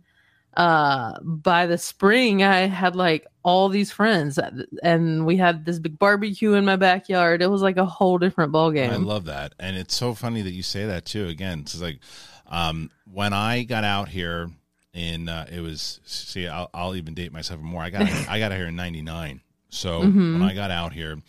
uh 0.56 1.14
by 1.22 1.66
the 1.66 1.78
spring 1.78 2.44
i 2.44 2.62
had 2.68 2.96
like 2.96 3.26
all 3.44 3.70
these 3.70 3.92
friends 3.92 4.38
and 4.84 5.26
we 5.26 5.38
had 5.38 5.64
this 5.66 5.80
big 5.80 5.98
barbecue 5.98 6.54
in 6.54 6.66
my 6.66 6.76
backyard 6.76 7.42
it 7.42 7.48
was 7.48 7.62
like 7.62 7.78
a 7.78 7.86
whole 7.86 8.18
different 8.18 8.52
ball 8.52 8.72
game 8.72 8.92
I 8.92 8.96
love 8.98 9.26
that, 9.26 9.54
and 9.60 9.78
it's 9.78 9.96
so 9.96 10.14
funny 10.14 10.42
that 10.42 10.52
you 10.52 10.64
say 10.64 10.86
that 10.88 11.06
too. 11.06 11.28
Again, 11.28 11.62
it's 11.62 11.80
like 11.82 12.00
um, 12.48 12.90
when 13.12 13.32
I 13.34 13.64
got 13.64 13.84
out 13.84 14.10
here 14.10 14.50
in 14.94 15.30
uh, 15.30 15.46
it 15.52 15.62
was 15.62 16.00
see, 16.06 16.48
I'll, 16.48 16.70
I'll 16.74 16.96
even 16.96 17.14
date 17.14 17.32
myself 17.32 17.62
more. 17.62 17.82
I 17.84 17.90
got 17.90 18.02
I 18.30 18.40
got 18.40 18.52
out 18.52 18.58
here 18.58 18.68
in 18.68 18.76
'99, 18.76 19.42
so 19.70 20.02
Mhm. 20.02 20.34
when 20.34 20.42
I 20.42 20.54
got 20.54 20.72
out 20.72 20.92
here, 20.92 21.22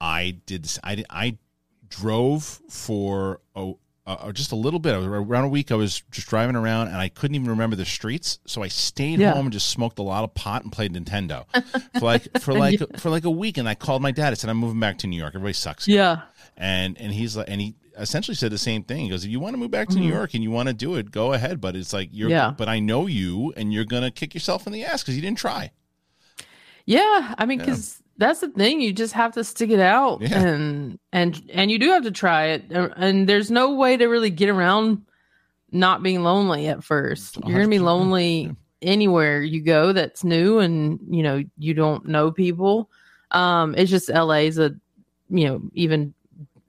I 0.00 0.38
did. 0.46 0.70
I 0.82 1.04
I 1.10 1.36
drove 1.88 2.44
for 2.70 3.40
a, 3.56 3.72
uh, 4.12 4.32
just 4.32 4.52
a 4.52 4.56
little 4.56 4.80
bit. 4.80 4.94
Around 4.94 5.44
a 5.44 5.48
week. 5.48 5.70
I 5.70 5.74
was 5.74 6.02
just 6.10 6.28
driving 6.28 6.56
around, 6.56 6.88
and 6.88 6.96
I 6.96 7.08
couldn't 7.08 7.34
even 7.34 7.48
remember 7.48 7.76
the 7.76 7.84
streets. 7.84 8.38
So 8.46 8.62
I 8.62 8.68
stayed 8.68 9.18
Yeah. 9.20 9.32
home 9.32 9.46
and 9.46 9.52
just 9.52 9.68
smoked 9.68 9.98
a 9.98 10.02
lot 10.02 10.24
of 10.24 10.34
pot 10.34 10.62
and 10.62 10.72
played 10.72 10.92
Nintendo 10.94 11.44
for 11.98 12.04
like 12.04 12.38
for 12.40 12.54
like 12.54 12.80
for 12.98 13.10
like 13.10 13.24
a 13.24 13.30
week. 13.30 13.58
And 13.58 13.68
I 13.68 13.74
called 13.74 14.02
my 14.02 14.10
dad. 14.10 14.30
I 14.30 14.34
said, 14.34 14.50
"I'm 14.50 14.56
moving 14.58 14.80
back 14.80 14.98
to 14.98 15.06
New 15.06 15.16
York. 15.18 15.34
Everybody 15.34 15.52
sucks." 15.54 15.84
here." 15.86 15.96
yeah 15.96 16.20
and 16.60 17.00
and 17.00 17.12
he's 17.12 17.36
like 17.36 17.46
and 17.48 17.60
he 17.60 17.76
essentially 17.96 18.34
said 18.34 18.50
the 18.50 18.58
same 18.58 18.82
thing 18.82 19.04
he 19.04 19.08
goes 19.10 19.24
if 19.24 19.30
you 19.30 19.38
want 19.38 19.54
to 19.54 19.58
move 19.58 19.70
back 19.70 19.86
to 19.88 19.94
new 19.96 20.08
Mhm. 20.08 20.14
york 20.14 20.34
and 20.34 20.42
you 20.42 20.50
want 20.50 20.66
to 20.68 20.74
do 20.74 20.96
it 20.96 21.12
go 21.12 21.32
ahead 21.34 21.60
but 21.60 21.76
it's 21.76 21.92
like 21.92 22.08
you're 22.10 22.28
Yeah. 22.28 22.50
but 22.50 22.68
i 22.68 22.80
know 22.80 23.06
you 23.06 23.52
and 23.56 23.72
you're 23.72 23.84
gonna 23.84 24.10
kick 24.10 24.34
yourself 24.34 24.66
in 24.66 24.72
the 24.72 24.84
ass 24.84 25.02
because 25.04 25.14
you 25.14 25.22
didn't 25.22 25.38
try 25.38 25.70
Yeah, 26.84 27.34
I 27.38 27.46
mean, 27.46 27.58
Yeah. 27.60 27.66
because 27.66 28.02
that's 28.18 28.40
the 28.40 28.48
thing. 28.48 28.80
You 28.80 28.92
just 28.92 29.14
have 29.14 29.32
to 29.34 29.44
stick 29.44 29.70
it 29.70 29.80
out, 29.80 30.20
Yeah. 30.20 30.40
and 30.40 30.98
and 31.12 31.40
and 31.52 31.70
you 31.70 31.78
do 31.78 31.88
have 31.90 32.02
to 32.02 32.10
try 32.10 32.46
it. 32.46 32.64
Uh, 32.74 32.88
And 32.96 33.28
there's 33.28 33.50
no 33.50 33.74
way 33.74 33.96
to 33.96 34.06
really 34.06 34.30
get 34.30 34.48
around 34.48 35.02
not 35.70 36.02
being 36.02 36.22
lonely 36.22 36.66
at 36.68 36.82
first. 36.84 37.36
You're 37.44 37.58
gonna 37.58 37.68
be 37.68 37.78
lonely 37.78 38.40
yeah. 38.42 38.52
anywhere 38.82 39.42
you 39.42 39.60
go 39.62 39.92
that's 39.92 40.24
new, 40.24 40.58
and 40.58 40.98
you 41.08 41.22
know 41.22 41.42
you 41.58 41.74
don't 41.74 42.06
know 42.06 42.30
people. 42.30 42.90
Um, 43.30 43.74
it's 43.76 43.90
just 43.90 44.08
LA's 44.08 44.58
a 44.58 44.74
you 45.30 45.46
know 45.46 45.62
even 45.74 46.12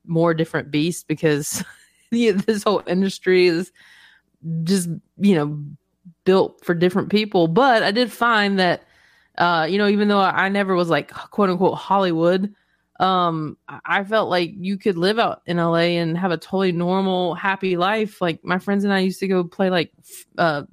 more 0.05 0.33
different 0.33 0.71
beast 0.71 1.07
because 1.07 1.63
this 2.12 2.63
whole 2.63 2.83
industry 2.88 3.47
is 3.47 3.71
just 4.63 4.89
you 5.17 5.36
know 5.36 5.59
built 6.26 6.63
for 6.63 6.76
different 6.76 7.09
people. 7.09 7.47
But 7.47 7.82
I 7.82 7.91
did 7.91 8.11
find 8.11 8.59
that 8.59 8.84
uh, 9.39 9.65
you 9.69 9.77
know, 9.77 9.87
even 9.87 10.07
though 10.07 10.19
I 10.19 10.49
never 10.49 10.75
was 10.75 10.89
like 10.89 11.11
quote 11.11 11.49
unquote 11.49 11.77
Hollywood, 11.77 12.53
um, 12.99 13.57
I- 13.67 14.03
felt 14.03 14.29
like 14.29 14.51
you 14.57 14.77
could 14.77 14.97
live 14.97 15.17
out 15.17 15.41
in 15.45 15.57
LA 15.57 15.97
and 15.97 16.17
have 16.17 16.31
a 16.31 16.37
totally 16.37 16.73
normal, 16.73 17.33
happy 17.35 17.77
life. 17.77 18.19
Like 18.21 18.43
my 18.43 18.59
friends 18.59 18.83
and 18.83 18.93
I 18.93 18.99
used 18.99 19.21
to 19.21 19.27
go 19.27 19.43
play 19.45 19.69
like, 19.69 19.93
uh, 20.37 20.63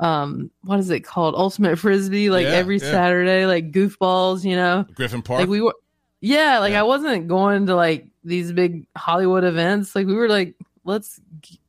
um, 0.00 0.50
what 0.62 0.80
is 0.80 0.90
it 0.90 1.00
called? 1.00 1.36
Ultimate 1.36 1.78
Frisbee, 1.78 2.28
like 2.28 2.46
Yeah, 2.46 2.54
every 2.54 2.78
yeah. 2.78 2.90
Saturday, 2.90 3.46
like 3.46 3.70
goofballs, 3.70 4.44
you 4.44 4.56
know? 4.56 4.84
Griffith 4.94 5.24
Park 5.24 5.40
Like 5.40 5.48
we 5.48 5.60
were, 5.60 5.74
yeah, 6.20 6.58
like 6.58 6.72
Yeah. 6.72 6.80
I 6.80 6.82
wasn't 6.82 7.28
going 7.28 7.66
to 7.66 7.76
like 7.76 8.08
these 8.24 8.52
big 8.52 8.88
Hollywood 8.96 9.44
events. 9.44 9.94
Like 9.94 10.08
we 10.08 10.14
were 10.14 10.28
like, 10.28 10.56
let's, 10.84 11.20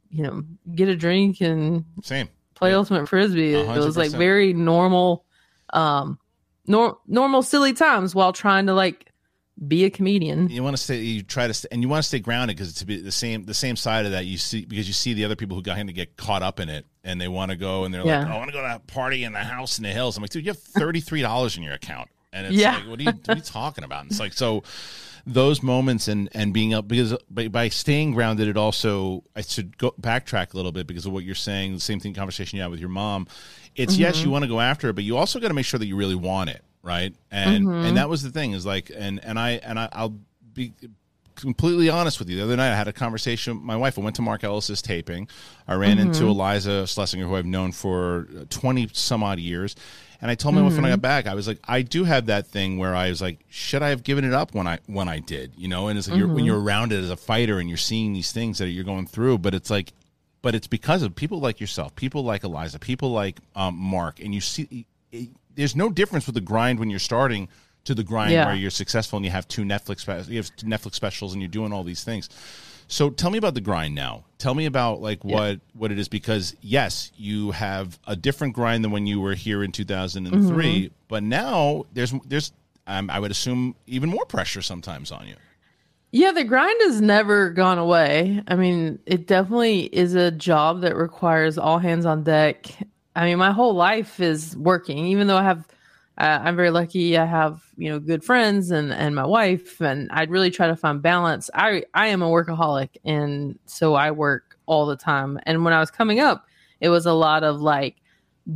you 0.10 0.24
know, 0.24 0.44
get 0.74 0.90
a 0.90 0.96
drink 0.96 1.42
and 1.42 1.86
same 2.02 2.30
play 2.56 2.74
ultimate 2.74 3.10
frisbee 3.10 3.56
A 3.56 3.62
it 3.74 3.80
was 3.80 3.98
like 3.98 4.12
very 4.12 4.54
normal 4.54 5.26
um 5.74 6.20
nor- 6.68 6.98
normal 7.08 7.42
silly 7.42 7.74
times 7.74 8.14
while 8.16 8.34
trying 8.34 8.66
to 8.68 8.74
like 8.74 9.10
be 9.68 9.86
a 9.86 9.90
comedian 9.90 10.50
you 10.50 10.64
want 10.64 10.76
to 10.76 10.82
stay 10.82 10.98
you 11.00 11.22
try 11.22 11.46
to 11.46 11.54
stay, 11.54 11.68
and 11.72 11.84
you 11.84 11.88
want 11.88 12.02
to 12.02 12.08
stay 12.08 12.18
grounded 12.20 12.58
because 12.58 12.70
it's 12.70 12.80
to 12.80 12.86
be 12.88 13.00
the 13.00 13.12
same 13.12 13.44
the 13.44 13.54
same 13.54 13.76
side 13.76 14.06
of 14.06 14.12
that 14.14 14.26
you 14.26 14.36
see 14.38 14.66
because 14.66 14.88
you 14.88 14.94
see 14.94 15.14
the 15.14 15.24
other 15.24 15.36
people 15.36 15.56
who 15.56 15.62
got 15.62 15.78
him 15.78 15.86
to 15.86 15.94
get 15.94 16.18
caught 16.18 16.42
up 16.42 16.60
in 16.60 16.70
it 16.70 16.86
and 17.04 17.22
they 17.22 17.28
want 17.28 17.52
to 17.52 17.56
go 17.56 17.84
and 17.84 17.94
they're 17.94 18.04
like, 18.04 18.28
oh, 18.28 18.32
I 18.32 18.38
want 18.38 18.48
to 18.50 18.54
go 18.54 18.62
to 18.62 18.68
that 18.68 18.88
party 18.88 19.24
in 19.24 19.34
the 19.34 19.40
house 19.40 19.78
in 19.78 19.84
the 19.84 19.92
hills. 19.92 20.18
I'm 20.18 20.22
like, 20.24 20.32
dude, 20.32 20.44
you 20.46 20.52
have 20.52 20.60
thirty 20.60 21.02
three 21.02 21.22
dollars 21.22 21.56
in 21.56 21.62
your 21.64 21.74
account, 21.74 22.10
and 22.32 22.48
it's 22.48 22.56
Yeah. 22.56 22.78
like, 22.78 22.88
what 22.88 23.00
are 23.00 23.04
you 23.04 23.12
what 23.12 23.30
are 23.30 23.36
you 23.36 23.42
talking 23.44 23.84
about? 23.84 24.02
And 24.02 24.10
it's 24.12 24.20
like 24.20 24.34
so. 24.34 24.64
Those 25.26 25.64
moments 25.64 26.10
and 26.10 26.28
and 26.34 26.54
being 26.54 26.74
up 26.74 26.88
because 26.88 27.16
by, 27.30 27.48
by 27.48 27.70
staying 27.70 28.12
grounded, 28.14 28.48
it 28.50 28.58
also 28.58 29.24
I 29.36 29.42
should 29.42 29.78
go 29.78 29.92
backtrack 30.02 30.54
a 30.54 30.58
little 30.58 30.74
bit 30.74 30.86
because 30.86 31.06
of 31.06 31.14
what 31.14 31.24
you're 31.24 31.34
saying. 31.36 31.74
The 31.76 31.80
same 31.80 32.00
thing 32.02 32.14
conversation 32.14 32.58
you 32.58 32.62
had 32.64 32.72
with 32.72 32.82
your 32.82 32.90
mom. 32.90 33.28
It's 33.76 33.98
yes, 33.98 34.18
Mm-hmm. 34.18 34.26
you 34.26 34.32
want 34.32 34.44
to 34.44 34.50
go 34.50 34.60
after 34.60 34.90
it, 34.90 34.94
but 34.94 35.04
you 35.06 35.16
also 35.18 35.40
got 35.40 35.48
to 35.48 35.54
make 35.54 35.66
sure 35.66 35.78
that 35.80 35.86
you 35.86 35.96
really 35.96 36.16
want 36.16 36.50
it, 36.50 36.62
right? 36.82 37.16
And 37.32 37.66
Mm-hmm. 37.66 37.86
and 37.86 37.98
that 37.98 38.10
was 38.10 38.22
the 38.22 38.32
thing 38.32 38.52
is 38.52 38.66
like 38.66 38.92
and 38.94 39.24
and 39.24 39.40
I 39.40 39.52
and 39.64 39.80
I, 39.80 39.88
I'll 39.94 40.20
be 40.54 40.74
completely 41.36 41.90
honest 41.90 42.20
with 42.20 42.30
you. 42.30 42.38
The 42.38 42.44
other 42.44 42.58
night, 42.58 42.72
I 42.72 42.76
had 42.76 42.88
a 42.88 42.94
conversation 42.94 43.56
with 43.56 43.64
my 43.64 43.76
wife. 43.76 43.98
I 43.98 44.02
went 44.02 44.16
to 44.18 44.22
Mark 44.22 44.44
Ellis's 44.44 44.82
taping. 44.82 45.28
I 45.68 45.74
ran 45.76 45.98
into 46.00 46.26
Iliza 46.26 46.84
Shlesinger, 46.84 47.28
who 47.28 47.36
I've 47.36 47.46
known 47.46 47.72
for 47.72 48.28
20 48.50 48.90
some 48.94 49.24
odd 49.24 49.40
years. 49.40 49.76
And 50.24 50.32
I 50.32 50.36
told 50.36 50.56
my 50.56 50.62
wife 50.62 50.76
when 50.78 50.86
I 50.86 50.90
got 50.90 51.02
back, 51.02 51.28
I 51.28 51.34
was 51.34 51.50
like, 51.50 51.60
I 51.66 51.82
do 51.82 52.06
have 52.06 52.28
that 52.28 52.48
thing 52.48 52.78
where 52.78 52.96
I 52.96 53.10
was 53.10 53.22
like, 53.22 53.40
should 53.50 53.84
I 53.84 53.90
have 53.90 54.04
given 54.04 54.24
it 54.24 54.34
up 54.34 54.56
when 54.56 54.68
I 54.68 54.80
when 54.88 55.10
I 55.10 55.20
did, 55.20 55.52
you 55.58 55.68
know? 55.68 55.90
And 55.90 56.00
it's 56.00 56.08
like 56.08 56.18
you're, 56.18 56.30
when 56.30 56.46
you're 56.46 56.62
around 56.62 56.94
it 56.94 57.04
as 57.04 57.10
a 57.10 57.18
fighter 57.18 57.60
and 57.60 57.68
you're 57.68 57.78
seeing 57.78 58.14
these 58.14 58.32
things 58.32 58.58
that 58.60 58.70
you're 58.70 58.86
going 58.86 59.06
through, 59.06 59.40
but 59.40 59.54
it's 59.54 59.70
like, 59.70 59.92
but 60.42 60.56
it's 60.56 60.66
because 60.66 61.04
of 61.04 61.14
people 61.14 61.42
like 61.42 61.60
yourself, 61.60 61.94
people 61.98 62.24
like 62.24 62.44
Iliza, 62.44 62.80
people 62.80 63.12
like 63.12 63.38
um, 63.54 63.76
Mark, 63.76 64.22
and 64.22 64.34
you 64.34 64.40
see, 64.40 64.86
it, 65.12 65.28
there's 65.56 65.76
no 65.76 65.90
difference 65.90 66.26
with 66.26 66.36
the 66.36 66.42
grind 66.42 66.80
when 66.80 66.90
you're 66.90 67.00
starting 67.00 67.50
to 67.84 67.94
the 67.94 68.04
grind 68.04 68.32
Yeah. 68.32 68.46
where 68.46 68.56
you're 68.56 68.72
successful 68.72 69.18
and 69.18 69.26
you 69.26 69.32
have 69.32 69.46
two 69.50 69.64
Netflix 69.64 70.30
you 70.30 70.38
have 70.38 70.56
two 70.56 70.66
Netflix 70.68 70.94
specials 70.96 71.34
and 71.34 71.42
you're 71.42 71.50
doing 71.50 71.74
all 71.74 71.84
these 71.84 72.06
things. 72.06 72.30
So 72.94 73.10
tell 73.10 73.32
me 73.32 73.40
about 73.40 73.56
the 73.56 73.62
grind 73.62 73.96
now. 73.96 74.24
Tell 74.38 74.54
me 74.54 74.68
about 74.68 75.02
like 75.02 75.24
what 75.24 75.60
what 75.74 75.92
it 75.92 75.98
is 75.98 76.08
because 76.08 76.56
yes, 76.62 77.12
you 77.18 77.50
have 77.50 77.98
a 78.06 78.16
different 78.16 78.54
grind 78.54 78.84
than 78.84 78.92
when 78.92 79.08
you 79.08 79.20
were 79.20 79.34
here 79.34 79.64
in 79.64 79.72
2003, 79.72 80.92
but 81.08 81.24
now 81.24 81.86
there's 81.92 82.14
there's 82.28 82.52
um, 82.86 83.10
I 83.10 83.20
would 83.20 83.32
assume 83.32 83.76
even 83.88 84.10
more 84.12 84.28
pressure 84.28 84.62
sometimes 84.62 85.12
on 85.12 85.28
you. 85.28 85.34
Yeah, 86.12 86.34
the 86.34 86.44
grind 86.44 86.80
has 86.82 87.02
never 87.02 87.50
gone 87.50 87.80
away. 87.80 88.44
I 88.48 88.54
mean, 88.54 89.00
it 89.08 89.26
definitely 89.26 89.86
is 89.86 90.14
a 90.14 90.30
job 90.30 90.82
that 90.82 90.96
requires 90.96 91.58
all 91.58 91.80
hands 91.80 92.06
on 92.06 92.22
deck. 92.22 92.68
I 93.16 93.26
mean, 93.26 93.40
my 93.40 93.52
whole 93.52 93.74
life 93.74 94.20
is 94.20 94.56
working, 94.56 95.08
even 95.08 95.26
though 95.26 95.38
I 95.38 95.44
have, 95.44 95.68
uh, 96.18 96.40
I'm 96.44 96.56
very 96.56 96.70
lucky. 96.70 97.18
I 97.18 97.26
have, 97.26 97.62
you 97.78 97.90
know, 97.90 98.00
good 98.00 98.24
friends 98.24 98.72
and, 98.72 98.92
and 98.92 99.16
my 99.16 99.26
wife, 99.26 99.82
and 99.82 100.12
I'd 100.12 100.30
really 100.30 100.52
try 100.52 100.68
to 100.68 100.76
find 100.76 101.02
balance. 101.02 101.50
I, 101.54 101.84
I 101.94 102.08
am 102.08 102.22
a 102.22 102.30
workaholic, 102.30 102.98
and 103.04 103.58
so 103.66 103.96
I 103.96 104.12
work 104.12 104.58
all 104.66 104.86
the 104.86 104.96
time. 104.96 105.40
And 105.44 105.66
when 105.66 105.74
I 105.74 105.80
was 105.80 105.92
coming 105.92 106.20
up, 106.20 106.46
it 106.80 106.90
was 106.90 107.06
a 107.06 107.14
lot 107.14 107.44
of 107.44 107.62
like 107.62 107.98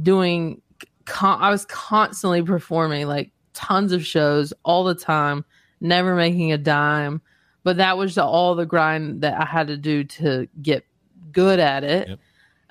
doing, 0.01 0.62
con- 1.05 1.41
I 1.41 1.49
was 1.49 1.66
constantly 1.66 2.41
performing 2.43 3.08
like 3.08 3.32
tons 3.53 3.91
of 3.91 4.05
shows 4.05 4.53
all 4.64 4.84
the 4.84 4.95
time, 4.95 5.45
never 5.82 6.16
making 6.16 6.51
a 6.51 6.58
dime 6.58 7.22
but 7.68 7.76
that 7.76 7.97
was 7.97 8.16
the, 8.16 8.24
all 8.24 8.55
the 8.55 8.66
grind 8.66 9.24
that 9.24 9.38
I 9.38 9.43
had 9.43 9.68
to 9.68 9.76
do 9.76 10.05
to 10.05 10.47
get 10.62 10.86
good 11.34 11.60
at 11.60 11.84
it. 11.84 12.08
Yep. 12.08 12.20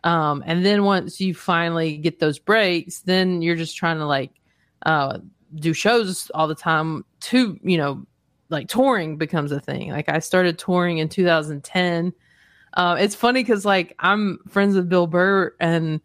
Um, 0.05 0.43
and 0.47 0.65
then 0.65 0.85
once 0.85 1.21
you 1.21 1.35
finally 1.35 1.99
get 1.99 2.19
those 2.19 2.39
breaks, 2.39 3.01
then 3.01 3.43
you're 3.43 3.57
just 3.57 3.77
trying 3.77 3.99
to 3.99 4.07
like 4.07 4.31
uh, 4.85 5.19
do 5.57 5.73
shows 5.73 6.31
all 6.35 6.49
the 6.49 6.55
time. 6.55 7.05
To 7.21 7.59
you 7.63 7.79
know, 7.79 8.07
like 8.49 8.69
touring 8.69 9.17
becomes 9.17 9.53
a 9.53 9.61
thing. 9.61 9.91
Like 9.91 10.09
I 10.09 10.19
started 10.19 10.59
touring 10.59 10.99
in 10.99 11.09
2010. 11.09 12.13
Uh, 12.75 12.97
it's 12.99 13.15
funny 13.15 13.43
because 13.43 13.65
like 13.65 13.95
I'm 13.99 14.39
friends 14.49 14.77
with 14.77 14.89
Bill 14.89 15.07
Burr 15.07 15.55
and 15.61 16.01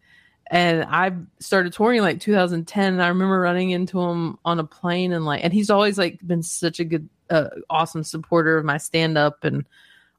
and 0.51 0.83
I 0.83 1.13
started 1.39 1.71
touring 1.71 2.01
like 2.01 2.19
2010. 2.19 2.93
And 2.93 3.01
I 3.01 3.07
remember 3.07 3.39
running 3.39 3.71
into 3.71 4.01
him 4.01 4.37
on 4.43 4.59
a 4.59 4.65
plane 4.65 5.13
and 5.13 5.23
like, 5.23 5.43
and 5.45 5.53
he's 5.53 5.69
always 5.69 5.97
like 5.97 6.19
been 6.27 6.43
such 6.43 6.81
a 6.81 6.83
good, 6.83 7.07
uh, 7.29 7.47
awesome 7.69 8.03
supporter 8.03 8.57
of 8.57 8.65
my 8.65 8.77
stand 8.77 9.17
up 9.17 9.45
and 9.45 9.65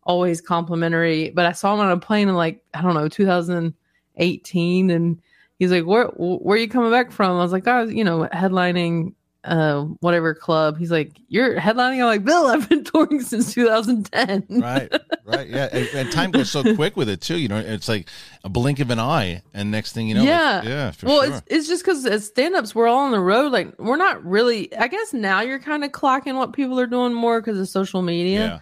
always 0.05 0.41
complimentary. 0.41 1.29
But 1.31 1.45
I 1.45 1.53
saw 1.53 1.75
him 1.75 1.81
on 1.81 1.91
a 1.91 1.99
plane 1.99 2.31
in 2.31 2.35
like, 2.35 2.65
I 2.73 2.81
don't 2.81 2.95
know, 2.95 3.09
2018. 3.09 4.91
And 4.91 5.21
he's 5.59 5.71
like, 5.71 5.85
where, 5.85 6.07
where 6.07 6.57
are 6.57 6.61
you 6.61 6.69
coming 6.69 6.91
back 6.91 7.13
from? 7.13 7.39
I 7.39 7.43
was 7.43 7.53
like, 7.53 7.67
I 7.67 7.83
was, 7.83 7.93
you 7.93 8.05
know, 8.05 8.29
headlining 8.33 9.15
uh 9.45 9.83
whatever 9.99 10.35
club 10.35 10.79
he's 10.79 10.93
like 10.93 11.21
you're 11.27 11.59
headlining 11.59 11.99
i'm 11.99 12.07
like 12.07 12.25
bill 12.25 12.47
i've 12.47 12.69
been 12.69 12.85
touring 12.93 13.21
since 13.21 13.53
2010 13.53 14.47
Right, 14.61 14.93
right, 15.25 15.49
yeah. 15.49 15.69
And, 15.73 15.89
and 15.95 16.13
time 16.13 16.31
goes 16.31 16.49
so 16.49 16.63
quick 16.77 16.97
with 16.97 17.09
it 17.09 17.21
too. 17.21 17.39
You 17.39 17.49
know, 17.49 17.59
it's 17.59 17.89
like 17.89 18.09
a 18.45 18.49
blink 18.49 18.79
of 18.79 18.91
an 18.91 19.01
eye, 19.01 19.43
and 19.53 19.71
next 19.71 19.95
thing 19.95 20.07
you 20.07 20.15
know, 20.15 20.23
yeah 20.23 20.63
yeah, 20.63 20.93
well 21.03 21.25
sure. 21.25 21.33
it's, 21.33 21.43
it's 21.49 21.69
just 21.69 21.85
because 21.85 22.07
as 22.07 22.27
stand-ups 22.27 22.75
we're 22.75 22.87
all 22.87 23.01
on 23.01 23.11
the 23.11 23.21
road 23.21 23.51
like 23.51 23.77
we're 23.79 23.97
not 23.97 24.25
really 24.25 24.73
i 24.77 24.87
guess 24.87 25.13
now 25.13 25.41
you're 25.41 25.59
kind 25.59 25.83
of 25.83 25.91
clocking 25.91 26.37
what 26.37 26.53
people 26.53 26.79
are 26.79 26.87
doing 26.87 27.13
more 27.13 27.41
because 27.41 27.59
of 27.59 27.69
social 27.69 28.03
media 28.03 28.39
yeah, 28.39 28.59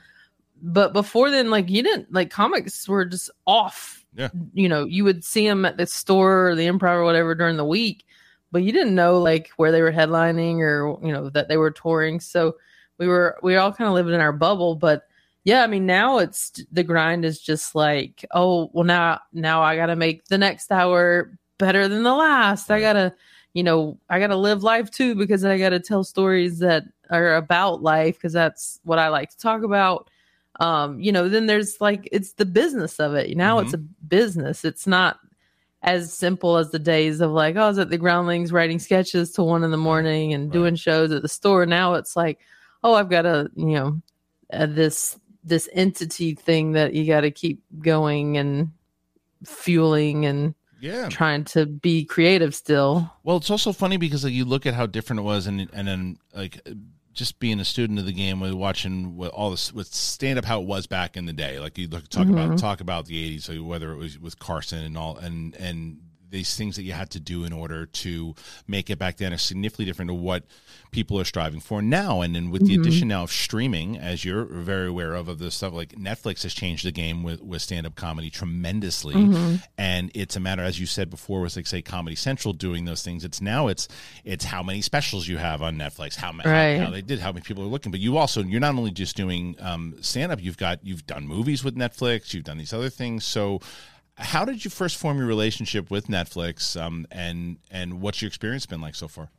but 0.62 0.95
before 0.95 1.30
then 1.30 1.51
like 1.51 1.68
you 1.68 1.82
didn't 1.82 2.11
like 2.12 2.30
comics 2.30 2.88
were 2.88 3.05
just 3.05 3.30
off 3.47 3.99
Yeah. 4.12 4.28
you 4.52 4.68
know 4.68 4.84
you 4.86 5.04
would 5.04 5.24
see 5.24 5.46
them 5.46 5.64
at 5.64 5.76
the 5.76 5.86
store 5.86 6.48
or 6.48 6.54
the 6.56 6.66
improv 6.66 6.96
or 6.96 7.04
whatever 7.04 7.34
during 7.34 7.56
the 7.56 7.64
week 7.64 8.04
but 8.52 8.62
you 8.62 8.72
didn't 8.72 8.94
know 8.94 9.20
like 9.20 9.50
where 9.56 9.72
they 9.72 9.82
were 9.82 9.92
headlining 9.92 10.58
or 10.58 10.98
you 11.06 11.12
know 11.12 11.28
that 11.30 11.48
they 11.48 11.56
were 11.56 11.70
touring. 11.70 12.20
So 12.20 12.56
we 12.98 13.06
were 13.06 13.38
we 13.42 13.54
were 13.54 13.61
all 13.61 13.72
kind 13.72 13.88
of 13.88 13.94
living 13.94 14.14
in 14.14 14.20
our 14.20 14.32
bubble 14.32 14.74
but 14.74 15.04
yeah 15.44 15.62
i 15.62 15.66
mean 15.66 15.86
now 15.86 16.18
it's 16.18 16.50
the 16.70 16.82
grind 16.82 17.24
is 17.24 17.40
just 17.40 17.74
like 17.74 18.24
oh 18.32 18.70
well 18.74 18.84
now 18.84 19.18
now 19.32 19.62
i 19.62 19.74
gotta 19.74 19.96
make 19.96 20.26
the 20.26 20.36
next 20.36 20.70
hour 20.70 21.32
better 21.58 21.88
than 21.88 22.02
the 22.02 22.14
last. 22.14 22.70
I 22.70 22.80
gotta 22.80 23.14
you 23.54 23.62
know 23.62 23.98
i 24.11 24.18
gotta 24.18 24.36
live 24.36 24.62
life 24.62 24.90
too 24.90 25.14
because 25.14 25.44
i 25.44 25.56
gotta 25.58 25.80
tell 25.80 26.04
stories 26.04 26.58
that 26.58 26.84
are 27.11 27.36
about 27.36 27.82
life 27.82 28.16
because 28.16 28.32
that's 28.32 28.80
what 28.84 28.98
i 28.98 29.08
like 29.08 29.30
to 29.30 29.38
talk 29.38 29.62
about 29.62 30.11
um 30.59 30.98
you 30.98 31.12
know 31.12 31.28
then 31.28 31.46
there's 31.46 31.80
like 31.80 32.09
it's 32.11 32.32
the 32.34 32.44
business 32.44 32.98
of 32.98 33.14
it 33.14 33.36
now 33.36 33.61
it's 33.61 33.72
a 33.72 33.78
business 33.78 34.64
it's 34.64 34.86
not 34.86 35.20
as 35.82 36.12
simple 36.12 36.57
as 36.57 36.70
the 36.70 36.78
days 36.78 37.20
of 37.20 37.30
like 37.30 37.57
oh, 37.57 37.62
I 37.62 37.68
was 37.68 37.78
at 37.78 37.90
the 37.90 37.98
Groundlings 37.98 38.53
writing 38.53 38.78
sketches 38.78 39.32
till 39.32 39.46
one 39.46 39.64
in 39.64 39.70
the 39.70 39.76
morning 39.76 40.34
and 40.34 40.44
Right. 40.44 40.53
doing 40.53 40.74
shows 40.76 41.11
at 41.12 41.22
the 41.22 41.28
store. 41.28 41.64
Now 41.66 41.94
it's 41.94 42.16
like, 42.16 42.38
oh, 42.84 42.94
I've 42.94 43.09
got 43.09 43.26
a 43.26 43.51
you 43.57 43.74
know 43.74 44.03
uh, 44.53 44.66
this 44.66 45.18
this 45.42 45.68
entity 45.72 46.34
thing 46.34 46.72
that 46.72 46.92
you 46.92 47.07
got 47.07 47.22
to 47.22 47.30
keep 47.30 47.62
going 47.78 48.36
and 48.36 48.72
fueling 49.42 50.26
and 50.26 50.55
yeah. 50.80 51.09
trying 51.09 51.44
to 51.44 51.64
be 51.64 52.05
creative 52.05 52.55
still. 52.55 53.11
Well, 53.24 53.38
it's 53.38 53.51
also 53.51 53.72
funny 53.72 53.96
because 53.96 54.24
like 54.24 54.34
you 54.34 54.44
look 54.44 54.66
at 54.66 54.74
how 54.74 54.84
different 54.86 55.20
it 55.20 55.24
was, 55.24 55.46
and 55.46 55.66
and 55.72 55.88
then 55.88 56.18
like 56.34 56.61
just 57.12 57.38
being 57.38 57.61
a 57.61 57.64
student 57.64 57.98
of 57.98 58.06
the 58.06 58.12
game, 58.12 58.40
with 58.40 58.52
watching 58.52 59.16
with 59.16 59.30
all 59.30 59.50
this 59.50 59.72
with 59.72 59.92
stand 59.92 60.38
up 60.38 60.44
how 60.44 60.61
it 60.61 60.66
was 60.66 60.86
back 60.86 61.16
in 61.16 61.26
the 61.26 61.32
day. 61.32 61.58
Like 61.58 61.78
you 61.78 61.88
look 61.88 62.08
talk 62.08 62.28
about 62.28 62.48
mm-hmm. 62.48 62.56
talk 62.56 62.80
about 62.80 63.06
the 63.06 63.22
eighties, 63.22 63.44
so 63.44 63.62
whether 63.62 63.92
it 63.92 63.96
was 63.96 64.18
with 64.18 64.38
Carson 64.38 64.84
and 64.84 64.96
all, 64.96 65.16
and 65.16 65.54
and 65.56 65.98
these 66.31 66.57
things 66.57 66.76
that 66.76 66.83
you 66.83 66.93
had 66.93 67.11
to 67.11 67.20
do 67.20 67.45
in 67.45 67.53
order 67.53 67.87
to 67.87 68.35
make 68.66 68.89
it 68.91 68.99
back 68.99 69.16
then 69.16 69.33
are 69.33 69.39
significantly 69.39 69.85
different 69.85 70.09
to 70.11 70.14
what 70.14 70.45
people 70.91 71.18
are 71.20 71.24
striving 71.24 71.61
for 71.61 71.83
now. 71.83 72.20
And 72.20 72.35
then 72.35 72.51
with 72.51 72.66
the 72.66 72.74
addition 72.81 73.09
now 73.09 73.22
of 73.24 73.33
streaming, 73.33 73.97
as 73.99 74.24
you're 74.24 74.45
very 74.45 74.89
aware 74.89 75.14
of, 75.14 75.28
of 75.28 75.39
this 75.39 75.55
stuff, 75.57 75.72
like 75.72 75.91
Netflix 75.91 76.43
has 76.45 76.55
changed 76.55 76.85
the 76.85 76.93
game 76.93 77.22
with, 77.22 77.43
with 77.43 77.62
stand 77.62 77.87
up 77.87 77.95
comedy 77.95 78.31
tremendously. 78.31 79.14
And 79.78 80.11
it's 80.14 80.37
a 80.37 80.41
matter, 80.41 80.62
as 80.62 80.78
you 80.81 80.87
said 80.87 81.11
before, 81.11 81.41
with 81.41 81.57
like 81.57 81.66
say 81.66 81.83
Comedy 81.83 82.16
Central 82.16 82.53
doing 82.55 82.85
those 82.85 83.03
things. 83.03 83.24
It's 83.24 83.41
now 83.41 83.68
it's 83.68 83.89
it's 84.24 84.45
how 84.45 84.62
many 84.62 84.81
specials 84.83 85.26
you 85.28 85.39
have 85.39 85.62
on 85.62 85.76
Netflix, 85.76 86.16
how 86.16 86.33
many 86.33 86.49
Right. 86.51 86.81
how 86.81 86.91
they 86.91 87.03
did, 87.03 87.18
how 87.18 87.33
many 87.33 87.43
people 87.43 87.64
are 87.64 87.68
looking. 87.68 87.91
But 87.93 88.01
you 88.01 88.16
also 88.16 88.43
you're 88.43 88.61
not 88.61 88.74
only 88.74 88.91
just 88.91 89.16
doing 89.16 89.57
um, 89.61 89.97
stand 90.01 90.33
up, 90.33 90.43
you've 90.43 90.59
got 90.59 90.81
you've 90.85 91.07
done 91.07 91.26
movies 91.26 91.64
with 91.64 91.76
Netflix, 91.76 92.33
you've 92.35 92.45
done 92.45 92.59
these 92.59 92.72
other 92.72 92.91
things. 92.91 93.24
So 93.24 93.61
how 94.20 94.44
did 94.44 94.64
you 94.64 94.70
first 94.70 94.96
form 94.96 95.18
your 95.18 95.26
relationship 95.26 95.90
with 95.90 96.06
Netflix, 96.06 96.80
um, 96.80 97.06
and 97.10 97.56
and 97.70 98.00
what's 98.00 98.22
your 98.22 98.28
experience 98.28 98.66
been 98.66 98.80
like 98.80 98.94
so 98.94 99.08
far? 99.08 99.30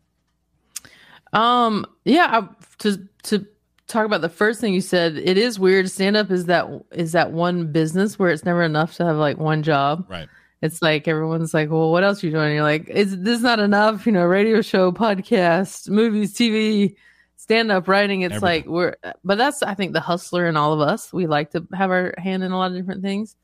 Um, 1.34 1.86
yeah, 2.03 2.41
I, 2.41 2.55
to 2.79 3.07
to 3.23 3.45
talk 3.88 4.05
about 4.05 4.21
the 4.21 4.29
first 4.29 4.59
thing 4.59 4.73
you 4.73 4.82
said, 4.82 5.17
it 5.17 5.38
is 5.38 5.59
weird. 5.59 5.89
Stand 5.89 6.17
up 6.17 6.32
is 6.32 6.45
that 6.45 6.67
is 6.91 7.11
that 7.11 7.32
one 7.32 7.71
business 7.71 8.17
where 8.17 8.32
it's 8.32 8.45
never 8.45 8.63
enough 8.63 8.95
to 8.95 9.05
have 9.05 9.17
like 9.17 9.38
one 9.38 9.63
job. 9.63 10.05
Right. 10.09 10.27
It's 10.61 10.82
like 10.82 11.07
everyone's 11.07 11.53
like, 11.53 11.69
"Well, 11.69 11.91
what 11.91 12.03
else 12.03 12.23
are 12.23 12.27
you 12.27 12.34
doing?" 12.34 12.53
you're 12.53 12.63
like, 12.63 12.88
"Is 12.89 13.17
this 13.19 13.41
not 13.41 13.59
enough?" 13.59 14.05
You 14.05 14.11
know, 14.11 14.23
radio 14.23 14.61
show, 14.61 14.91
podcast, 14.91 15.89
movies, 15.89 16.34
TV, 16.34 16.95
stand 17.36 17.71
up, 17.71 17.88
writing. 17.88 18.21
It's 18.21 18.36
Everything. 18.36 18.45
like 18.45 18.65
we're, 18.67 18.95
but 19.23 19.38
that's 19.38 19.63
I 19.63 19.73
think 19.73 19.93
the 19.93 20.01
hustler 20.01 20.45
in 20.47 20.57
all 20.57 20.73
of 20.73 20.79
us. 20.79 21.11
We 21.11 21.25
like 21.25 21.51
to 21.51 21.65
have 21.73 21.89
our 21.89 22.13
hand 22.17 22.43
in 22.43 22.51
a 22.51 22.57
lot 22.57 22.71
of 22.71 22.77
different 22.77 23.01
things. 23.01 23.36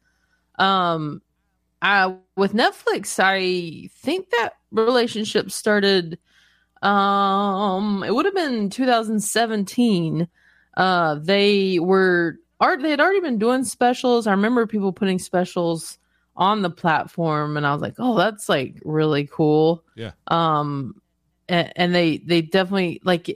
Um, 0.60 1.22
I 1.82 2.16
with 2.36 2.54
Netflix, 2.54 3.20
I 3.20 3.90
think 4.00 4.30
that 4.32 4.54
relationship 4.72 5.52
started. 5.52 6.18
Um, 6.82 8.04
it 8.06 8.14
would 8.14 8.26
have 8.26 8.36
been 8.36 8.70
2017. 8.70 10.28
Uh, 10.76 11.16
they 11.16 11.80
were 11.80 12.38
art. 12.60 12.82
They 12.82 12.92
had 12.92 13.02
already 13.02 13.20
been 13.22 13.40
doing 13.40 13.64
specials. 13.64 14.28
I 14.28 14.32
remember 14.32 14.68
people 14.68 14.92
putting 14.94 15.20
specials 15.20 15.98
on 16.36 16.62
the 16.62 16.70
platform 16.70 17.58
and 17.58 17.66
I 17.66 17.74
was 17.74 17.82
like, 17.82 17.96
"Oh, 17.98 18.16
that's 18.18 18.48
like 18.48 18.80
really 18.86 19.28
cool." 19.32 19.84
Yeah. 19.96 20.12
Um 20.28 21.02
and, 21.50 21.72
and 21.76 21.96
they 21.96 22.20
they 22.20 22.42
definitely 22.42 23.02
like 23.04 23.30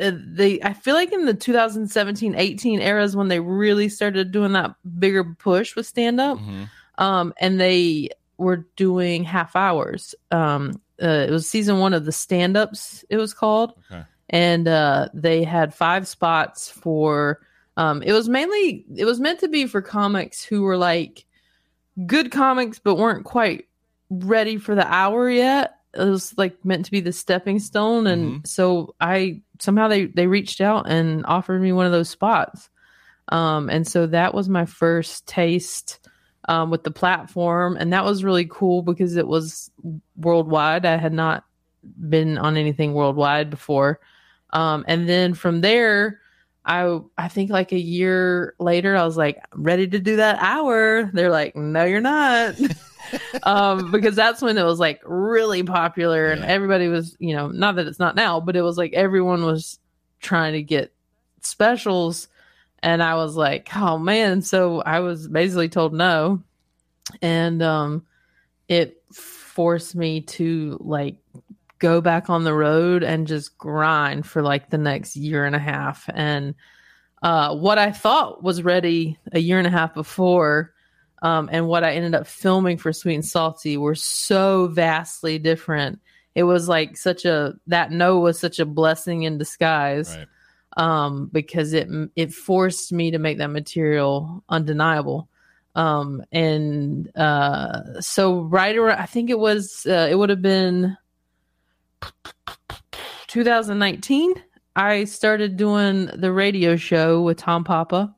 uh, 0.00 0.12
they 0.16 0.60
I 0.62 0.72
feel 0.72 0.94
like 0.94 1.12
in 1.12 1.26
the 1.26 1.34
2017 1.34 2.34
18 2.36 2.80
eras 2.80 3.16
when 3.16 3.28
they 3.28 3.40
really 3.40 3.88
started 3.88 4.30
doing 4.32 4.52
that 4.52 4.74
bigger 4.98 5.24
push 5.24 5.74
with 5.76 5.86
stand 5.86 6.20
up 6.20 6.38
Mhm. 6.38 6.68
Um 6.98 7.32
and 7.40 7.60
they 7.60 8.08
were 8.38 8.66
doing 8.76 9.24
half 9.24 9.54
hours. 9.56 10.14
Um 10.30 10.80
uh, 11.02 11.26
it 11.28 11.30
was 11.30 11.48
season 11.48 11.78
1 11.78 11.94
of 11.94 12.04
the 12.04 12.12
stand 12.12 12.56
ups 12.56 13.04
it 13.10 13.16
was 13.16 13.34
called. 13.34 13.72
Okay. 13.90 14.04
and 14.30 14.68
uh 14.68 15.08
they 15.14 15.42
had 15.44 15.74
five 15.74 16.06
spots 16.06 16.70
for 16.70 17.40
um 17.76 18.02
it 18.02 18.12
was 18.12 18.28
mainly 18.28 18.84
it 18.94 19.04
was 19.04 19.18
meant 19.20 19.40
to 19.40 19.48
be 19.48 19.66
for 19.66 19.82
comics 19.82 20.44
who 20.44 20.62
were 20.62 20.76
like 20.76 21.24
good 22.06 22.30
comics 22.30 22.78
but 22.78 22.96
weren't 22.96 23.24
quite 23.24 23.66
ready 24.10 24.58
for 24.58 24.74
the 24.74 24.86
hour 24.86 25.28
yet. 25.30 25.76
It 25.94 26.04
was 26.04 26.34
like 26.38 26.64
meant 26.64 26.84
to 26.86 26.90
be 26.90 27.00
the 27.00 27.12
stepping 27.12 27.58
stone. 27.58 28.06
And 28.06 28.46
so 28.46 28.94
i 29.00 29.40
somehow 29.58 29.88
they 29.88 30.06
they 30.06 30.26
reached 30.26 30.60
out 30.60 30.88
and 30.88 31.24
offered 31.26 31.60
me 31.60 31.72
one 31.72 31.86
of 31.86 31.92
those 31.92 32.08
spots. 32.10 32.68
Um 33.28 33.68
and 33.70 33.86
so 33.86 34.06
that 34.06 34.34
was 34.34 34.48
my 34.48 34.64
first 34.66 35.26
taste 35.26 35.98
um 36.48 36.70
with 36.70 36.84
the 36.84 36.90
platform 36.90 37.76
and 37.76 37.92
that 37.92 38.04
was 38.04 38.24
really 38.24 38.46
cool 38.46 38.82
because 38.82 39.16
it 39.16 39.26
was 39.26 39.70
worldwide 40.16 40.84
i 40.84 40.96
had 40.96 41.12
not 41.12 41.44
been 42.08 42.38
on 42.38 42.56
anything 42.56 42.94
worldwide 42.94 43.50
before 43.50 44.00
um 44.50 44.84
and 44.88 45.08
then 45.08 45.34
from 45.34 45.60
there 45.60 46.18
I 46.64 47.00
I 47.18 47.26
think 47.26 47.50
like 47.50 47.72
a 47.72 47.78
year 47.78 48.54
later, 48.60 48.96
I 48.96 49.04
was 49.04 49.16
like 49.16 49.42
ready 49.52 49.88
to 49.88 49.98
do 49.98 50.14
that 50.16 50.38
hour. 50.40 51.10
They're 51.12 51.28
like, 51.28 51.56
no, 51.56 51.82
you're 51.82 52.00
not, 52.00 52.54
um, 53.42 53.90
because 53.90 54.14
that's 54.14 54.40
when 54.40 54.56
it 54.56 54.62
was 54.62 54.78
like 54.78 55.00
really 55.04 55.64
popular 55.64 56.30
and 56.30 56.42
Yeah. 56.42 56.46
everybody 56.46 56.86
was, 56.86 57.16
you 57.18 57.34
know, 57.34 57.48
not 57.48 57.74
that 57.74 57.88
it's 57.88 57.98
not 57.98 58.14
now, 58.14 58.38
but 58.38 58.54
it 58.54 58.62
was 58.62 58.78
like 58.78 58.92
everyone 58.92 59.44
was 59.44 59.80
trying 60.20 60.52
to 60.52 60.62
get 60.62 60.92
specials, 61.40 62.28
and 62.82 63.02
I 63.02 63.14
was 63.14 63.36
like, 63.36 63.68
oh 63.76 63.98
man. 63.98 64.42
So 64.42 64.80
I 64.80 65.00
was 65.00 65.28
basically 65.28 65.68
told 65.68 65.94
no, 65.94 66.42
and 67.20 67.62
um, 67.62 68.06
it 68.68 69.02
forced 69.12 69.94
me 69.94 70.22
to 70.22 70.78
like 70.80 71.16
go 71.78 72.00
back 72.00 72.30
on 72.30 72.44
the 72.44 72.54
road 72.54 73.02
and 73.02 73.26
just 73.26 73.56
grind 73.58 74.26
for 74.26 74.42
like 74.42 74.70
the 74.70 74.78
next 74.78 75.16
year 75.16 75.44
and 75.44 75.56
a 75.56 75.60
half. 75.60 76.08
And 76.14 76.54
uh, 77.22 77.54
what 77.54 77.78
I 77.78 77.92
thought 77.92 78.42
was 78.42 78.62
ready 78.62 79.18
a 79.32 79.38
year 79.38 79.58
and 79.58 79.66
a 79.66 79.70
half 79.70 79.94
before, 79.94 80.72
um, 81.22 81.48
and 81.52 81.68
what 81.68 81.84
I 81.84 81.92
ended 81.92 82.14
up 82.14 82.26
filming 82.26 82.78
for 82.78 82.92
Sweet 82.92 83.14
and 83.14 83.24
Salty 83.24 83.76
were 83.76 83.94
so 83.94 84.66
vastly 84.68 85.38
different. 85.38 86.00
It 86.34 86.44
was 86.44 86.68
like 86.68 86.96
such 86.96 87.24
a 87.24 87.54
that 87.68 87.92
no 87.92 88.18
was 88.18 88.40
such 88.40 88.58
a 88.58 88.66
blessing 88.66 89.22
in 89.22 89.38
disguise 89.38 90.16
Right. 90.16 90.26
Um, 90.76 91.28
because 91.32 91.72
it 91.72 91.88
it 92.16 92.32
forced 92.32 92.92
me 92.92 93.10
to 93.10 93.18
make 93.18 93.38
that 93.38 93.50
material 93.50 94.42
undeniable. 94.48 95.28
Um, 95.74 96.22
and 96.32 97.10
uh, 97.16 98.00
so 98.00 98.42
right 98.42 98.76
around, 98.76 98.98
I 98.98 99.06
think 99.06 99.30
it 99.30 99.38
was 99.38 99.86
uh, 99.88 100.08
it 100.10 100.16
would 100.16 100.30
have 100.30 100.42
been 100.42 100.96
2019. 103.28 104.34
I 104.76 105.04
started 105.04 105.56
doing 105.56 106.06
the 106.06 106.32
radio 106.32 106.76
show 106.76 107.22
with 107.22 107.36
Tom 107.38 107.64
Papa 107.64 108.14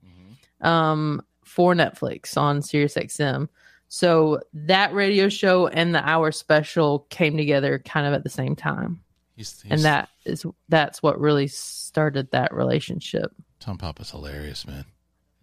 Mhm. 0.63 0.67
um, 0.67 1.23
for 1.45 1.75
Netflix 1.75 2.37
on 2.37 2.61
SiriusXM. 2.61 3.49
So 3.89 4.41
that 4.53 4.93
radio 4.93 5.29
show 5.29 5.69
and 5.69 5.95
the 5.95 6.09
hour 6.09 6.33
special 6.33 7.07
came 7.11 7.37
together 7.37 7.81
kind 7.85 8.07
of 8.07 8.13
at 8.13 8.25
the 8.25 8.31
same 8.31 8.57
time, 8.57 9.01
He's, 9.37 9.61
he's, 9.63 9.73
and 9.73 9.81
that 9.83 10.09
is 10.25 10.45
that's 10.69 11.03
what 11.03 11.21
really 11.21 11.49
started 11.49 12.31
that 12.31 12.55
relationship. 12.55 13.33
Tom 13.61 13.79
Papa's 13.79 14.11
hilarious, 14.11 14.67
man. 14.67 14.85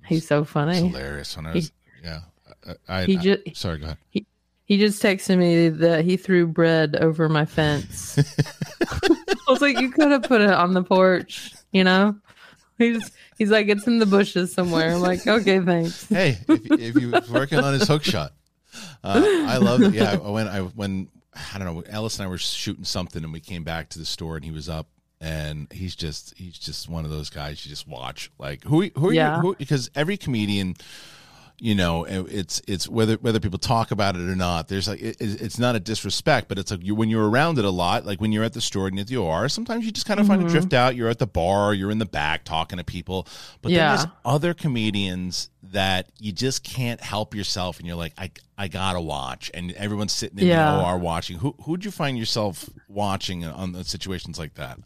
He's 0.06 0.28
so 0.28 0.44
He's 0.44 0.52
funny. 0.52 0.76
hilarious. 0.90 1.36
When 1.36 1.46
I 1.48 1.52
He- 1.54 1.58
was, 1.58 1.72
yeah. 2.04 2.20
I, 2.88 3.00
I, 3.02 3.06
He 3.06 3.18
I- 3.18 3.22
ju- 3.22 3.44
sorry, 3.54 3.78
go 3.80 3.86
ahead. 3.86 3.98
He 4.66 4.78
just 4.78 5.04
texted 5.04 5.38
me 5.38 5.68
that 5.68 6.06
he 6.06 6.16
threw 6.16 6.48
bread 6.48 6.96
over 6.96 7.28
my 7.28 7.44
fence. 7.44 8.18
I 8.82 9.52
was 9.52 9.60
like, 9.62 9.80
you 9.82 9.92
could 9.92 10.12
have 10.12 10.24
put 10.24 10.40
it 10.40 10.50
on 10.50 10.74
the 10.74 10.82
porch, 10.84 11.52
you 11.74 11.84
know? 11.84 12.16
He's 12.78 13.12
he's 13.38 13.50
like, 13.52 13.68
it's 13.68 13.86
in 13.86 14.00
the 14.00 14.06
bushes 14.06 14.54
somewhere. 14.54 14.94
I'm 14.94 15.02
like, 15.02 15.28
okay, 15.28 15.60
thanks. 15.60 16.08
hey, 16.08 16.38
if, 16.48 16.72
if 16.96 16.96
you 17.02 17.12
was 17.12 17.30
working 17.30 17.60
on 17.60 17.74
his 17.74 17.86
hook 17.88 18.04
shot, 18.04 18.32
uh, 19.04 19.22
I 19.26 19.58
love 19.58 19.82
it. 19.82 19.94
Yeah, 19.94 20.16
when 20.16 20.48
I 20.48 20.62
when 20.62 21.10
I 21.34 21.58
don't 21.58 21.74
know, 21.74 21.84
Ellis 21.88 22.20
and 22.20 22.26
I 22.28 22.30
were 22.30 22.38
shooting 22.38 22.84
something, 22.84 23.24
and 23.24 23.32
we 23.32 23.40
came 23.40 23.64
back 23.64 23.90
to 23.90 24.00
the 24.00 24.06
store, 24.06 24.36
and 24.36 24.44
he 24.44 24.52
was 24.52 24.68
up, 24.68 24.88
and 25.22 25.68
he's 25.72 25.96
just 25.96 26.34
he's 26.38 26.58
just 26.58 26.90
one 26.90 27.06
of 27.06 27.12
those 27.12 27.30
guys 27.30 27.66
you 27.66 27.70
just 27.70 27.88
watch. 27.88 28.30
Like 28.38 28.64
who 28.66 28.90
who 28.98 29.10
are 29.10 29.14
Yeah. 29.14 29.38
you? 29.38 29.42
Who, 29.42 29.56
because 29.56 29.90
every 29.96 30.18
comedian. 30.18 30.76
You 31.64 31.76
know, 31.76 32.06
it's 32.06 32.60
it's 32.68 32.90
whether 32.90 33.18
whether 33.18 33.40
people 33.40 33.60
talk 33.60 33.92
about 33.92 34.16
it 34.16 34.22
or 34.28 34.36
not. 34.36 34.68
There's 34.68 34.88
like 34.88 35.00
it, 35.00 35.18
it's 35.22 35.60
not 35.60 35.76
a 35.76 35.80
disrespect, 35.80 36.48
but 36.48 36.58
it's 36.58 36.72
like 36.72 36.82
you 36.84 36.96
when 36.96 37.08
you're 37.08 37.30
around 37.30 37.60
it 37.60 37.66
a 37.66 37.70
lot. 37.70 38.04
Like 38.04 38.20
when 38.20 38.32
you're 38.32 38.44
at 38.44 38.54
the 38.54 38.62
store 38.62 38.88
and 38.88 39.00
at 39.00 39.06
the 39.06 39.18
OR, 39.18 39.48
sometimes 39.48 39.86
you 39.86 39.92
just 39.92 40.08
kind 40.08 40.20
of 40.20 40.26
find 40.26 40.40
Mm-hmm. 40.42 40.48
to 40.48 40.54
drift 40.54 40.74
out. 40.74 40.96
You're 40.96 41.10
at 41.10 41.20
the 41.20 41.28
bar, 41.28 41.76
you're 41.76 41.92
in 41.92 42.00
the 42.00 42.08
back 42.08 42.46
talking 42.46 42.80
to 42.80 42.84
people. 42.84 43.28
But 43.62 43.74
Yeah. 43.74 43.96
there's 43.96 44.08
other 44.26 44.56
comedians 44.56 45.52
that 45.62 46.08
you 46.18 46.32
just 46.32 46.64
can't 46.64 47.00
help 47.00 47.36
yourself 47.36 47.78
and 47.78 47.86
you're 47.88 47.96
like 47.96 48.14
i 48.18 48.32
i 48.58 48.68
gotta 48.68 49.00
watch 49.00 49.52
and 49.54 49.72
everyone's 49.74 50.12
sitting 50.12 50.40
in 50.40 50.48
Yeah. 50.48 50.78
the 50.78 50.84
or 50.84 50.98
watching 50.98 51.38
who 51.38 51.54
who'd 51.64 51.86
you 51.86 51.92
find 51.92 52.18
yourself 52.18 52.68
watching 52.90 53.46
on 53.46 53.72
the 53.72 53.84
situations 53.84 54.40
like 54.40 54.56
that 54.56 54.80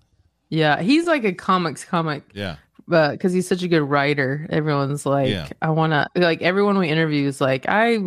Yeah, 0.49 0.81
he's 0.81 1.07
like 1.07 1.23
a 1.23 1.31
comics 1.31 1.85
comic, 1.85 2.23
yeah 2.33 2.57
but 2.87 3.11
because 3.11 3.33
he's 3.33 3.47
such 3.47 3.63
a 3.63 3.67
good 3.67 3.81
writer, 3.83 4.47
everyone's 4.49 5.05
like, 5.05 5.29
Yeah. 5.29 5.49
I 5.61 5.69
want 5.71 5.93
to 5.93 6.07
like 6.15 6.41
everyone 6.41 6.77
we 6.77 6.89
interview 6.89 7.27
is 7.27 7.41
like, 7.41 7.65
I 7.67 7.99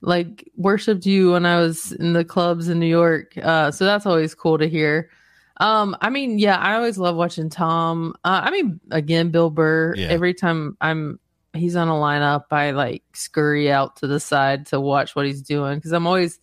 like 0.00 0.50
worshipped 0.56 1.06
you 1.06 1.32
when 1.32 1.46
I 1.46 1.60
was 1.60 1.92
in 1.92 2.12
the 2.12 2.24
clubs 2.24 2.68
in 2.68 2.80
New 2.80 2.86
York. 2.86 3.36
Uh, 3.36 3.70
so 3.70 3.84
that's 3.84 4.06
always 4.06 4.34
cool 4.34 4.58
to 4.58 4.68
hear. 4.68 5.10
Um, 5.58 5.94
I 6.00 6.08
mean, 6.08 6.38
yeah, 6.38 6.56
I 6.56 6.74
always 6.74 6.96
love 6.96 7.16
watching 7.16 7.50
Tom. 7.50 8.14
Uh, 8.24 8.40
I 8.44 8.50
mean, 8.50 8.80
again, 8.90 9.30
Bill 9.30 9.50
Burr. 9.50 9.94
Yeah. 9.94 10.08
Every 10.08 10.32
time 10.32 10.76
I'm 10.80 11.20
he's 11.52 11.76
on 11.76 11.88
a 11.88 11.92
lineup, 11.92 12.44
I 12.50 12.70
like 12.70 13.02
scurry 13.12 13.70
out 13.70 13.96
to 13.96 14.06
the 14.06 14.20
side 14.20 14.66
to 14.66 14.80
watch 14.80 15.14
what 15.14 15.26
he's 15.26 15.42
doing 15.42 15.76
because 15.76 15.92
I'm 15.92 16.06
always, 16.06 16.38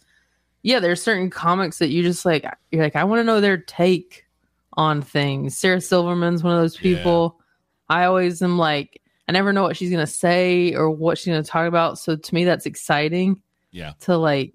yeah, 0.62 0.80
there's 0.80 1.02
certain 1.02 1.30
comics 1.32 1.80
that 1.80 1.90
you 1.90 2.04
just 2.04 2.26
like. 2.26 2.46
You're 2.72 2.84
like, 2.84 2.96
I 2.96 3.06
want 3.06 3.20
to 3.20 3.24
know 3.24 3.42
their 3.42 3.58
take 3.58 4.26
on 4.74 5.02
things. 5.02 5.58
Sarah 5.58 5.82
Silverman's 5.82 6.44
one 6.44 6.54
of 6.54 6.62
those 6.62 6.80
Yeah. 6.80 7.04
I 7.90 8.06
always 8.06 8.42
am 8.42 8.58
like, 8.58 9.02
I 9.28 9.32
never 9.32 9.54
know 9.54 9.64
what 9.64 9.78
she's 9.78 9.92
gonna 9.92 10.08
say 10.08 10.74
or 10.74 10.90
what 10.90 11.18
she's 11.18 11.28
gonna 11.28 11.44
talk 11.44 11.68
about. 11.68 12.00
So 12.00 12.16
to 12.16 12.36
me, 12.36 12.46
that's 12.46 12.66
exciting 12.66 13.42
yeah 13.72 13.94
to 14.00 14.18
like 14.18 14.54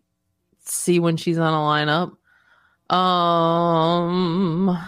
see 0.65 0.99
when 0.99 1.17
she's 1.17 1.39
on 1.39 1.53
a 1.53 1.57
lineup. 1.57 2.17
Um, 2.95 4.79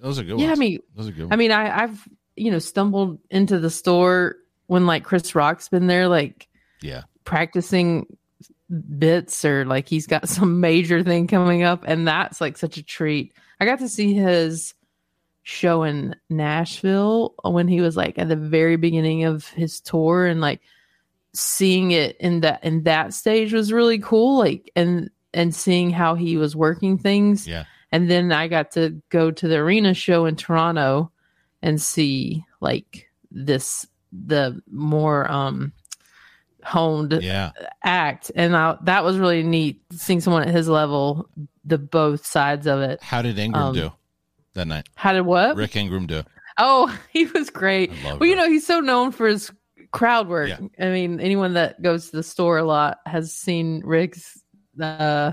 those 0.00 0.18
are 0.18 0.24
good 0.24 0.40
yeah, 0.40 0.52
I 0.52 0.54
mean, 0.54 0.80
those 0.96 1.08
are 1.08 1.12
good 1.12 1.28
I 1.30 1.36
mean, 1.36 1.52
I, 1.52 1.84
I've 1.84 2.08
you 2.36 2.50
know 2.50 2.58
stumbled 2.58 3.18
into 3.30 3.58
the 3.58 3.70
store 3.70 4.36
when 4.66 4.86
like 4.86 5.04
Chris 5.04 5.34
Rock's 5.34 5.68
been 5.68 5.86
there, 5.86 6.08
like 6.08 6.48
yeah 6.80 7.02
practicing 7.24 8.06
bits 8.98 9.44
or 9.44 9.64
like 9.64 9.88
he's 9.88 10.06
got 10.06 10.28
some 10.28 10.60
major 10.60 11.02
thing 11.02 11.26
coming 11.26 11.62
up, 11.62 11.84
and 11.86 12.06
that's 12.06 12.40
like 12.40 12.56
such 12.56 12.76
a 12.76 12.82
treat. 12.82 13.32
I 13.60 13.64
got 13.64 13.80
to 13.80 13.88
see 13.88 14.14
his 14.14 14.74
show 15.48 15.82
in 15.82 16.14
Nashville 16.28 17.34
when 17.42 17.68
he 17.68 17.80
was 17.80 17.96
like 17.96 18.18
at 18.18 18.28
the 18.28 18.36
very 18.36 18.76
beginning 18.76 19.24
of 19.24 19.48
his 19.48 19.80
tour, 19.80 20.26
and 20.26 20.42
like 20.42 20.60
seeing 21.32 21.90
it 21.90 22.18
in 22.18 22.40
that 22.40 22.62
in 22.62 22.82
that 22.82 23.14
stage 23.14 23.54
was 23.54 23.72
really 23.72 23.98
cool. 23.98 24.38
Like 24.38 24.70
and 24.76 25.10
and 25.32 25.54
seeing 25.54 25.88
how 25.90 26.14
he 26.14 26.36
was 26.36 26.54
working 26.54 26.98
things. 26.98 27.48
Yeah. 27.48 27.64
And 27.90 28.10
then 28.10 28.30
I 28.30 28.48
got 28.48 28.72
to 28.72 29.00
go 29.08 29.30
to 29.30 29.48
the 29.48 29.56
arena 29.56 29.94
show 29.94 30.26
in 30.26 30.36
Toronto 30.36 31.10
and 31.62 31.80
see 31.80 32.44
like 32.60 33.08
this 33.30 33.86
the 34.12 34.60
more 34.70 35.30
um 35.30 35.72
honed 36.62 37.20
yeah. 37.22 37.52
act. 37.82 38.30
And 38.34 38.54
I, 38.54 38.76
that 38.82 39.02
was 39.02 39.16
really 39.16 39.42
neat 39.42 39.80
seeing 39.92 40.20
someone 40.20 40.42
at 40.42 40.54
his 40.54 40.68
level 40.68 41.30
the 41.64 41.78
both 41.78 42.26
sides 42.26 42.66
of 42.66 42.80
it. 42.80 43.02
How 43.02 43.22
did 43.22 43.38
Ingraham 43.38 43.68
Um, 43.68 43.74
do 43.74 43.92
that 44.54 44.66
night. 44.66 44.88
How 44.94 45.12
did 45.12 45.22
what 45.22 45.56
rick 45.56 45.76
Ingraham 45.76 46.06
do 46.06 46.22
oh 46.58 46.96
he 47.12 47.26
was 47.26 47.50
great. 47.50 47.92
Well 48.04 48.24
you 48.24 48.36
know 48.36 48.48
he's 48.48 48.66
so 48.66 48.80
known 48.80 49.12
for 49.12 49.26
his 49.28 49.50
crowd 49.90 50.28
work. 50.28 50.48
Yeah. 50.48 50.58
i 50.78 50.90
mean 50.90 51.18
anyone 51.20 51.54
that 51.54 51.80
goes 51.80 52.10
to 52.10 52.16
the 52.16 52.22
store 52.22 52.58
a 52.58 52.64
lot 52.64 52.98
has 53.06 53.32
seen 53.32 53.80
rick's 53.84 54.42
uh 54.80 55.32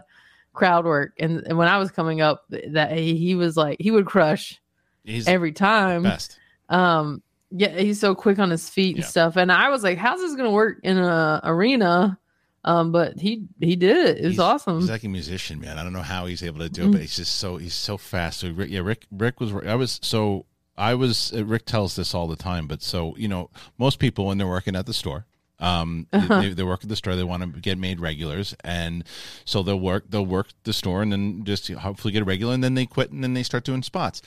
crowd 0.54 0.86
work. 0.86 1.14
And, 1.20 1.44
and 1.48 1.58
when 1.58 1.68
i 1.68 1.78
was 1.78 1.92
coming 1.92 2.22
up 2.22 2.46
that 2.70 2.92
he, 2.98 3.18
he 3.18 3.36
was 3.36 3.58
like 3.58 3.78
he 3.80 3.92
would 3.92 4.06
crush 4.06 4.62
he's 5.04 5.28
every 5.28 5.52
time. 5.52 6.04
best. 6.04 6.40
Um 6.70 7.22
yeah 7.52 7.78
he's 7.78 8.00
so 8.00 8.16
quick 8.16 8.40
on 8.40 8.50
his 8.50 8.70
feet 8.70 8.96
and 8.96 9.04
Yeah. 9.04 9.10
stuff. 9.10 9.36
And 9.36 9.52
i 9.52 9.70
was 9.70 9.84
like 9.84 9.98
how's 9.98 10.20
this 10.22 10.36
gonna 10.36 10.52
work 10.52 10.80
in 10.84 10.98
a 10.98 11.42
arena 11.44 12.18
Um, 12.66 12.92
but 12.92 13.20
he 13.20 13.44
he 13.62 13.76
did 13.76 13.96
it. 13.96 14.18
It 14.18 14.24
was 14.26 14.32
He's- 14.34 14.40
awesome. 14.40 14.80
He's 14.82 14.90
like 14.90 15.04
a 15.04 15.08
musician, 15.10 15.60
man. 15.62 15.78
I 15.78 15.84
don't 15.84 15.94
know 15.94 16.02
how 16.02 16.26
he's 16.26 16.42
able 16.44 16.60
to 16.60 16.70
do 16.70 16.84
it, 16.84 16.88
Mm. 16.88 16.92
but 16.94 17.02
he's 17.02 17.16
just 17.16 17.36
so 17.36 17.58
he's 17.58 17.76
so 17.76 17.98
fast. 17.98 18.40
So 18.40 18.48
yeah, 18.48 18.80
Rick 18.80 19.06
Rick 19.12 19.40
was 19.40 19.54
I 19.66 19.76
was 19.76 20.00
so 20.02 20.46
I 20.78 20.96
was 20.96 21.32
uh, 21.32 21.46
Rick 21.46 21.66
tells 21.66 21.96
this 21.96 22.14
all 22.16 22.28
the 22.28 22.36
time, 22.36 22.68
but 22.68 22.82
so 22.82 23.16
you 23.18 23.28
know 23.28 23.50
most 23.78 24.00
people 24.00 24.26
when 24.26 24.38
they're 24.40 24.48
working 24.48 24.76
at 24.76 24.86
the 24.88 24.94
store. 24.94 25.26
Um, 25.58 26.08
Uh-huh. 26.12 26.42
they, 26.42 26.50
they 26.50 26.64
work 26.64 26.84
at 26.84 26.90
the 26.90 26.98
store. 26.98 27.16
They 27.16 27.24
want 27.24 27.42
to 27.54 27.60
get 27.62 27.78
made 27.78 28.02
regulars, 28.02 28.54
and 28.64 29.06
so 29.46 29.64
they'll 29.64 29.80
work. 29.80 30.04
They'll 30.10 30.26
work 30.26 30.48
the 30.64 30.74
store, 30.74 31.02
and 31.02 31.12
then 31.14 31.44
just 31.46 31.72
hopefully 31.72 32.12
get 32.12 32.24
a 32.24 32.26
regular, 32.26 32.54
and 32.54 32.62
then 32.64 32.74
they 32.74 32.86
quit, 32.86 33.12
and 33.12 33.24
then 33.24 33.36
they 33.36 33.44
start 33.44 33.64
doing 33.64 33.82
spots. 33.84 34.22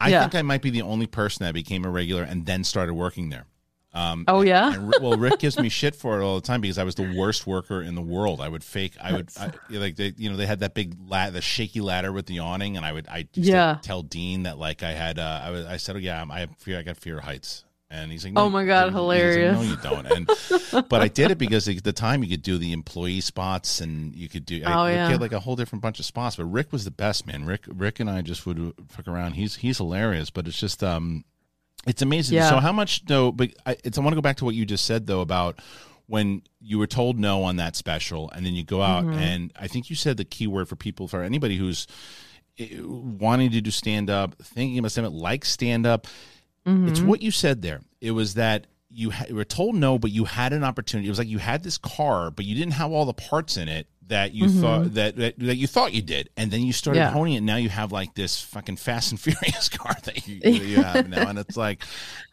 I 0.00 0.08
Yeah. 0.08 0.22
think 0.22 0.34
I 0.36 0.42
might 0.42 0.62
be 0.62 0.70
the 0.70 0.80
only 0.82 1.06
person 1.06 1.44
that 1.44 1.52
became 1.54 1.84
a 1.84 1.90
regular 1.90 2.22
and 2.22 2.46
then 2.46 2.64
started 2.64 2.94
working 2.94 3.28
there. 3.28 3.44
Um, 3.94 4.24
oh 4.26 4.40
yeah. 4.42 4.74
and, 4.74 4.92
well, 5.00 5.16
Rick 5.16 5.38
gives 5.38 5.56
me 5.58 5.68
shit 5.68 5.94
for 5.94 6.20
it 6.20 6.24
all 6.24 6.34
the 6.34 6.40
time 6.46 6.60
because 6.60 6.78
I 6.78 6.84
was 6.84 6.96
the 6.96 7.14
worst 7.16 7.46
worker 7.46 7.80
in 7.80 7.94
the 7.94 8.02
world. 8.02 8.40
I 8.40 8.48
would 8.48 8.64
fake. 8.64 8.96
I 9.00 9.12
would 9.12 9.30
I, 9.38 9.52
like 9.70 9.94
they, 9.96 10.12
you 10.16 10.28
know, 10.30 10.36
they 10.36 10.46
had 10.46 10.60
that 10.60 10.74
big 10.74 10.96
la- 11.06 11.30
the 11.30 11.40
shaky 11.40 11.80
ladder 11.80 12.12
with 12.12 12.26
the 12.26 12.40
awning, 12.40 12.76
and 12.76 12.84
I 12.84 12.92
would 12.92 13.06
I 13.08 13.28
Yeah. 13.34 13.78
tell 13.82 14.02
Dean 14.02 14.42
that 14.42 14.58
like 14.58 14.82
I 14.82 14.90
had 14.92 15.18
uh, 15.20 15.40
I 15.44 15.50
was 15.50 15.66
I 15.66 15.76
said, 15.76 15.94
oh 15.94 16.00
yeah, 16.00 16.18
I'm- 16.18 16.32
I 16.32 16.48
fear. 16.58 16.78
I 16.78 16.82
got 16.82 16.96
fear 16.96 17.18
of 17.18 17.24
heights. 17.24 17.64
And 17.90 18.10
he's 18.10 18.24
like, 18.24 18.32
Oh 18.34 18.50
my 18.50 18.64
God, 18.64 18.86
he's 18.86 18.94
like, 18.94 19.00
hilarious. 19.00 19.54
no, 19.56 19.62
you 19.62 19.76
don't. 19.76 20.06
And 20.72 20.88
but 20.88 21.00
I 21.00 21.06
did 21.06 21.30
it 21.30 21.38
because 21.38 21.68
at 21.68 21.84
the 21.84 21.92
time 21.92 22.24
you 22.24 22.30
could 22.30 22.42
do 22.42 22.58
the 22.58 22.72
employee 22.72 23.20
spots, 23.20 23.80
and 23.80 24.12
you 24.16 24.28
could 24.28 24.44
do. 24.44 24.62
I 24.66 24.72
Oh, 24.72 24.86
yeah. 24.92 25.10
get 25.12 25.20
like 25.20 25.30
a 25.32 25.38
whole 25.38 25.54
different 25.54 25.82
bunch 25.82 26.00
of 26.00 26.04
spots. 26.04 26.34
But 26.34 26.46
Rick 26.46 26.72
was 26.72 26.84
the 26.84 26.90
best 26.90 27.24
man. 27.28 27.44
Rick 27.44 27.60
Rick 27.68 28.00
and 28.00 28.10
I 28.10 28.22
just 28.22 28.44
would 28.46 28.72
fuck 28.88 29.06
around. 29.06 29.34
He's 29.34 29.54
he's 29.56 29.78
hilarious, 29.78 30.30
but 30.30 30.48
it's 30.48 30.58
just 30.58 30.82
um 30.82 31.24
it's 31.86 32.02
amazing. 32.02 32.36
Yeah. 32.36 32.50
So 32.50 32.56
how 32.58 32.72
much 32.72 33.04
though? 33.06 33.32
But 33.32 33.50
I, 33.66 33.76
it's, 33.84 33.98
I 33.98 34.00
want 34.00 34.12
to 34.12 34.16
go 34.16 34.22
back 34.22 34.36
to 34.38 34.44
what 34.44 34.54
you 34.54 34.64
just 34.64 34.84
said 34.84 35.06
though 35.06 35.20
about 35.20 35.60
when 36.06 36.42
you 36.60 36.78
were 36.78 36.86
told 36.86 37.18
no 37.18 37.44
on 37.44 37.56
that 37.56 37.76
special, 37.76 38.30
and 38.32 38.44
then 38.44 38.54
you 38.54 38.64
go 38.64 38.82
out 38.82 39.04
Mm-hmm. 39.04 39.18
and 39.18 39.52
I 39.58 39.68
think 39.68 39.88
you 39.88 39.96
said 39.96 40.16
the 40.16 40.24
key 40.24 40.46
word 40.46 40.68
for 40.68 40.76
people 40.76 41.08
for 41.08 41.22
anybody 41.22 41.56
who's 41.56 41.86
eh, 42.58 42.78
wanting 42.82 43.50
to 43.52 43.60
do 43.60 43.70
stand 43.70 44.10
up, 44.10 44.34
thinking 44.42 44.78
about 44.78 44.92
stand 44.92 45.06
up, 45.06 45.14
like 45.14 45.44
stand 45.44 45.86
up. 45.86 46.06
Mm-hmm. 46.66 46.88
It's 46.88 47.00
what 47.00 47.22
you 47.22 47.30
said 47.30 47.62
there. 47.62 47.80
It 48.00 48.10
was 48.10 48.34
that 48.34 48.66
you, 48.90 49.10
ha- 49.10 49.24
you 49.28 49.34
were 49.34 49.44
told 49.44 49.74
no, 49.74 49.98
but 49.98 50.10
you 50.10 50.24
had 50.24 50.52
an 50.52 50.62
opportunity. 50.62 51.08
It 51.08 51.10
was 51.10 51.18
like 51.18 51.28
you 51.28 51.38
had 51.38 51.62
this 51.62 51.78
car, 51.78 52.30
but 52.30 52.44
you 52.44 52.54
didn't 52.54 52.74
have 52.74 52.92
all 52.92 53.06
the 53.06 53.14
parts 53.14 53.56
in 53.56 53.68
it 53.68 53.86
that 54.08 54.34
you 54.34 54.48
thought 54.50 54.94
that, 54.94 55.16
that 55.16 55.38
that 55.38 55.56
you 55.56 55.66
thought 55.66 55.92
you 55.94 56.02
did, 56.02 56.28
and 56.36 56.50
then 56.50 56.60
you 56.62 56.72
started 56.72 57.00
Mm-hmm. 57.00 57.08
Yeah. 57.08 57.12
honing 57.18 57.34
it. 57.34 57.40
Now 57.42 57.56
you 57.56 57.68
have 57.70 57.90
like 57.92 58.14
this 58.14 58.40
fucking 58.40 58.76
Fast 58.76 59.10
and 59.12 59.20
Furious 59.20 59.68
car 59.68 59.94
that 60.04 60.26
you, 60.28 60.40
that 60.40 60.64
you 60.64 60.76
have 60.82 61.08
now, 61.08 61.28
and 61.28 61.38
it's 61.38 61.56
like 61.56 61.82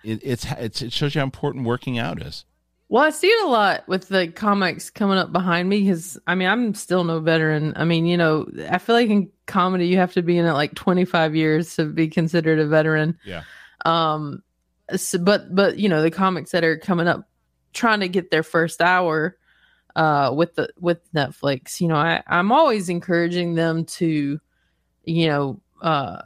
it, 0.03 0.19
it's, 0.23 0.45
it's 0.57 0.81
it 0.81 0.91
shows 0.93 1.15
you 1.15 1.19
how 1.19 1.25
important 1.25 1.65
working 1.65 1.97
out 1.97 2.21
is. 2.21 2.45
Well, 2.89 3.03
I 3.03 3.09
see 3.11 3.27
it 3.27 3.45
a 3.45 3.47
lot 3.47 3.87
with 3.87 4.09
the 4.09 4.27
comics 4.27 4.89
coming 4.89 5.17
up 5.17 5.31
behind 5.31 5.69
me 5.69 5.79
because 5.79 6.17
I 6.27 6.35
mean 6.35 6.49
I'm 6.49 6.73
still 6.73 7.05
no 7.05 7.21
veteran. 7.21 7.71
I 7.77 7.85
mean, 7.85 8.05
you 8.05 8.17
know, 8.17 8.47
I 8.69 8.79
feel 8.79 8.95
like 8.95 9.09
in 9.09 9.29
comedy 9.45 9.87
you 9.87 9.95
have 9.95 10.11
to 10.13 10.21
be 10.21 10.37
in 10.37 10.45
it 10.45 10.51
like 10.51 10.75
25 10.75 11.33
years 11.35 11.73
to 11.77 11.85
be 11.85 12.09
considered 12.09 12.59
a 12.59 12.67
veteran. 12.67 13.17
Yeah. 13.23 13.43
Um, 13.85 14.43
so, 14.95 15.19
but 15.19 15.55
but 15.55 15.77
you 15.77 15.87
know 15.87 16.01
the 16.01 16.11
comics 16.11 16.51
that 16.51 16.65
are 16.65 16.77
coming 16.77 17.07
up 17.07 17.29
trying 17.71 18.01
to 18.01 18.09
get 18.09 18.29
their 18.29 18.43
first 18.43 18.81
hour 18.81 19.37
uh 19.95 20.31
with 20.35 20.55
the 20.55 20.69
with 20.79 20.99
Netflix. 21.13 21.81
You 21.81 21.87
know, 21.87 21.95
I 21.95 22.23
I'm 22.27 22.51
always 22.51 22.89
encouraging 22.89 23.55
them 23.55 23.85
to, 23.85 24.39
you 25.05 25.27
know, 25.27 25.61
uh 25.81 26.21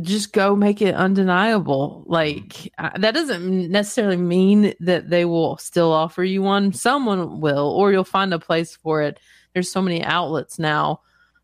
just 0.00 0.32
go 0.32 0.54
make 0.54 0.80
it 0.80 0.94
undeniable. 0.94 2.04
Like 2.06 2.72
uh, 2.78 2.90
that 2.98 3.12
doesn't 3.14 3.70
necessarily 3.70 4.16
mean 4.16 4.74
that 4.80 5.10
they 5.10 5.24
will 5.24 5.56
still 5.58 5.92
offer 5.92 6.22
you 6.22 6.42
one. 6.42 6.72
Someone 6.72 7.40
will, 7.40 7.70
or 7.70 7.90
you'll 7.90 8.04
find 8.04 8.32
a 8.32 8.38
place 8.38 8.76
for 8.76 9.02
it. 9.02 9.18
There's 9.52 9.70
so 9.70 9.82
many 9.82 10.02
outlets 10.04 10.58
now. 10.58 11.00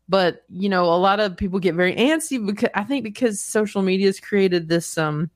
But 0.09 0.45
you 0.49 0.69
know, 0.69 0.85
a 0.85 0.95
lot 0.95 1.19
of 1.19 1.35
people 1.35 1.59
get 1.59 1.75
very 1.75 1.95
antsy 1.95 2.43
because 2.45 2.69
I 2.73 2.83
think 2.83 3.03
because 3.03 3.41
social 3.41 3.81
media 3.81 4.07
has 4.07 4.19
created 4.19 4.69
this 4.69 4.97
um 4.97 5.29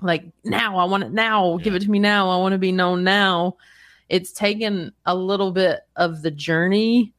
like 0.00 0.24
now 0.44 0.78
I 0.78 0.84
want 0.84 1.04
it 1.04 1.12
now, 1.12 1.58
give 1.58 1.74
it 1.74 1.82
to 1.82 1.90
me 1.90 1.98
now. 1.98 2.30
I 2.30 2.36
want 2.38 2.52
to 2.52 2.58
be 2.58 2.72
known 2.72 3.04
now. 3.04 3.56
It's 4.08 4.32
taken 4.32 4.92
a 5.04 5.14
little 5.14 5.52
bit 5.52 5.80
of 5.96 6.22
the 6.22 6.30
journey 6.30 7.12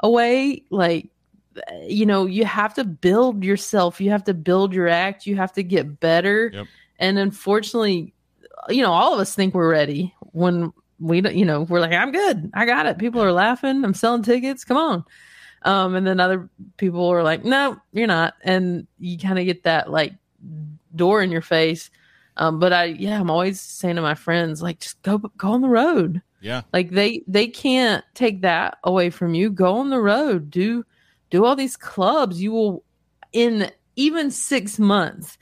away. 0.00 0.64
Like 0.70 1.10
you 1.82 2.06
know, 2.06 2.26
you 2.26 2.44
have 2.44 2.74
to 2.74 2.84
build 2.84 3.44
yourself, 3.44 4.00
you 4.00 4.10
have 4.10 4.24
to 4.24 4.34
build 4.34 4.72
your 4.72 4.88
act, 4.88 5.26
you 5.26 5.36
have 5.36 5.52
to 5.52 5.62
get 5.62 6.00
better. 6.00 6.50
Yep. 6.52 6.66
And 6.98 7.18
unfortunately, 7.18 8.14
you 8.68 8.82
know, 8.82 8.92
all 8.92 9.14
of 9.14 9.20
us 9.20 9.34
think 9.34 9.54
we're 9.54 9.70
ready 9.70 10.14
when 10.20 10.72
we 11.00 11.20
don't, 11.20 11.34
you 11.34 11.44
know, 11.44 11.62
we're 11.62 11.80
like, 11.80 11.92
I'm 11.92 12.12
good. 12.12 12.50
I 12.54 12.64
got 12.64 12.86
it. 12.86 12.98
People 12.98 13.22
are 13.22 13.32
laughing. 13.32 13.84
I'm 13.84 13.94
selling 13.94 14.22
tickets. 14.22 14.64
Come 14.64 14.76
on. 14.76 15.04
Um, 15.62 15.94
and 15.94 16.06
then 16.06 16.20
other 16.20 16.48
people 16.76 17.06
are 17.08 17.22
like, 17.22 17.44
no, 17.44 17.76
you're 17.92 18.06
not. 18.06 18.34
And 18.42 18.86
you 18.98 19.18
kind 19.18 19.38
of 19.38 19.44
get 19.44 19.64
that 19.64 19.90
like 19.90 20.12
door 20.94 21.22
in 21.22 21.30
your 21.30 21.42
face. 21.42 21.90
Um, 22.36 22.58
but 22.58 22.72
I, 22.72 22.84
yeah, 22.84 23.20
I'm 23.20 23.30
always 23.30 23.60
saying 23.60 23.96
to 23.96 24.02
my 24.02 24.14
friends, 24.14 24.62
like, 24.62 24.80
just 24.80 25.00
go, 25.02 25.18
go 25.18 25.52
on 25.52 25.60
the 25.60 25.68
road. 25.68 26.22
Yeah. 26.40 26.62
Like 26.72 26.90
they, 26.90 27.22
they 27.28 27.46
can't 27.48 28.04
take 28.14 28.42
that 28.42 28.78
away 28.84 29.10
from 29.10 29.34
you. 29.34 29.50
Go 29.50 29.76
on 29.76 29.90
the 29.90 30.00
road. 30.00 30.50
Do, 30.50 30.84
do 31.30 31.44
all 31.44 31.54
these 31.54 31.76
clubs. 31.76 32.42
You 32.42 32.52
will, 32.52 32.84
in 33.32 33.70
even 33.96 34.30
six 34.30 34.78
months, 34.78 35.36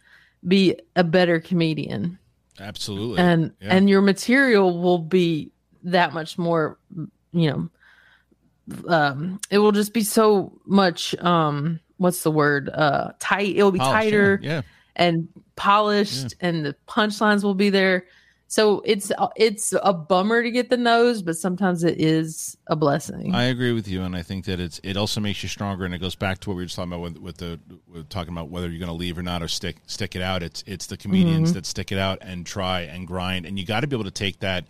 be 0.47 0.76
a 0.97 1.05
better 1.05 1.38
comedian 1.38 2.18
Absolutely. 2.59 3.18
and 3.18 3.53
Yeah. 3.61 3.76
and 3.76 3.91
your 3.91 4.01
material 4.01 4.80
will 4.80 4.99
be 4.99 5.53
that 5.84 6.12
much 6.14 6.38
more 6.38 6.78
you 7.32 7.51
know 7.51 7.70
um 8.88 9.38
it 9.51 9.59
will 9.59 9.72
just 9.72 9.93
be 9.93 10.03
so 10.03 10.59
much 10.64 11.14
um 11.18 11.78
what's 11.99 12.22
the 12.22 12.30
word 12.30 12.70
uh 12.70 13.12
tight 13.18 13.55
it 13.55 13.62
will 13.62 13.70
be 13.72 13.78
tighter 13.78 14.41
Yeah. 14.43 14.62
And 14.97 15.28
polished 15.57 16.34
and 16.41 16.64
the 16.64 16.74
punchlines 16.88 17.43
will 17.43 17.55
be 17.55 17.70
there. 17.70 18.07
So 18.49 18.82
it's 18.84 19.12
it's 19.36 19.72
a 19.80 19.93
bummer 19.93 20.43
to 20.43 20.51
get 20.51 20.70
the 20.70 20.76
nose 20.76 21.22
but 21.22 21.36
sometimes 21.36 21.84
it 21.84 22.01
is 22.01 22.57
a 22.66 22.74
blessing. 22.74 23.32
I 23.32 23.45
agree 23.45 23.72
with 23.72 23.86
you, 23.86 24.03
and 24.03 24.16
I 24.16 24.22
think 24.22 24.45
that 24.47 24.59
it's 24.59 24.80
it 24.82 24.97
also 24.97 25.20
makes 25.20 25.41
you 25.45 25.49
stronger, 25.49 25.84
and 25.84 25.95
it 25.95 25.99
goes 25.99 26.16
back 26.16 26.41
to 26.41 26.51
what 26.51 26.57
we 26.57 26.62
were 26.62 26.66
just 26.66 26.74
talking 26.74 26.93
about 26.93 27.03
with, 27.03 27.18
with 27.18 27.36
the 27.36 27.61
with 27.86 28.09
talking 28.09 28.32
about 28.32 28.51
whether 28.51 28.68
you're 28.68 28.80
going 28.80 28.88
to 28.88 28.93
leave 28.93 29.16
or 29.16 29.22
not 29.22 29.41
or 29.41 29.47
stick 29.47 29.76
stick 29.86 30.16
it 30.16 30.22
out. 30.22 30.43
It's 30.43 30.64
it's 30.66 30.86
the 30.86 30.97
comedians 30.97 31.51
mm-hmm. 31.51 31.59
that 31.59 31.66
stick 31.66 31.93
it 31.93 31.99
out 31.99 32.18
and 32.22 32.45
try 32.45 32.80
and 32.80 33.07
grind, 33.07 33.47
and 33.47 33.57
you 33.57 33.64
got 33.64 33.80
to 33.80 33.86
be 33.86 33.95
able 33.95 34.05
to 34.05 34.11
take 34.11 34.41
that 34.41 34.66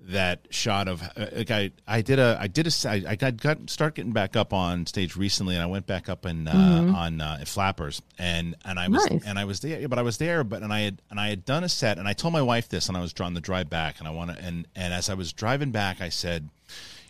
that 0.00 0.46
shot 0.50 0.86
of 0.88 1.02
uh, 1.02 1.26
like 1.34 1.50
I 1.50 1.72
I 1.86 2.02
did 2.02 2.18
a 2.18 2.38
I 2.40 2.46
did 2.46 2.66
a 2.66 2.88
I, 2.88 3.02
I 3.08 3.16
got 3.16 3.36
got 3.36 3.68
start 3.68 3.96
getting 3.96 4.12
back 4.12 4.36
up 4.36 4.52
on 4.52 4.86
stage 4.86 5.16
recently, 5.16 5.54
and 5.54 5.62
I 5.62 5.66
went 5.66 5.86
back 5.86 6.08
up 6.08 6.24
in 6.24 6.46
uh, 6.46 6.92
on 6.96 7.20
uh, 7.20 7.42
Flappers, 7.44 8.00
and 8.18 8.54
and 8.64 8.78
I 8.78 8.88
was 8.88 9.10
Nice. 9.10 9.26
and 9.26 9.38
I 9.38 9.44
was 9.44 9.60
there, 9.60 9.88
but 9.88 9.98
I 9.98 10.02
was 10.02 10.18
there, 10.18 10.44
but 10.44 10.62
and 10.62 10.72
I 10.72 10.80
had 10.80 11.02
and 11.10 11.18
I 11.18 11.28
had 11.28 11.44
done 11.44 11.64
a 11.64 11.68
set, 11.68 11.98
and 11.98 12.06
I 12.06 12.12
told 12.12 12.32
my 12.32 12.42
wife 12.42 12.68
this, 12.68 12.88
and 12.88 12.96
I 12.96 13.00
was 13.00 13.12
on 13.20 13.34
the 13.34 13.40
drive 13.40 13.68
back, 13.68 13.98
and 13.98 14.06
I 14.06 14.12
want 14.12 14.30
to, 14.30 14.42
and 14.42 14.66
and 14.76 14.94
as 14.94 15.10
I 15.10 15.14
was 15.14 15.32
driving 15.32 15.72
back, 15.72 16.00
I 16.00 16.10
said, 16.10 16.48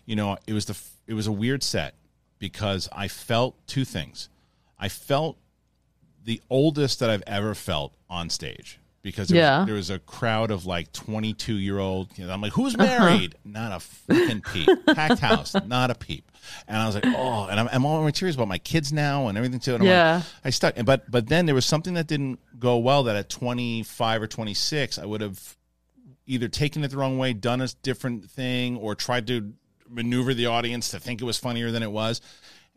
you 0.05 0.15
know, 0.15 0.37
it 0.47 0.53
was 0.53 0.65
the 0.65 0.77
it 1.07 1.13
was 1.13 1.27
a 1.27 1.31
weird 1.31 1.61
set 1.63 1.93
because 2.39 2.89
I 2.91 3.07
felt 3.07 3.55
two 3.67 3.85
things. 3.85 4.29
I 4.79 4.89
felt 4.89 5.37
the 6.23 6.41
oldest 6.49 6.99
that 6.99 7.09
I've 7.09 7.23
ever 7.27 7.53
felt 7.53 7.93
on 8.09 8.29
stage 8.29 8.79
because 9.01 9.29
there, 9.29 9.37
Yeah. 9.37 9.59
was, 9.59 9.65
there 9.65 9.75
was 9.75 9.89
a 9.89 9.99
crowd 9.99 10.51
of 10.51 10.65
like 10.65 10.91
22 10.91 11.55
year 11.55 11.79
old. 11.79 12.17
You 12.17 12.27
know, 12.27 12.33
I'm 12.33 12.41
like, 12.41 12.53
who's 12.53 12.75
uh-huh. 12.75 12.85
married? 12.85 13.35
Not 13.45 13.71
a 13.71 13.79
fucking 13.79 14.41
peep. 14.41 14.69
Packed 14.87 15.19
house, 15.19 15.55
not 15.65 15.91
a 15.91 15.95
peep. 15.95 16.31
And 16.67 16.77
I 16.77 16.85
was 16.85 16.95
like, 16.95 17.05
oh, 17.05 17.47
and 17.49 17.59
I'm, 17.59 17.69
I'm 17.71 17.85
all 17.85 18.05
in 18.05 18.11
tears 18.13 18.35
about 18.35 18.47
my 18.47 18.57
kids 18.57 18.91
now 18.91 19.27
and 19.27 19.37
everything 19.37 19.59
too. 19.59 19.75
And 19.75 19.83
I'm 19.83 19.87
like, 19.87 19.93
Yeah. 19.93 20.21
I 20.43 20.49
stuck. 20.49 20.75
But 20.83 21.09
but 21.09 21.27
then 21.27 21.45
there 21.45 21.55
was 21.55 21.65
something 21.65 21.93
that 21.93 22.07
didn't 22.07 22.39
go 22.59 22.77
well. 22.77 23.03
That 23.03 23.15
at 23.15 23.29
25 23.29 24.21
or 24.21 24.27
26, 24.27 24.97
I 24.99 25.05
would 25.05 25.21
have 25.21 25.57
either 26.25 26.47
taken 26.47 26.83
it 26.83 26.89
the 26.89 26.97
wrong 26.97 27.17
way, 27.17 27.33
done 27.33 27.61
a 27.61 27.67
different 27.81 28.29
thing, 28.29 28.77
or 28.77 28.95
tried 28.95 29.27
to 29.27 29.53
maneuver 29.89 30.33
the 30.33 30.45
audience 30.45 30.89
to 30.89 30.99
think 30.99 31.21
it 31.21 31.25
was 31.25 31.37
funnier 31.37 31.71
than 31.71 31.83
it 31.83 31.91
was. 31.91 32.21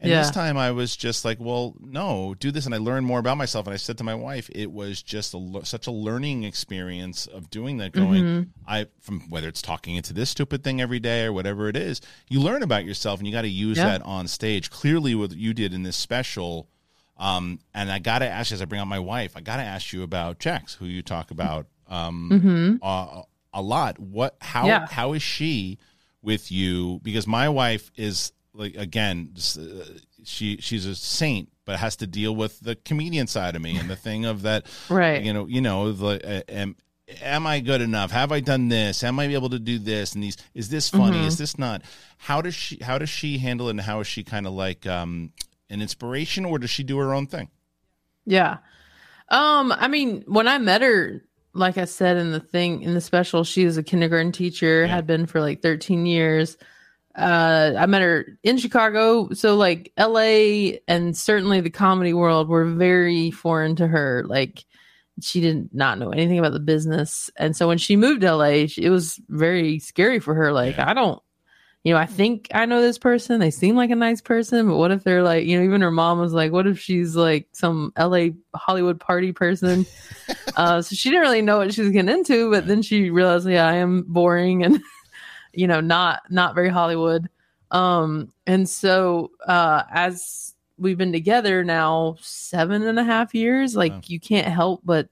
And 0.02 0.10
this 0.12 0.30
time 0.32 0.56
I 0.56 0.72
was 0.72 0.96
just 0.96 1.24
like, 1.24 1.38
well, 1.40 1.74
no, 1.80 2.34
do 2.38 2.50
this. 2.50 2.66
And 2.66 2.74
I 2.74 2.78
learned 2.78 3.06
more 3.06 3.18
about 3.20 3.36
myself. 3.38 3.66
And 3.66 3.72
I 3.74 3.76
said 3.76 3.96
to 3.98 4.04
my 4.04 4.14
wife, 4.14 4.50
it 4.52 4.70
was 4.72 5.00
just 5.02 5.32
a, 5.34 5.60
such 5.64 5.86
a 5.86 5.90
learning 5.92 6.42
experience 6.44 7.26
of 7.26 7.48
doing 7.50 7.76
that, 7.78 7.92
going, 7.92 8.52
I, 8.66 8.86
from 9.00 9.20
whether 9.30 9.48
it's 9.48 9.62
talking 9.62 9.94
into 9.96 10.12
this 10.12 10.28
stupid 10.30 10.64
thing 10.64 10.80
every 10.80 10.98
day 11.00 11.24
or 11.24 11.32
whatever 11.32 11.68
it 11.68 11.76
is, 11.76 12.00
you 12.28 12.40
learn 12.40 12.62
about 12.62 12.84
yourself 12.84 13.20
and 13.20 13.26
you 13.26 13.32
got 13.32 13.42
to 13.42 13.48
use 13.48 13.78
Yeah. 13.78 13.86
that 13.86 14.02
on 14.02 14.26
stage. 14.28 14.70
Clearly, 14.70 15.14
what 15.14 15.32
you 15.32 15.54
did 15.54 15.72
in 15.72 15.82
this 15.84 15.96
special. 15.96 16.68
Um, 17.16 17.60
and 17.72 17.90
I 17.92 18.00
got 18.00 18.18
to 18.20 18.28
ask 18.28 18.50
you, 18.50 18.56
as 18.56 18.62
I 18.62 18.64
bring 18.64 18.80
out 18.80 18.88
my 18.88 18.98
wife, 18.98 19.36
I 19.36 19.40
got 19.40 19.56
to 19.58 19.62
ask 19.62 19.92
you 19.92 20.02
about 20.02 20.40
Jax, 20.40 20.74
who 20.74 20.86
you 20.86 21.02
talk 21.02 21.30
about 21.30 21.66
um, 21.88 22.80
uh, 22.82 23.22
a 23.54 23.62
lot. 23.62 23.98
What, 24.00 24.36
how, 24.40 24.66
Yeah. 24.66 24.86
how 24.90 25.12
is 25.12 25.22
she 25.22 25.78
with 26.22 26.50
you? 26.50 26.98
Because 27.04 27.26
my 27.28 27.48
wife 27.48 27.92
is 27.96 28.32
like, 28.54 28.76
again, 28.76 29.34
uh, 29.36 29.84
she, 30.24 30.58
she's 30.58 30.86
a 30.86 30.94
saint, 30.94 31.48
but 31.64 31.78
has 31.78 31.96
to 31.96 32.06
deal 32.06 32.34
with 32.36 32.60
the 32.60 32.74
comedian 32.76 33.26
side 33.26 33.56
of 33.56 33.62
me 33.62 33.76
and 33.78 33.88
the 33.88 33.96
thing 33.96 34.24
of 34.24 34.42
that, 34.42 34.66
Right. 34.90 35.22
you 35.22 35.32
know, 35.32 35.46
you 35.46 35.60
know, 35.60 35.92
the, 35.92 36.44
and, 36.48 36.74
am 37.22 37.46
I 37.46 37.60
good 37.60 37.80
enough? 37.80 38.10
Have 38.10 38.32
I 38.32 38.40
done 38.40 38.68
this? 38.68 39.02
Am 39.02 39.18
I 39.18 39.24
able 39.26 39.50
to 39.50 39.58
do 39.58 39.78
this? 39.78 40.14
And 40.14 40.22
these 40.22 40.36
is 40.54 40.68
this 40.70 40.88
funny? 40.90 41.18
Mhm. 41.18 41.26
Is 41.26 41.38
this 41.38 41.58
not? 41.58 41.82
How 42.16 42.40
does 42.40 42.54
she 42.54 42.78
how 42.80 42.96
does 42.98 43.10
she 43.10 43.36
handle 43.38 43.66
it 43.68 43.72
and 43.72 43.80
how 43.80 44.00
is 44.00 44.06
she 44.06 44.22
kind 44.24 44.46
of 44.46 44.52
like 44.54 44.86
um 44.86 45.32
an 45.68 45.82
inspiration 45.82 46.44
or 46.46 46.58
does 46.58 46.70
she 46.70 46.82
do 46.82 46.96
her 46.98 47.12
own 47.12 47.26
thing? 47.26 47.48
Yeah. 48.24 48.58
Um, 49.28 49.72
I 49.72 49.88
mean, 49.88 50.24
when 50.26 50.46
I 50.48 50.58
met 50.58 50.80
her, 50.82 51.22
like 51.54 51.76
I 51.78 51.84
said 51.86 52.16
in 52.16 52.32
the 52.32 52.40
thing 52.40 52.82
in 52.82 52.94
the 52.94 53.00
special, 53.00 53.44
she 53.44 53.64
was 53.64 53.76
a 53.76 53.82
kindergarten 53.82 54.32
teacher, 54.32 54.82
Yeah. 54.82 54.94
had 54.94 55.06
been 55.06 55.26
for 55.26 55.40
like 55.40 55.60
13 55.62 56.06
years. 56.06 56.56
Uh, 57.14 57.74
I 57.78 57.86
met 57.86 58.02
her 58.02 58.38
in 58.42 58.56
Chicago, 58.58 59.30
so 59.32 59.56
like 59.56 59.92
LA 59.98 60.78
and 60.88 61.16
certainly 61.16 61.60
the 61.60 61.70
comedy 61.70 62.14
world 62.14 62.48
were 62.48 62.64
very 62.64 63.30
foreign 63.30 63.76
to 63.76 63.86
her. 63.86 64.24
Like 64.26 64.64
she 65.20 65.40
did 65.40 65.68
not 65.74 65.98
know 65.98 66.10
anything 66.10 66.38
about 66.38 66.52
the 66.52 66.60
business, 66.60 67.30
and 67.36 67.54
so 67.56 67.68
when 67.68 67.78
she 67.78 67.96
moved 67.96 68.22
to 68.22 68.34
LA, 68.34 68.66
she- 68.66 68.84
it 68.84 68.90
was 68.90 69.20
very 69.28 69.78
scary 69.78 70.20
for 70.20 70.34
her. 70.34 70.52
Like 70.52 70.76
Yeah. 70.76 70.88
I 70.88 70.94
don't 70.94 71.22
you 71.84 71.92
know, 71.92 71.98
I 71.98 72.06
think 72.06 72.46
I 72.54 72.64
know 72.64 72.80
this 72.80 72.96
person. 72.98 73.40
They 73.40 73.50
seem 73.50 73.74
like 73.74 73.90
a 73.90 73.96
nice 73.96 74.20
person, 74.20 74.68
but 74.68 74.76
what 74.76 74.92
if 74.92 75.02
they're 75.02 75.24
like, 75.24 75.46
you 75.46 75.58
know, 75.58 75.64
even 75.64 75.80
her 75.80 75.90
mom 75.90 76.20
was 76.20 76.32
like, 76.32 76.52
what 76.52 76.68
if 76.68 76.78
she's 76.78 77.16
like 77.16 77.48
some 77.52 77.92
LA 77.98 78.28
Hollywood 78.54 79.00
party 79.00 79.32
person? 79.32 79.84
uh, 80.56 80.80
so 80.80 80.94
she 80.94 81.10
didn't 81.10 81.22
really 81.22 81.42
know 81.42 81.58
what 81.58 81.74
she 81.74 81.80
was 81.82 81.90
getting 81.90 82.08
into, 82.16 82.52
but 82.52 82.68
then 82.68 82.82
she 82.82 83.10
realized, 83.10 83.48
yeah, 83.48 83.66
I 83.66 83.74
am 83.74 84.04
boring 84.06 84.62
and, 84.62 84.80
you 85.52 85.66
know, 85.66 85.80
not, 85.80 86.22
not 86.30 86.54
very 86.54 86.68
Hollywood. 86.68 87.28
Um, 87.70 88.32
and 88.46 88.68
so, 88.68 89.30
uh, 89.46 89.84
as 89.90 90.54
we've 90.78 90.98
been 90.98 91.12
together 91.12 91.62
now 91.64 92.16
seven 92.20 92.82
and 92.86 92.98
a 92.98 93.04
half 93.04 93.34
years, 93.34 93.76
like 93.76 94.10
you 94.10 94.18
can't 94.20 94.46
help 94.48 94.80
but 94.84 95.08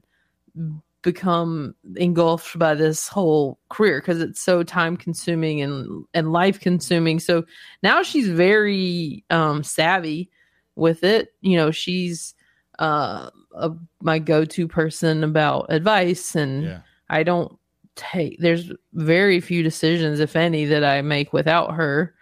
become 1.02 1.74
engulfed 1.96 2.58
by 2.58 2.74
this 2.74 3.08
whole 3.08 3.58
career 3.70 4.00
because 4.00 4.20
it's 4.20 4.40
so 4.40 4.62
time 4.62 4.96
consuming 4.96 5.62
and 5.62 6.04
and 6.12 6.30
life 6.32 6.60
consuming 6.60 7.18
so 7.18 7.42
now 7.82 8.02
she's 8.02 8.28
very 8.28 9.24
um 9.30 9.62
savvy 9.62 10.28
with 10.76 11.02
it 11.02 11.32
you 11.40 11.56
know 11.56 11.70
she's 11.70 12.34
uh 12.80 13.30
a, 13.54 13.70
my 14.02 14.18
go-to 14.18 14.68
person 14.68 15.24
about 15.24 15.66
advice 15.70 16.34
and 16.36 16.64
Yeah. 16.64 16.80
i 17.08 17.22
don't 17.22 17.58
take 17.96 18.38
there's 18.40 18.70
very 18.94 19.40
few 19.40 19.62
decisions 19.62 20.20
if 20.20 20.36
any 20.36 20.64
that 20.64 20.84
i 20.84 21.02
make 21.02 21.32
without 21.32 21.74
her 21.74 22.14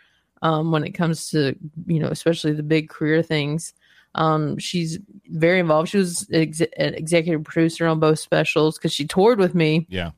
um 0.43 0.71
when 0.73 0.83
it 0.85 0.93
comes 0.93 1.31
to 1.31 1.55
you 1.87 2.01
know 2.01 2.09
especially 2.09 2.53
the 2.53 2.63
big 2.63 2.89
career 2.89 3.23
things 3.23 3.75
um 4.15 4.57
she's 4.59 4.99
very 5.27 5.59
involved 5.61 5.89
she 5.91 5.99
was 5.99 6.27
ex- 6.33 6.61
an 6.61 6.95
executive 6.95 7.45
producer 7.45 7.87
on 7.87 8.01
both 8.01 8.19
specials 8.19 8.79
because 8.79 8.93
she 8.93 9.07
toured 9.07 9.39
with 9.39 9.55
me 9.55 9.87
Yeah. 9.91 10.11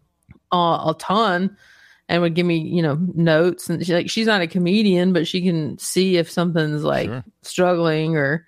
uh, 0.53 0.91
a 0.91 0.97
ton 0.99 1.57
and 2.09 2.23
would 2.23 2.35
give 2.35 2.47
me 2.47 2.59
you 2.59 2.81
know 2.83 2.97
notes 3.15 3.69
and 3.69 3.85
she 3.85 3.93
like 3.93 4.09
she's 4.11 4.27
not 4.27 4.41
a 4.43 4.47
comedian 4.47 5.13
but 5.13 5.27
she 5.27 5.43
can 5.43 5.77
see 5.79 6.17
if 6.17 6.31
something's 6.31 6.85
like 6.85 7.09
Sure. 7.09 7.25
struggling 7.43 8.17
or 8.17 8.47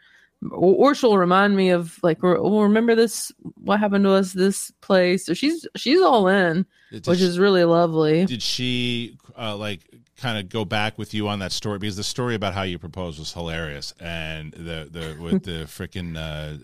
or 0.51 0.75
or 0.91 0.95
she'll 0.95 1.17
remind 1.19 1.57
me 1.57 1.71
of 1.71 1.99
like 2.03 2.23
well 2.23 2.63
remember 2.63 2.95
this 2.95 3.31
what 3.55 3.79
happened 3.81 4.05
to 4.05 4.11
us 4.13 4.33
this 4.33 4.71
place? 4.81 5.25
So 5.27 5.35
she's 5.35 5.67
she's 5.77 6.01
all 6.01 6.29
in 6.29 6.67
Did 6.91 7.07
which 7.07 7.19
she- 7.21 7.25
is 7.25 7.39
really 7.39 7.65
lovely. 7.65 8.25
Did 8.27 8.43
she 8.43 9.17
uh, 9.39 9.57
like 9.57 9.81
kind 10.17 10.39
of 10.39 10.49
go 10.49 10.65
back 10.65 10.99
with 10.99 11.15
you 11.15 11.29
on 11.29 11.39
that 11.41 11.53
story? 11.53 11.79
Because 11.79 11.97
the 11.97 12.05
story 12.05 12.35
about 12.35 12.55
how 12.55 12.63
you 12.63 12.79
proposed 12.79 13.19
was 13.19 13.33
hilarious 13.33 13.93
and 14.01 14.53
the 14.53 14.89
the 14.91 15.17
with 15.23 15.45
the 15.45 15.65
freaking 15.67 16.17
uh 16.17 16.59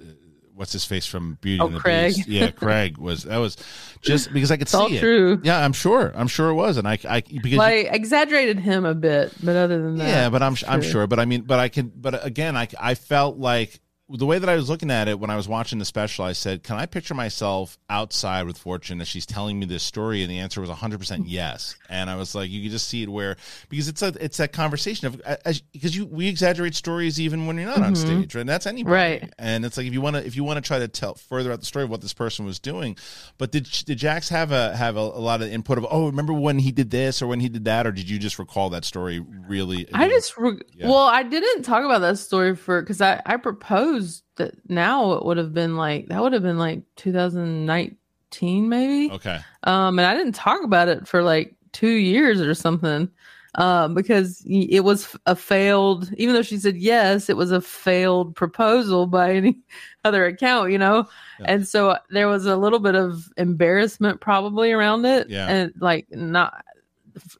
what's 0.58 0.72
his 0.72 0.84
face 0.84 1.06
from 1.06 1.38
Beauty 1.40 1.60
Oh, 1.62 1.66
and 1.66 1.76
the 1.76 1.80
Craig. 1.80 2.14
Beast? 2.16 2.28
Yeah 2.28 2.50
Craig 2.62 2.98
was 2.98 3.22
that 3.22 3.38
was 3.38 3.56
just 4.02 4.32
because 4.32 4.50
I 4.50 4.56
could 4.56 4.62
it's 4.62 4.74
all 4.74 4.88
see 4.88 4.96
it. 4.96 5.00
true. 5.00 5.40
Yeah 5.44 5.64
I'm 5.64 5.72
sure. 5.72 6.12
I'm 6.14 6.28
sure 6.28 6.50
it 6.50 6.54
was. 6.54 6.76
And 6.76 6.86
I 6.88 6.98
I 7.08 7.20
because 7.20 7.52
you- 7.52 7.58
like 7.58 7.88
exaggerated 7.90 8.58
him 8.58 8.84
a 8.84 8.94
bit 8.94 9.32
but 9.42 9.56
other 9.56 9.80
than 9.80 9.96
that 9.98 10.08
yeah 10.08 10.28
but 10.30 10.42
I'm 10.42 10.56
I'm 10.66 10.80
true. 10.82 10.90
sure. 10.90 11.06
But 11.06 11.20
I 11.20 11.24
mean 11.24 11.42
but 11.42 11.58
I 11.60 11.68
can 11.68 11.92
but 11.94 12.24
again 12.26 12.56
I 12.56 12.68
I 12.78 12.94
felt 12.94 13.38
like 13.38 13.80
the 14.10 14.24
way 14.24 14.38
that 14.38 14.48
I 14.48 14.56
was 14.56 14.70
looking 14.70 14.90
at 14.90 15.06
it 15.06 15.20
when 15.20 15.28
I 15.28 15.36
was 15.36 15.46
watching 15.46 15.78
the 15.78 15.84
special, 15.84 16.24
I 16.24 16.32
said, 16.32 16.62
"Can 16.62 16.76
I 16.76 16.86
picture 16.86 17.12
myself 17.12 17.78
outside 17.90 18.46
with 18.46 18.56
Fortune 18.56 19.02
as 19.02 19.08
she's 19.08 19.26
telling 19.26 19.58
me 19.58 19.66
this 19.66 19.82
story?" 19.82 20.22
And 20.22 20.30
the 20.30 20.38
answer 20.38 20.62
was 20.62 20.70
100 20.70 20.98
percent 20.98 21.26
yes. 21.26 21.76
And 21.90 22.08
I 22.08 22.16
was 22.16 22.34
like, 22.34 22.50
you 22.50 22.62
could 22.62 22.70
just 22.70 22.88
see 22.88 23.02
it 23.02 23.10
where 23.10 23.36
because 23.68 23.86
it's 23.86 24.00
a 24.00 24.14
it's 24.18 24.38
that 24.38 24.52
conversation 24.52 25.08
of 25.08 25.20
as, 25.20 25.60
because 25.60 25.94
you 25.94 26.06
we 26.06 26.26
exaggerate 26.26 26.74
stories 26.74 27.20
even 27.20 27.46
when 27.46 27.56
you're 27.56 27.66
not 27.66 27.82
on 27.82 27.92
mm-hmm. 27.92 28.20
stage, 28.20 28.34
right? 28.34 28.40
And 28.40 28.48
that's 28.48 28.66
anybody, 28.66 28.94
Right. 28.94 29.34
And 29.38 29.66
it's 29.66 29.76
like 29.76 29.86
if 29.86 29.92
you 29.92 30.00
want 30.00 30.16
to 30.16 30.26
if 30.26 30.36
you 30.36 30.44
want 30.44 30.56
to 30.56 30.66
try 30.66 30.78
to 30.78 30.88
tell 30.88 31.14
further 31.14 31.52
out 31.52 31.60
the 31.60 31.66
story 31.66 31.84
of 31.84 31.90
what 31.90 32.00
this 32.00 32.14
person 32.14 32.46
was 32.46 32.58
doing, 32.58 32.96
but 33.36 33.52
did 33.52 33.64
did 33.64 33.98
Jax 33.98 34.30
have 34.30 34.52
a 34.52 34.74
have 34.74 34.96
a, 34.96 35.00
a 35.00 35.20
lot 35.20 35.42
of 35.42 35.52
input 35.52 35.76
of 35.76 35.86
oh 35.90 36.06
remember 36.06 36.32
when 36.32 36.58
he 36.58 36.72
did 36.72 36.90
this 36.90 37.20
or 37.20 37.26
when 37.26 37.40
he 37.40 37.50
did 37.50 37.66
that 37.66 37.86
or 37.86 37.92
did 37.92 38.08
you 38.08 38.18
just 38.18 38.38
recall 38.38 38.70
that 38.70 38.86
story 38.86 39.22
really? 39.46 39.86
I 39.92 40.08
just 40.08 40.36
re- 40.38 40.60
Yeah. 40.74 40.88
well, 40.88 41.06
I 41.06 41.24
didn't 41.24 41.62
talk 41.62 41.84
about 41.84 42.00
that 42.00 42.18
story 42.18 42.56
for 42.56 42.80
because 42.80 43.02
I 43.02 43.20
I 43.26 43.36
proposed 43.36 43.97
that 44.36 44.54
now 44.68 45.12
it 45.12 45.24
would 45.24 45.36
have 45.36 45.52
been 45.52 45.76
like 45.76 46.08
that 46.08 46.22
would 46.22 46.32
have 46.32 46.42
been 46.42 46.58
like 46.58 46.82
2019 46.96 48.68
maybe. 48.68 49.12
okay. 49.12 49.40
Um, 49.64 49.98
and 49.98 50.06
I 50.06 50.14
didn't 50.14 50.34
talk 50.34 50.62
about 50.62 50.88
it 50.88 51.06
for 51.06 51.22
like 51.22 51.54
two 51.72 51.88
years 51.88 52.40
or 52.40 52.54
something. 52.54 53.10
Um, 53.54 53.94
because 53.94 54.42
it 54.46 54.84
was 54.84 55.16
a 55.26 55.34
failed, 55.34 56.12
even 56.16 56.34
though 56.34 56.42
she 56.42 56.58
said 56.58 56.76
yes, 56.76 57.28
it 57.28 57.36
was 57.36 57.50
a 57.50 57.60
failed 57.60 58.36
proposal 58.36 59.06
by 59.06 59.34
any 59.34 59.58
other 60.04 60.26
account, 60.26 60.70
you 60.70 60.78
know? 60.78 61.08
Yeah. 61.40 61.46
And 61.48 61.66
so 61.66 61.96
there 62.10 62.28
was 62.28 62.46
a 62.46 62.56
little 62.56 62.78
bit 62.78 62.94
of 62.94 63.32
embarrassment 63.36 64.20
probably 64.20 64.70
around 64.70 65.06
it. 65.06 65.28
Yeah. 65.28 65.48
And 65.48 65.72
like 65.80 66.06
not, 66.10 66.64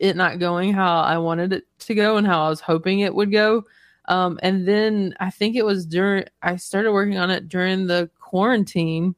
it 0.01 0.17
not 0.17 0.41
going 0.41 0.73
how 0.73 1.03
I 1.03 1.19
wanted 1.19 1.53
it 1.53 1.65
to 1.81 1.95
go 1.95 2.17
and 2.17 2.27
how 2.27 2.47
I 2.47 2.49
was 2.49 2.61
hoping 2.61 3.01
it 3.01 3.15
would 3.15 3.31
go. 3.31 3.65
Um, 4.09 4.39
and 4.43 4.67
then 4.67 5.15
I 5.21 5.31
think 5.31 5.55
it 5.55 5.65
was 5.65 5.87
during, 5.87 6.25
I 6.43 6.57
started 6.57 6.93
working 6.93 7.19
on 7.19 7.31
it 7.31 7.49
during 7.49 7.87
the 7.87 8.11
quarantine 8.19 9.15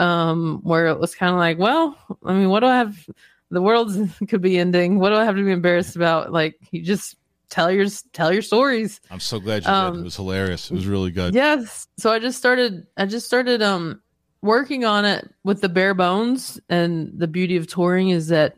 um 0.00 0.60
where 0.64 0.88
it 0.88 0.98
was 0.98 1.14
kind 1.14 1.32
of 1.32 1.38
like 1.38 1.56
well 1.56 1.96
i 2.24 2.32
mean 2.32 2.48
what 2.48 2.60
do 2.60 2.66
i 2.66 2.76
have 2.76 3.08
the 3.52 3.62
world 3.62 3.92
could 4.28 4.42
be 4.42 4.58
ending 4.58 4.98
what 4.98 5.10
do 5.10 5.14
i 5.16 5.24
have 5.24 5.36
to 5.36 5.44
be 5.44 5.52
embarrassed 5.52 5.94
about 5.94 6.32
like 6.32 6.56
you 6.72 6.82
just 6.82 7.14
tell 7.48 7.70
your 7.70 7.86
tell 8.12 8.32
your 8.32 8.42
stories 8.42 9.00
I'm 9.10 9.20
so 9.20 9.38
glad 9.38 9.62
you 9.62 9.68
did. 9.68 9.68
Um, 9.70 10.00
It 10.00 10.04
was 10.04 10.16
hilarious. 10.16 10.68
It 10.70 10.74
was 10.74 10.86
really 10.88 11.12
good. 11.12 11.32
yes 11.34 11.86
so 11.96 12.10
i 12.12 12.18
just 12.18 12.36
started 12.36 12.86
i 12.96 13.06
just 13.06 13.26
started 13.26 13.62
um 13.62 14.02
working 14.42 14.84
on 14.84 15.04
it 15.04 15.32
with 15.44 15.60
the 15.60 15.68
bare 15.68 15.94
bones 15.94 16.58
and 16.68 17.12
the 17.16 17.28
beauty 17.28 17.56
of 17.56 17.68
touring 17.68 18.08
is 18.10 18.26
that 18.28 18.56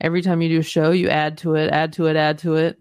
every 0.00 0.22
time 0.22 0.40
you 0.40 0.48
do 0.48 0.60
a 0.60 0.62
show 0.62 0.92
you 0.92 1.08
add 1.08 1.36
to 1.38 1.56
it 1.56 1.68
add 1.72 1.92
to 1.94 2.06
it 2.06 2.14
add 2.14 2.38
to 2.38 2.54
it 2.54 2.78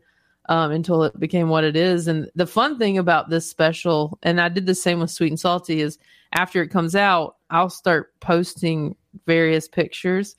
um, 0.49 0.71
until 0.71 1.03
it 1.03 1.19
became 1.19 1.49
what 1.49 1.63
it 1.63 1.75
is 1.75 2.07
and 2.07 2.29
the 2.35 2.45
fun 2.47 2.77
thing 2.77 2.97
about 2.97 3.29
this 3.29 3.49
special 3.49 4.17
and 4.23 4.39
i 4.39 4.47
did 4.49 4.65
the 4.65 4.75
same 4.75 4.99
with 4.99 5.09
sweet 5.11 5.31
and 5.31 5.39
salty 5.39 5.81
is 5.81 5.97
after 6.33 6.61
it 6.61 6.69
comes 6.69 6.95
out 6.95 7.37
i'll 7.49 7.69
start 7.69 8.13
posting 8.19 8.95
various 9.25 9.67
pictures 9.67 10.35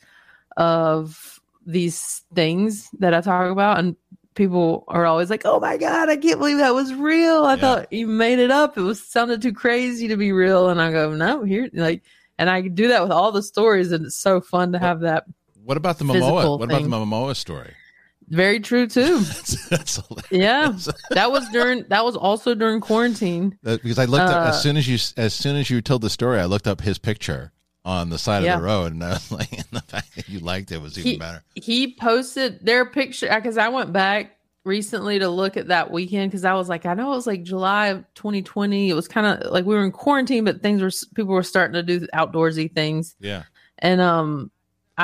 of 0.56 1.40
these 1.66 2.22
things 2.34 2.88
that 2.98 3.14
i 3.14 3.20
talk 3.20 3.50
about 3.50 3.78
and 3.78 3.96
people 4.34 4.84
are 4.88 5.06
always 5.06 5.30
like 5.30 5.42
oh 5.44 5.58
my 5.58 5.76
god 5.76 6.08
i 6.08 6.16
can't 6.16 6.38
believe 6.38 6.58
that 6.58 6.74
was 6.74 6.92
real 6.94 7.44
i 7.44 7.54
Yeah. 7.54 7.60
thought 7.60 7.92
you 7.92 8.06
made 8.06 8.38
it 8.38 8.50
up 8.50 8.76
it 8.76 8.82
was 8.82 9.02
sounded 9.02 9.40
too 9.42 9.52
crazy 9.52 10.08
to 10.08 10.16
be 10.16 10.30
real 10.32 10.68
and 10.68 10.80
i 10.80 10.90
go 10.92 11.14
no 11.14 11.42
here 11.42 11.68
like 11.72 12.02
and 12.38 12.48
i 12.50 12.60
do 12.60 12.88
that 12.88 13.02
with 13.02 13.10
all 13.12 13.32
the 13.32 13.42
stories 13.42 13.92
and 13.92 14.06
it's 14.06 14.16
so 14.16 14.40
fun 14.40 14.72
to 14.72 14.78
have 14.78 15.00
that 15.00 15.24
What 15.64 15.76
about 15.78 15.98
the 15.98 16.04
Momoa? 16.04 16.58
What 16.58 16.64
about 16.64 16.68
the 16.68 16.82
thing. 16.82 16.90
Momoa 16.90 17.34
story? 17.34 17.72
Very 18.28 18.58
true 18.60 18.86
too 18.86 19.18
that's, 19.20 19.68
that's 19.68 20.00
yeah 20.30 20.72
that 21.10 21.30
was 21.30 21.48
during 21.50 21.84
that 21.88 22.04
was 22.04 22.16
also 22.16 22.54
during 22.54 22.80
quarantine 22.80 23.56
That- 23.62 23.82
because 23.82 23.98
I 23.98 24.04
looked 24.06 24.24
up 24.30 24.46
Uh, 24.46 24.48
as 24.50 24.62
soon 24.62 24.76
as 24.76 24.88
you 24.88 24.98
as 25.16 25.32
soon 25.34 25.56
as 25.56 25.70
you 25.70 25.80
told 25.80 26.02
the 26.02 26.10
story, 26.10 26.38
I 26.40 26.44
looked 26.46 26.66
up 26.66 26.80
his 26.80 26.98
picture 26.98 27.52
on 27.84 28.10
the 28.10 28.18
side 28.18 28.42
Yeah. 28.42 28.54
of 28.56 28.60
the 28.62 28.66
road, 28.66 28.92
and 28.92 29.04
I 29.04 29.10
was 29.10 29.30
like, 29.38 29.52
and 29.52 29.64
the 29.70 29.80
fact 29.80 30.16
that 30.16 30.28
you 30.28 30.40
liked 30.40 30.72
it 30.72 30.80
was 30.82 30.98
even 30.98 31.12
He- 31.12 31.18
better. 31.18 31.42
he 31.54 31.94
posted 31.94 32.64
their 32.66 32.84
picture 32.84 33.30
because 33.32 33.56
I 33.58 33.68
went 33.68 33.92
back 33.92 34.32
recently 34.64 35.20
to 35.20 35.28
look 35.28 35.56
at 35.56 35.68
that 35.68 35.92
weekend 35.92 36.28
because 36.32 36.44
I 36.44 36.54
was 36.54 36.68
like, 36.68 36.84
I 36.84 36.94
know 36.94 37.12
it 37.12 37.16
was 37.16 37.28
like 37.28 37.44
July 37.44 37.86
of 37.88 38.04
2020. 38.16 38.90
It 38.90 38.94
was 38.94 39.06
kind 39.06 39.24
of 39.24 39.52
like 39.52 39.64
we 39.64 39.76
were 39.76 39.84
in 39.84 39.92
quarantine, 39.92 40.42
but 40.44 40.62
things 40.62 40.82
were 40.82 40.90
people 41.14 41.32
were 41.32 41.44
starting 41.44 41.74
to 41.74 41.84
do 41.84 42.04
outdoorsy 42.12 42.74
things. 42.74 43.14
Yeah, 43.20 43.44
And 43.78 44.00
um, 44.00 44.50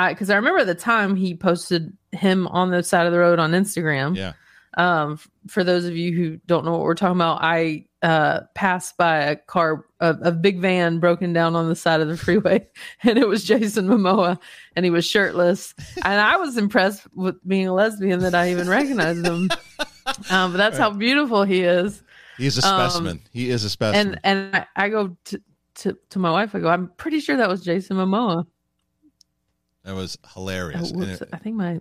because 0.09 0.29
I 0.29 0.35
remember 0.35 0.63
the 0.65 0.75
time 0.75 1.15
he 1.15 1.35
posted 1.35 1.95
him 2.11 2.47
on 2.47 2.71
the 2.71 2.83
side 2.83 3.05
of 3.05 3.11
the 3.11 3.19
road 3.19 3.39
on 3.39 3.51
Instagram. 3.51 4.15
yeah. 4.15 4.33
Um, 4.75 5.19
for 5.47 5.63
those 5.63 5.85
of 5.85 5.95
you 5.95 6.13
who 6.13 6.37
don't 6.47 6.65
know 6.65 6.71
what 6.71 6.81
we're 6.81 6.95
talking 6.95 7.17
about, 7.17 7.39
I 7.43 7.85
uh 8.01 8.41
passed 8.55 8.97
by 8.97 9.17
a 9.17 9.35
car, 9.35 9.85
a, 9.99 10.15
a 10.23 10.31
big 10.31 10.59
van 10.61 10.97
broken 10.99 11.31
down 11.31 11.55
on 11.55 11.69
the 11.69 11.75
side 11.75 12.01
of 12.01 12.07
the 12.07 12.17
freeway, 12.25 12.67
and 13.03 13.19
it 13.19 13.27
was 13.27 13.43
Jason 13.43 13.87
Momoa, 13.87 14.39
and 14.75 14.83
he 14.83 14.89
was 14.89 15.05
shirtless, 15.05 15.75
and 16.03 16.19
I 16.19 16.37
was 16.37 16.57
impressed 16.57 17.05
with 17.13 17.35
being 17.47 17.67
a 17.67 17.73
lesbian 17.73 18.21
that 18.21 18.33
I 18.33 18.49
even 18.51 18.67
recognized 18.67 19.25
him. 19.25 19.49
Um, 20.29 20.51
but 20.51 20.57
that's 20.57 20.77
how 20.77 20.89
beautiful 20.91 21.43
he 21.45 21.61
is, 21.61 22.03
He's 22.37 22.57
a 22.61 22.67
Um, 22.67 22.89
specimen. 22.89 23.21
he 23.31 23.49
is 23.49 23.63
a 23.63 23.69
specimen. 23.69 24.19
and 24.23 24.53
and 24.53 24.55
I, 24.55 24.65
I 24.85 24.89
go 24.89 25.15
to, 25.25 25.41
to 25.75 25.97
to 26.09 26.19
my 26.19 26.29
wife. 26.29 26.53
I 26.53 26.59
go, 26.59 26.67
I'm 26.67 26.89
pretty 26.97 27.21
sure 27.21 27.37
that 27.37 27.47
was 27.47 27.63
Jason 27.63 27.95
Momoa. 27.95 28.45
That 29.83 29.95
was 29.95 30.17
hilarious. 30.33 30.91
Oh, 30.93 30.97
whoops, 30.99 31.21
it- 31.21 31.29
I 31.33 31.37
think 31.37 31.55
my 31.55 31.79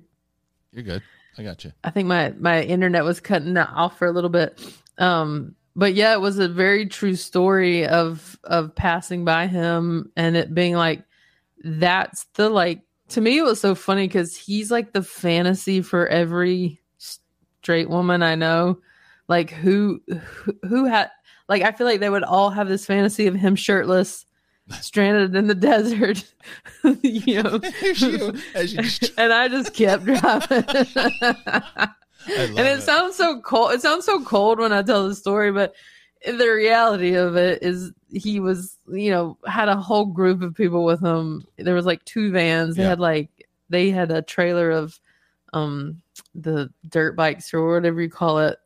you're 0.72 0.82
good. 0.84 1.02
I 1.38 1.42
got 1.42 1.64
you. 1.64 1.72
I 1.84 1.90
think 1.90 2.08
my 2.08 2.30
my 2.38 2.62
internet 2.62 3.04
was 3.04 3.20
cutting 3.20 3.56
off 3.56 3.98
for 3.98 4.06
a 4.06 4.12
little 4.12 4.30
bit. 4.30 4.60
Um, 4.98 5.54
but 5.74 5.94
yeah, 5.94 6.12
it 6.12 6.20
was 6.20 6.38
a 6.38 6.48
very 6.48 6.86
true 6.86 7.14
story 7.16 7.86
of 7.86 8.38
of 8.44 8.74
passing 8.74 9.24
by 9.24 9.46
him 9.46 10.10
and 10.16 10.36
it 10.36 10.54
being 10.54 10.74
like 10.74 11.04
that's 11.64 12.24
the 12.34 12.48
like 12.50 12.82
to 13.08 13.20
me 13.20 13.38
it 13.38 13.42
was 13.42 13.60
so 13.60 13.74
funny 13.74 14.06
because 14.08 14.36
he's 14.36 14.70
like 14.70 14.92
the 14.92 15.02
fantasy 15.02 15.80
for 15.80 16.06
every 16.08 16.80
straight 16.98 17.88
woman 17.88 18.22
I 18.22 18.34
know. 18.34 18.80
Like 19.28 19.50
who 19.50 20.02
who, 20.08 20.54
who 20.68 20.84
had 20.86 21.10
like 21.48 21.62
I 21.62 21.72
feel 21.72 21.86
like 21.86 22.00
they 22.00 22.10
would 22.10 22.24
all 22.24 22.50
have 22.50 22.68
this 22.68 22.84
fantasy 22.84 23.26
of 23.26 23.34
him 23.34 23.56
shirtless, 23.56 24.26
stranded 24.80 25.34
in 25.34 25.46
the 25.46 25.54
desert. 25.54 26.24
you 27.02 27.42
know. 27.42 27.60
You- 27.82 27.92
you 27.94 28.32
and 29.18 29.32
I 29.32 29.48
just 29.48 29.74
kept 29.74 30.04
driving. 30.04 30.64
And 32.28 32.58
it, 32.68 32.82
sounds 32.82 33.16
so 33.16 33.40
cold. 33.40 33.72
It 33.72 33.82
sounds 33.82 34.04
so 34.04 34.22
cold 34.24 34.58
when 34.60 34.72
I 34.72 34.82
tell 34.82 35.08
the 35.08 35.14
story, 35.14 35.50
but 35.50 35.74
the 36.24 36.48
reality 36.48 37.14
of 37.14 37.34
it 37.36 37.62
is 37.62 37.90
he 38.12 38.38
was, 38.38 38.78
you 38.88 39.10
know, 39.10 39.36
had 39.46 39.68
a 39.68 39.76
whole 39.76 40.06
group 40.06 40.40
of 40.42 40.54
people 40.54 40.84
with 40.84 41.00
him. 41.02 41.44
There 41.58 41.74
was 41.74 41.86
like 41.86 42.04
two 42.04 42.30
vans. 42.30 42.76
They 42.76 42.82
Yeah. 42.84 42.90
had 42.90 43.00
like 43.00 43.28
they 43.70 43.90
had 43.90 44.10
a 44.12 44.22
trailer 44.22 44.70
of 44.70 44.98
um 45.52 46.00
the 46.34 46.70
dirt 46.88 47.16
bikes 47.16 47.52
or 47.52 47.74
whatever 47.74 48.00
you 48.00 48.08
call 48.10 48.38
it. 48.38 48.56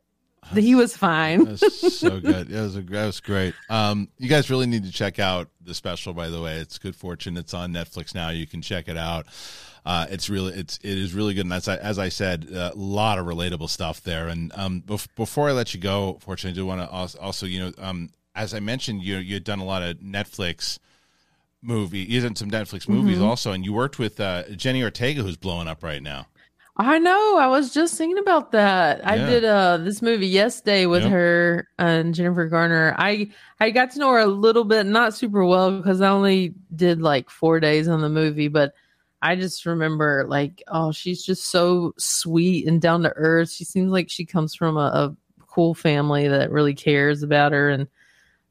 He 0.53 0.75
was 0.75 0.95
fine. 0.95 1.45
That 1.45 1.61
was 1.61 1.97
so 1.99 2.19
good. 2.19 2.47
That 2.49 2.61
was 2.61 2.75
a, 2.77 2.81
that 2.81 3.05
was 3.05 3.19
great. 3.19 3.53
Um, 3.69 4.07
you 4.17 4.29
guys 4.29 4.49
really 4.49 4.65
need 4.67 4.85
to 4.85 4.91
check 4.91 5.19
out 5.19 5.49
the 5.61 5.73
special. 5.73 6.13
By 6.13 6.29
the 6.29 6.41
way, 6.41 6.57
it's 6.57 6.77
Good 6.77 6.95
Fortune. 6.95 7.37
It's 7.37 7.53
on 7.53 7.73
Netflix 7.73 8.13
now. 8.15 8.29
You 8.29 8.47
can 8.47 8.61
check 8.61 8.87
it 8.87 8.97
out. 8.97 9.25
Uh, 9.85 10.05
it's 10.09 10.29
really 10.29 10.53
it's 10.53 10.77
it 10.83 10.97
is 10.97 11.13
really 11.13 11.33
good. 11.33 11.45
And 11.45 11.53
as 11.53 11.67
I, 11.67 11.77
as 11.77 11.97
I 11.99 12.09
said, 12.09 12.47
a 12.51 12.71
lot 12.75 13.19
of 13.19 13.25
relatable 13.25 13.69
stuff 13.69 14.01
there. 14.03 14.27
And 14.27 14.51
um, 14.55 14.81
bef- 14.85 15.07
before 15.15 15.49
I 15.49 15.53
let 15.53 15.73
you 15.73 15.79
go, 15.79 16.17
fortunately, 16.21 16.59
I 16.59 16.61
do 16.61 16.65
want 16.65 16.81
to 16.81 17.19
also, 17.21 17.45
you 17.45 17.59
know 17.61 17.71
um, 17.77 18.09
as 18.35 18.53
I 18.53 18.59
mentioned, 18.59 19.01
you 19.03 19.17
you 19.17 19.35
had 19.35 19.43
done 19.43 19.59
a 19.59 19.65
lot 19.65 19.83
of 19.83 19.97
Netflix 19.97 20.77
movie. 21.61 21.99
You 21.99 22.21
done 22.21 22.35
some 22.35 22.51
Netflix 22.51 22.87
movies 22.87 23.17
Mhm. 23.17 23.23
also, 23.25 23.51
and 23.51 23.65
you 23.65 23.73
worked 23.73 23.97
with 23.97 24.19
uh, 24.19 24.43
Jenna 24.55 24.83
Ortega, 24.83 25.23
who's 25.23 25.37
blowing 25.37 25.67
up 25.67 25.83
right 25.83 26.01
now. 26.03 26.27
I 26.79 26.99
know. 26.99 27.37
I 27.39 27.47
was 27.47 27.73
just 27.73 27.97
thinking 27.97 28.19
about 28.19 28.51
that. 28.51 29.05
I 29.05 29.17
did 29.17 29.43
uh 29.43 29.77
this 29.77 30.01
movie 30.03 30.27
Yes 30.27 30.61
Day 30.61 30.85
with 30.85 31.01
Yep. 31.01 31.11
her 31.11 31.67
and 31.79 32.13
Jennifer 32.13 32.45
Garner. 32.47 32.93
I 32.97 33.31
I 33.59 33.71
got 33.71 33.91
to 33.91 33.99
know 33.99 34.11
her 34.11 34.19
a 34.19 34.27
little 34.27 34.63
bit, 34.63 34.85
not 34.85 35.15
super 35.15 35.43
well 35.43 35.75
because 35.77 36.01
I 36.01 36.09
only 36.09 36.53
did 36.75 37.01
like 37.01 37.31
four 37.31 37.59
days 37.59 37.87
on 37.87 38.01
the 38.01 38.09
movie, 38.09 38.47
but 38.47 38.73
I 39.23 39.35
just 39.35 39.65
remember 39.65 40.25
like, 40.27 40.61
oh, 40.67 40.91
she's 40.91 41.23
just 41.25 41.45
so 41.47 41.93
sweet 41.97 42.67
and 42.67 42.79
down 42.79 43.01
to 43.03 43.13
earth. 43.15 43.49
She 43.51 43.63
seems 43.63 43.91
like 43.91 44.09
she 44.11 44.25
comes 44.25 44.53
from 44.53 44.77
a, 44.77 44.79
a 44.79 45.15
cool 45.47 45.73
family 45.73 46.27
that 46.27 46.51
really 46.51 46.75
cares 46.75 47.23
about 47.23 47.53
her 47.53 47.69
and 47.71 47.87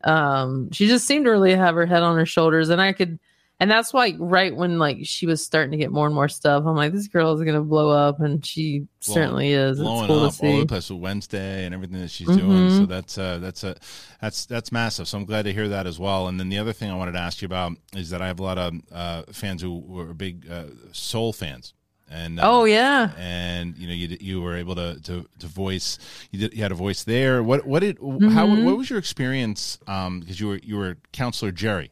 um 0.04 0.70
she 0.72 0.86
just 0.88 1.06
seemed 1.06 1.24
to 1.24 1.30
really 1.30 1.54
have 1.54 1.74
her 1.74 1.86
head 1.86 2.02
on 2.02 2.16
her 2.16 2.26
shoulders 2.26 2.68
and 2.68 2.80
I 2.82 2.92
could 2.92 3.18
and 3.60 3.70
that's 3.70 3.92
why 3.92 4.14
right 4.18 4.54
when 4.54 4.78
like 4.78 4.98
she 5.04 5.26
was 5.26 5.44
starting 5.44 5.70
to 5.72 5.76
get 5.78 5.90
more 5.90 6.06
and 6.06 6.14
more 6.14 6.28
stuff 6.28 6.64
i'm 6.66 6.76
like 6.76 6.92
this 6.92 7.08
girl 7.08 7.32
is 7.32 7.42
gonna 7.42 7.62
blow 7.62 7.90
up 7.90 8.20
and 8.20 8.44
she 8.44 8.86
certainly 9.00 9.52
is 9.52 9.78
it's 9.78 9.80
blowing 9.80 10.06
cool 10.08 10.24
up 10.24 10.34
to 10.34 10.42
all 10.46 10.48
over 10.50 10.56
see 10.56 10.60
the 10.60 10.66
place 10.66 10.90
with 10.90 11.00
Wednesday 11.00 11.64
and 11.64 11.74
everything 11.74 12.00
that 12.00 12.10
she's 12.10 12.26
doing. 12.26 12.40
Mhm. 12.68 12.76
So 12.78 12.86
that's 12.86 13.16
uh, 13.18 13.38
that's 13.38 13.62
a 13.64 13.76
that's 14.20 14.46
that's 14.46 14.72
massive. 14.72 15.06
So 15.06 15.16
I'm 15.18 15.24
glad 15.24 15.44
to 15.44 15.52
hear 15.52 15.68
that 15.68 15.86
as 15.86 15.98
well. 16.00 16.26
And 16.26 16.40
then 16.40 16.48
the 16.48 16.58
other 16.58 16.72
thing 16.72 16.90
I 16.90 16.94
wanted 16.96 17.12
to 17.12 17.20
ask 17.20 17.40
you 17.40 17.46
about 17.46 17.72
is 17.94 18.10
that 18.10 18.20
I 18.20 18.26
have 18.26 18.40
a 18.40 18.42
lot 18.42 18.58
of 18.58 18.74
uh, 18.90 19.22
fans 19.32 19.62
who 19.62 19.78
were 19.78 20.12
big 20.12 20.50
uh, 20.50 20.64
soul 20.92 21.32
fans. 21.32 21.72
And 22.10 22.38
uh, 22.40 22.42
oh 22.50 22.64
yeah 22.64 23.10
and 23.18 23.76
you 23.76 23.86
know 23.88 23.92
you 23.94 24.16
you 24.20 24.40
were 24.40 24.56
able 24.56 24.74
to 24.76 25.00
to, 25.02 25.26
to 25.40 25.46
voice 25.48 25.98
you 26.30 26.38
did 26.40 26.54
you 26.54 26.62
had 26.62 26.72
a 26.72 26.76
voice 26.76 27.04
there. 27.04 27.42
What 27.44 27.64
what 27.66 27.80
did 27.80 27.98
how 27.98 28.46
Mhm. 28.48 28.64
what 28.64 28.76
was 28.76 28.90
your 28.90 28.98
experience? 28.98 29.78
Um, 29.86 30.20
because 30.20 30.40
you 30.40 30.48
were 30.48 30.60
you 30.62 30.76
were 30.76 30.98
counselor 31.12 31.52
Jerry. 31.52 31.90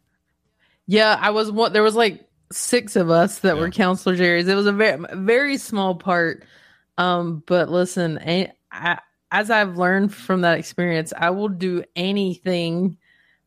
Yeah 0.86 1.18
i 1.20 1.30
was 1.30 1.50
one 1.50 1.72
there 1.72 1.82
was 1.82 1.94
like 1.96 2.28
six 2.52 2.94
of 2.96 3.10
us 3.10 3.40
that 3.40 3.54
Yeah. 3.56 3.60
were 3.62 3.70
counselor 3.70 4.16
jerry's 4.16 4.48
it 4.48 4.54
was 4.54 4.66
a 4.66 4.72
very 4.72 5.02
very 5.14 5.56
small 5.56 5.94
part 5.94 6.44
um 6.98 7.42
but 7.46 7.68
listen 7.70 8.18
I, 8.18 8.52
I, 8.70 8.98
as 9.32 9.50
i've 9.50 9.76
learned 9.76 10.14
from 10.14 10.42
that 10.42 10.58
experience 10.58 11.12
i 11.16 11.30
will 11.30 11.48
do 11.48 11.82
anything 11.96 12.96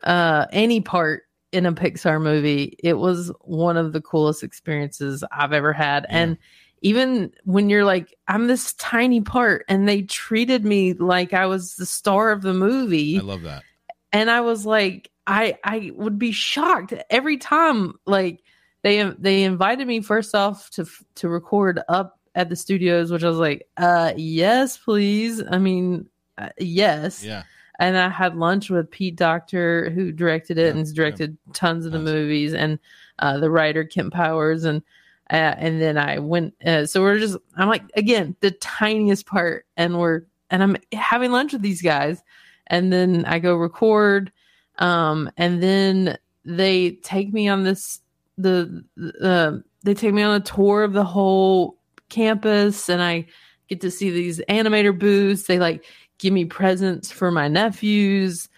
uh 0.04 0.46
any 0.52 0.82
part 0.82 1.24
in 1.52 1.66
a 1.66 1.72
pixar 1.74 2.22
movie 2.22 2.76
it 2.84 2.94
was 2.96 3.32
one 3.42 3.78
of 3.78 3.94
the 3.94 4.02
coolest 4.02 4.44
experiences 4.44 5.24
i've 5.32 5.54
ever 5.54 5.74
had 5.74 6.06
Yeah. 6.10 6.18
and 6.18 6.38
even 6.82 7.32
when 7.46 7.70
you're 7.70 7.86
like 7.86 8.14
i'm 8.28 8.48
this 8.48 8.74
tiny 8.74 9.22
part 9.22 9.64
and 9.70 9.88
they 9.88 10.02
treated 10.02 10.66
me 10.66 10.94
like 10.94 11.34
i 11.34 11.46
was 11.46 11.76
the 11.76 11.86
star 11.86 12.32
of 12.32 12.42
the 12.42 12.54
movie 12.54 13.18
I 13.18 13.22
love 13.22 13.44
that. 13.44 13.64
and 14.12 14.30
I 14.30 14.42
was 14.42 14.66
like, 14.66 15.10
I 15.28 15.58
I 15.64 15.92
would 15.94 16.18
be 16.18 16.32
shocked 16.32 16.94
every 17.10 17.38
time. 17.38 17.94
Like 18.06 18.42
they 18.82 19.04
they 19.04 19.44
invited 19.44 19.86
me 19.88 20.02
first 20.02 20.34
off 20.34 20.70
to 20.72 20.86
to 21.16 21.30
record 21.30 21.82
up 21.90 22.18
at 22.34 22.50
the 22.50 22.56
studios, 22.56 23.12
which 23.12 23.24
I 23.24 23.30
was 23.30 23.38
like, 23.38 23.68
uh, 23.78 24.14
yes, 24.16 24.78
please. 24.78 25.44
I 25.50 25.58
mean, 25.58 26.08
uh, 26.38 26.50
yes. 26.58 27.24
Yeah. 27.24 27.44
And 27.80 27.98
I 27.98 28.10
had 28.10 28.36
lunch 28.36 28.70
with 28.72 28.90
Pete 28.90 29.16
Docter, 29.16 29.92
who 29.92 30.12
directed 30.12 30.58
it 30.58 30.74
Yeah, 30.74 30.82
and 30.82 30.96
directed 30.96 31.38
tons 31.54 31.86
of 31.86 31.92
the 31.92 32.00
Tons. 32.00 32.10
movies, 32.10 32.54
and 32.56 32.80
uh, 33.20 33.38
the 33.38 33.52
writer 33.52 33.84
Kemp 33.84 34.14
Powers, 34.14 34.64
and 34.64 34.82
uh, 35.30 35.54
and 35.58 35.80
then 35.82 35.98
I 35.98 36.20
went. 36.20 36.56
Uh, 36.66 36.86
so 36.88 37.02
we're 37.02 37.20
just, 37.20 37.38
I'm 37.56 37.68
like, 37.68 37.84
again, 37.96 38.36
the 38.40 38.50
tiniest 38.52 39.28
part, 39.28 39.66
and 39.76 40.00
we're 40.00 40.22
and 40.50 40.64
I'm 40.64 40.78
having 40.92 41.32
lunch 41.32 41.54
with 41.54 41.62
these 41.62 41.82
guys, 41.84 42.24
and 42.66 42.92
then 42.92 43.26
I 43.26 43.38
go 43.40 43.56
record, 43.56 44.32
um, 44.80 45.30
and 45.38 45.62
then 45.62 46.18
they 46.46 46.92
take 47.04 47.34
me 47.34 47.48
on 47.48 47.64
this 47.64 48.00
the 48.38 48.84
uh, 49.22 49.58
they 49.84 49.94
take 49.94 50.14
me 50.14 50.22
on 50.22 50.36
a 50.36 50.44
tour 50.44 50.84
of 50.84 50.94
the 50.94 51.04
whole 51.04 51.78
campus, 52.10 52.90
and 52.90 53.02
I 53.02 53.26
get 53.68 53.82
to 53.82 53.92
see 53.92 54.10
these 54.10 54.40
animator 54.50 54.98
booths. 54.98 55.44
They 55.44 55.60
like 55.60 55.86
give 56.20 56.34
me 56.34 56.46
presents 56.46 57.12
for 57.12 57.32
my 57.32 57.48
nephews. 57.48 58.50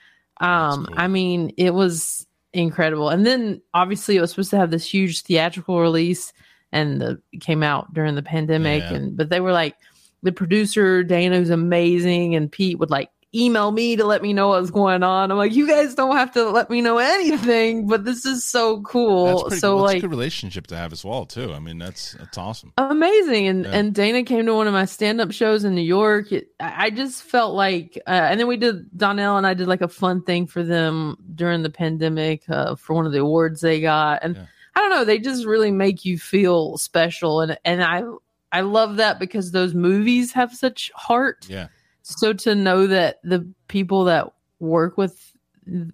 Um, 0.42 0.86
cool. 0.86 0.96
I 0.98 1.08
mean, 1.08 1.52
it 1.58 1.74
was 1.74 2.26
incredible. 2.54 3.10
And 3.10 3.26
then 3.26 3.62
obviously 3.74 4.16
it 4.18 4.22
was 4.22 4.32
supposed 4.32 4.50
to 4.52 4.58
have 4.58 4.72
this 4.72 4.86
huge 4.86 5.22
theatrical 5.24 5.80
release 5.80 6.34
and 6.72 7.02
the, 7.02 7.22
it 7.32 7.42
came 7.42 7.64
out 7.64 7.94
during 7.94 8.16
the 8.16 8.24
pandemic 8.24 8.82
Yeah. 8.84 8.94
and 8.94 9.18
but 9.18 9.30
they 9.30 9.40
were 9.40 9.52
like 9.52 9.76
the 10.24 10.32
producer 10.32 11.04
Dana 11.04 11.38
who's 11.38 11.50
amazing 11.50 12.36
and 12.36 12.52
Pete 12.52 12.80
would 12.80 12.90
like 12.90 13.10
email 13.36 13.72
me 13.72 13.96
to 13.96 14.04
let 14.06 14.22
me 14.24 14.34
know 14.34 14.48
what's 14.50 14.72
going 14.72 15.04
on. 15.04 15.30
I'm 15.32 15.38
like, 15.38 15.54
you 15.54 15.68
guys 15.68 15.94
don't 15.94 16.16
have 16.16 16.32
to 16.34 16.50
let 16.50 16.70
me 16.70 16.82
know 16.82 16.98
anything, 16.98 17.86
but 17.88 18.04
this 18.04 18.26
is 18.26 18.44
so 18.44 18.82
cool. 18.82 19.42
pretty 19.44 19.60
So 19.60 19.76
cool. 19.76 19.82
That's 19.84 19.92
a 19.94 19.94
like 19.96 20.02
good 20.02 20.10
relationship 20.10 20.66
to 20.68 20.76
have 20.78 20.92
as 20.92 21.06
well 21.06 21.26
too. 21.26 21.54
I 21.54 21.60
mean 21.60 21.78
that's 21.78 22.14
that's 22.14 22.38
awesome. 22.38 22.74
amazing 22.78 23.48
and 23.48 23.66
Yeah. 23.66 23.72
and 23.72 23.94
dana 23.94 24.24
came 24.24 24.46
to 24.48 24.54
one 24.56 24.68
of 24.68 24.74
my 24.74 24.86
stand-up 24.86 25.32
shows 25.32 25.64
in 25.64 25.76
new 25.76 25.82
york 25.82 26.32
it, 26.32 26.48
i 26.60 26.86
I 26.86 26.90
just 26.90 27.22
felt 27.24 27.54
like 27.54 27.98
uh, 28.08 28.10
and 28.12 28.40
then 28.40 28.48
we 28.48 28.58
did 28.58 28.90
donnell 28.98 29.38
and 29.38 29.46
i 29.46 29.54
did 29.54 29.68
like 29.68 29.82
a 29.82 29.88
fun 29.88 30.24
thing 30.24 30.48
for 30.48 30.64
them 30.64 31.16
during 31.36 31.62
the 31.62 31.70
pandemic 31.70 32.44
uh, 32.50 32.76
for 32.76 32.96
one 32.96 33.06
of 33.06 33.12
the 33.12 33.20
awards 33.20 33.62
they 33.62 33.80
got 33.82 34.24
and 34.24 34.36
Yeah. 34.38 34.46
i 34.76 34.80
don't 34.80 34.90
know 34.90 35.06
they 35.06 35.20
just 35.20 35.46
really 35.46 35.72
make 35.72 36.04
you 36.06 36.18
feel 36.18 36.78
special 36.78 37.42
and 37.42 37.58
and 37.66 37.84
i 37.84 38.02
i 38.52 38.62
love 38.62 38.96
that 38.98 39.20
because 39.20 39.52
those 39.52 39.74
movies 39.76 40.32
have 40.34 40.54
such 40.56 40.90
heart 40.96 41.46
Yeah. 41.50 41.68
So 42.18 42.34
to 42.34 42.56
know 42.56 42.88
that 42.88 43.20
the 43.24 43.48
people 43.68 44.06
that 44.06 44.28
work 44.60 44.98
with 44.98 45.34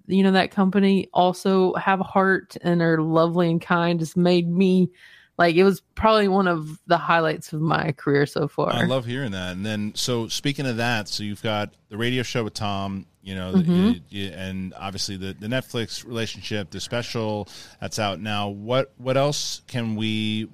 you 0.07 0.23
know 0.23 0.31
that 0.31 0.51
company 0.51 1.09
also 1.13 1.73
have 1.73 1.99
a 1.99 2.03
heart 2.03 2.55
and 2.61 2.81
are 2.81 3.01
lovely 3.01 3.49
and 3.51 3.61
kind 3.61 3.99
just 3.99 4.15
made 4.15 4.49
me 4.49 4.89
like 5.37 5.55
it 5.55 5.65
was 5.65 5.81
probably 5.95 6.29
one 6.29 6.47
of 6.47 6.79
the 6.87 6.97
highlights 6.97 7.51
of 7.51 7.59
my 7.59 7.91
career 7.91 8.25
so 8.25 8.47
far. 8.47 8.71
I 8.71 8.85
love 8.85 9.05
hearing 9.05 9.31
that. 9.33 9.51
And 9.51 9.65
then, 9.65 9.91
so 9.93 10.29
speaking 10.29 10.65
of 10.65 10.77
that, 10.77 11.09
so 11.09 11.23
you've 11.23 11.43
got 11.43 11.73
the 11.89 11.97
radio 11.97 12.23
show 12.23 12.45
with 12.45 12.53
Tom, 12.53 13.05
you 13.21 13.35
know, 13.35 13.51
Mhm. 13.53 13.95
you- 13.95 14.01
you- 14.27 14.29
and 14.31 14.73
obviously 14.77 15.17
the, 15.17 15.33
the 15.37 15.47
Netflix 15.47 16.05
relationship, 16.07 16.69
the 16.71 16.79
special 16.79 17.49
that's 17.81 17.99
out 17.99 18.21
now. 18.21 18.47
What 18.47 18.93
what 18.97 19.17
else 19.17 19.61
can 19.67 19.97
we 19.97 20.47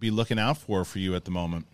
be 0.00 0.10
looking 0.10 0.40
out 0.40 0.58
for 0.58 0.84
for 0.84 0.98
you 0.98 1.14
at 1.14 1.24
the 1.24 1.30
moment? 1.30 1.66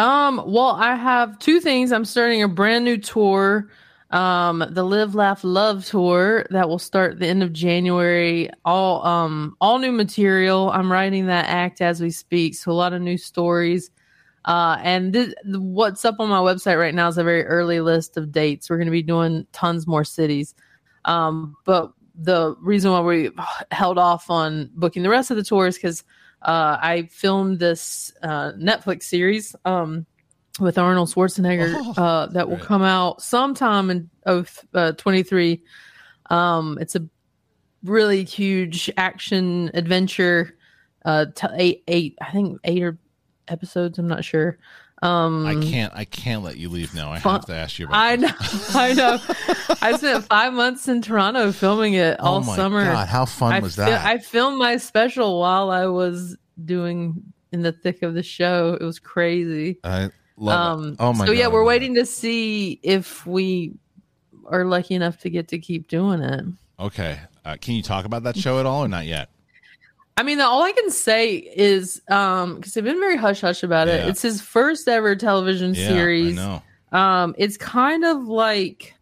Um, 0.00 0.42
well, 0.46 0.70
I 0.70 0.94
have 0.94 1.38
two 1.40 1.60
things. 1.60 1.92
I'm 1.92 2.06
starting 2.06 2.42
a 2.42 2.48
brand 2.48 2.86
new 2.86 2.96
tour, 2.96 3.68
um, 4.08 4.64
the 4.70 4.82
Live 4.82 5.14
Laugh 5.14 5.44
Love 5.44 5.84
tour 5.84 6.46
that 6.48 6.70
will 6.70 6.78
start 6.78 7.18
the 7.18 7.26
end 7.26 7.42
of 7.42 7.52
January. 7.52 8.48
All 8.64 9.06
um 9.06 9.58
all 9.60 9.78
new 9.78 9.92
material. 9.92 10.70
I'm 10.70 10.90
writing 10.90 11.26
that 11.26 11.48
act 11.48 11.82
as 11.82 12.00
we 12.00 12.10
speak, 12.10 12.54
so 12.54 12.70
a 12.70 12.72
lot 12.72 12.94
of 12.94 13.02
new 13.02 13.18
stories. 13.18 13.90
Uh, 14.46 14.78
and 14.82 15.12
this, 15.12 15.34
what's 15.44 16.06
up 16.06 16.16
on 16.18 16.30
my 16.30 16.38
website 16.38 16.78
right 16.78 16.94
now 16.94 17.08
is 17.08 17.18
a 17.18 17.22
very 17.22 17.44
early 17.44 17.82
list 17.82 18.16
of 18.16 18.32
dates. 18.32 18.70
We're 18.70 18.78
going 18.78 18.86
to 18.86 18.92
be 18.92 19.02
doing 19.02 19.46
tons 19.52 19.86
more 19.86 20.04
cities. 20.04 20.54
Um, 21.04 21.56
but 21.66 21.92
the 22.14 22.56
reason 22.62 22.90
why 22.90 23.00
we 23.00 23.32
held 23.70 23.98
off 23.98 24.30
on 24.30 24.70
booking 24.76 25.02
the 25.02 25.10
rest 25.10 25.30
of 25.30 25.36
the 25.36 25.44
tours 25.44 25.74
because 25.74 26.04
uh, 26.42 26.78
I 26.80 27.08
filmed 27.10 27.58
this 27.58 28.12
uh, 28.22 28.52
Netflix 28.52 29.04
series 29.04 29.54
um, 29.64 30.06
with 30.58 30.78
Arnold 30.78 31.08
Schwarzenegger 31.10 31.72
Oh, 31.76 32.02
uh, 32.02 32.26
that 32.26 32.48
will 32.48 32.56
great. 32.56 32.66
come 32.66 32.82
out 32.82 33.22
sometime 33.22 33.90
in 33.90 34.10
oh, 34.26 34.44
uh, 34.74 34.92
23. 34.92 35.62
Um, 36.30 36.78
it's 36.80 36.96
a 36.96 37.06
really 37.84 38.24
huge 38.24 38.90
action 38.96 39.70
adventure. 39.74 40.56
Uh, 41.04 41.26
t- 41.34 41.46
eight, 41.56 41.82
eight, 41.88 42.18
I 42.20 42.30
think 42.30 42.58
eight 42.64 42.82
or 42.82 42.98
episodes. 43.48 43.98
I'm 43.98 44.08
not 44.08 44.24
sure. 44.24 44.58
Um, 45.02 45.46
I 45.46 45.54
can't. 45.54 45.92
I 45.94 46.04
can't 46.04 46.42
let 46.42 46.58
you 46.58 46.68
leave 46.68 46.94
now. 46.94 47.10
I 47.10 47.20
Fun- 47.20 47.32
have 47.36 47.46
to 47.46 47.54
ask 47.54 47.78
you 47.78 47.86
about. 47.86 47.96
I 47.96 48.16
know, 48.16 48.28
I 48.74 48.92
know. 48.92 49.18
I 49.80 49.96
spent 49.96 50.24
five 50.26 50.52
months 50.52 50.88
in 50.88 51.00
Toronto 51.00 51.52
filming 51.52 51.94
it 51.94 52.20
all 52.20 52.36
oh 52.36 52.40
my 52.42 52.54
summer. 52.56 52.84
God, 52.84 53.08
how 53.08 53.24
fun 53.24 53.52
I 53.52 53.60
was 53.60 53.76
fi- 53.76 53.86
that? 53.86 54.04
I 54.04 54.18
filmed 54.18 54.58
my 54.58 54.76
special 54.76 55.40
while 55.40 55.70
I 55.70 55.86
was 55.86 56.36
doing 56.64 57.22
in 57.52 57.62
the 57.62 57.72
thick 57.72 58.02
of 58.02 58.12
the 58.14 58.22
show. 58.22 58.76
It 58.78 58.84
was 58.84 58.98
crazy. 58.98 59.78
I 59.82 60.10
love 60.36 60.78
Um, 60.80 60.88
it. 60.90 60.96
Oh 61.00 61.12
my 61.14 61.24
so 61.24 61.32
God, 61.32 61.38
yeah, 61.38 61.48
we're 61.48 61.64
waiting 61.64 61.94
to 61.94 62.04
see 62.04 62.78
if 62.82 63.26
we 63.26 63.72
are 64.46 64.64
lucky 64.66 64.94
enough 64.94 65.18
to 65.20 65.30
get 65.30 65.48
to 65.48 65.58
keep 65.58 65.88
doing 65.88 66.20
it. 66.20 66.40
it. 66.40 66.44
Okay, 66.78 67.18
uh, 67.44 67.56
can 67.58 67.74
you 67.74 67.82
talk 67.82 68.04
about 68.04 68.24
that 68.24 68.36
show 68.36 68.60
at 68.60 68.66
all 68.66 68.84
or 68.84 68.88
not 68.88 69.06
yet? 69.06 69.30
I 70.20 70.22
mean, 70.22 70.38
all 70.38 70.62
I 70.62 70.72
can 70.72 70.90
say 70.90 71.36
is 71.36 72.02
um 72.10 72.56
because 72.56 72.74
they've 72.74 72.84
been 72.84 73.00
very 73.00 73.16
hush 73.16 73.40
hush 73.40 73.62
about 73.62 73.88
it. 73.88 74.00
Yeah. 74.02 74.08
It's 74.10 74.20
his 74.20 74.42
first 74.42 74.86
ever 74.86 75.16
television 75.16 75.72
Yeah, 75.72 75.86
series. 75.88 76.38
I 76.38 76.42
know. 76.42 76.62
um 76.98 77.34
it's 77.38 77.56
kind 77.56 78.04
of 78.04 78.24
like 78.28 78.94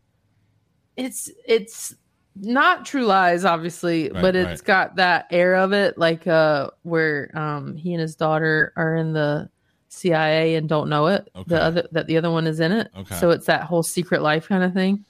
it's 0.96 1.28
it's 1.44 1.92
not 2.36 2.86
true 2.86 3.04
lies 3.04 3.44
obviously 3.44 4.10
Right, 4.10 4.22
but 4.22 4.36
it's 4.36 4.60
right. 4.60 4.64
got 4.64 4.96
that 4.96 5.26
air 5.32 5.56
of 5.56 5.72
it 5.72 5.98
like 5.98 6.24
uh 6.28 6.70
where 6.82 7.36
um 7.36 7.76
he 7.76 7.92
and 7.94 8.00
his 8.00 8.14
daughter 8.14 8.72
are 8.76 8.94
in 8.94 9.12
the 9.12 9.50
cia 9.88 10.54
and 10.54 10.68
don't 10.68 10.88
know 10.88 11.08
it 11.08 11.28
Okay. 11.34 11.44
the 11.48 11.60
other 11.60 11.88
that 11.90 12.06
the 12.06 12.16
other 12.16 12.30
one 12.30 12.46
is 12.46 12.60
in 12.60 12.70
it 12.70 12.88
Okay. 12.96 13.16
so 13.16 13.30
it's 13.30 13.46
that 13.46 13.62
whole 13.64 13.82
secret 13.82 14.22
life 14.22 14.46
kind 14.46 14.62
of 14.62 14.72
thing 14.72 15.04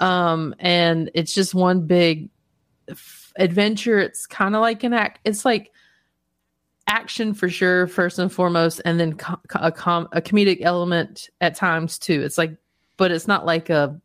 um 0.00 0.54
and 0.58 1.10
it's 1.14 1.32
just 1.32 1.54
one 1.54 1.86
big 1.86 2.28
f- 2.88 3.32
adventure 3.38 3.98
it's 3.98 4.26
kind 4.26 4.54
of 4.54 4.60
like 4.60 4.82
an 4.84 4.92
act 4.92 5.20
it's 5.24 5.44
like 5.44 5.72
action 6.88 7.34
for 7.34 7.48
sure 7.48 7.86
first 7.88 8.18
and 8.18 8.32
foremost 8.32 8.80
and 8.84 9.00
then 9.00 9.12
a, 9.56 9.72
com- 9.72 10.08
a 10.12 10.20
comedic 10.22 10.58
element 10.62 11.28
at 11.40 11.54
times 11.56 11.98
too 11.98 12.22
it's 12.22 12.38
like 12.38 12.56
but 12.96 13.10
it's 13.10 13.26
not 13.26 13.44
like 13.44 13.68
a 13.70 14.00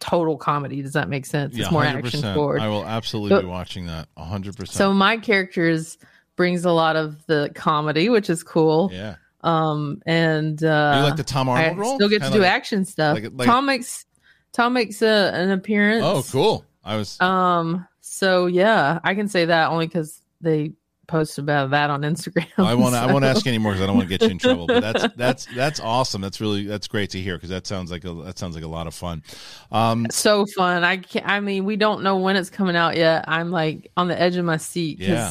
total 0.00 0.36
comedy 0.36 0.80
does 0.82 0.94
that 0.94 1.08
make 1.08 1.26
sense 1.26 1.54
Yeah, 1.54 1.64
it's 1.64 1.72
more 1.72 1.84
action 1.84 2.22
forward 2.34 2.60
I 2.60 2.68
will 2.68 2.84
absolutely 2.86 3.36
So- 3.36 3.42
be 3.42 3.46
watching 3.48 3.86
that. 3.86 4.08
hundred 4.16 4.56
percent. 4.56 4.76
so 4.76 4.92
my 4.94 5.16
characters 5.18 5.98
brings 6.36 6.64
a 6.64 6.72
lot 6.72 6.96
of 6.96 7.24
the 7.26 7.50
comedy 7.54 8.08
which 8.08 8.28
is 8.30 8.42
cool 8.42 8.90
yeah, 8.92 9.16
um 9.42 10.02
and 10.06 10.62
uh 10.64 10.94
you 10.98 11.02
like 11.02 11.16
the 11.16 11.22
Tom 11.22 11.48
i 11.50 11.64
Arnold 11.68 11.78
role? 11.78 11.94
still 11.96 12.08
get 12.08 12.16
to 12.18 12.24
Kinda 12.24 12.38
do 12.38 12.42
like- 12.42 12.50
action 12.52 12.84
stuff 12.86 13.14
like- 13.14 13.32
like- 13.34 13.46
tom 13.46 13.66
makes 13.66 14.06
tom 14.52 14.72
makes 14.72 15.02
a, 15.02 15.30
an 15.34 15.50
appearance 15.50 16.02
Oh, 16.04 16.22
cool. 16.32 16.64
I 16.82 16.96
was. 16.96 17.20
um 17.20 17.86
so 18.06 18.46
yeah 18.46 18.98
i 19.04 19.14
can 19.14 19.28
say 19.28 19.44
that 19.44 19.70
only 19.70 19.86
because 19.86 20.22
they 20.40 20.72
post 21.06 21.38
about 21.38 21.70
that 21.70 21.88
on 21.90 22.02
instagram 22.02 22.46
I 22.58 22.74
want 22.74 22.94
to. 22.94 22.98
I 22.98 23.12
won't 23.12 23.24
ask 23.24 23.44
you 23.44 23.50
anymore 23.50 23.72
because 23.72 23.82
I 23.84 23.86
don't 23.86 23.96
want 23.96 24.08
to 24.08 24.18
get 24.18 24.26
you 24.26 24.32
in 24.32 24.38
trouble. 24.38 24.66
But 24.66 24.80
that's 24.80 25.14
that's 25.16 25.46
that's 25.54 25.78
awesome. 25.78 26.20
That's 26.20 26.40
really 26.40 26.66
that's 26.66 26.88
great 26.88 27.10
to 27.10 27.20
hear 27.20 27.36
because 27.36 27.50
that 27.50 27.64
sounds 27.64 27.92
like 27.92 28.04
a 28.04 28.12
that 28.12 28.38
sounds 28.38 28.56
like 28.56 28.64
a 28.64 28.68
lot 28.68 28.88
of 28.88 28.94
fun. 28.94 29.22
Um, 29.70 30.08
so 30.10 30.46
fun. 30.56 30.82
I 30.82 30.96
can't, 30.96 31.24
I 31.24 31.38
mean, 31.38 31.64
we 31.64 31.76
don't 31.76 32.02
know 32.02 32.16
when 32.16 32.34
it's 32.34 32.50
coming 32.50 32.74
out 32.74 32.96
yet. 32.96 33.24
I'm 33.28 33.52
like 33.52 33.92
on 33.96 34.08
the 34.08 34.20
edge 34.20 34.34
of 34.34 34.44
my 34.44 34.56
seat 34.56 34.98
Yeah. 34.98 35.30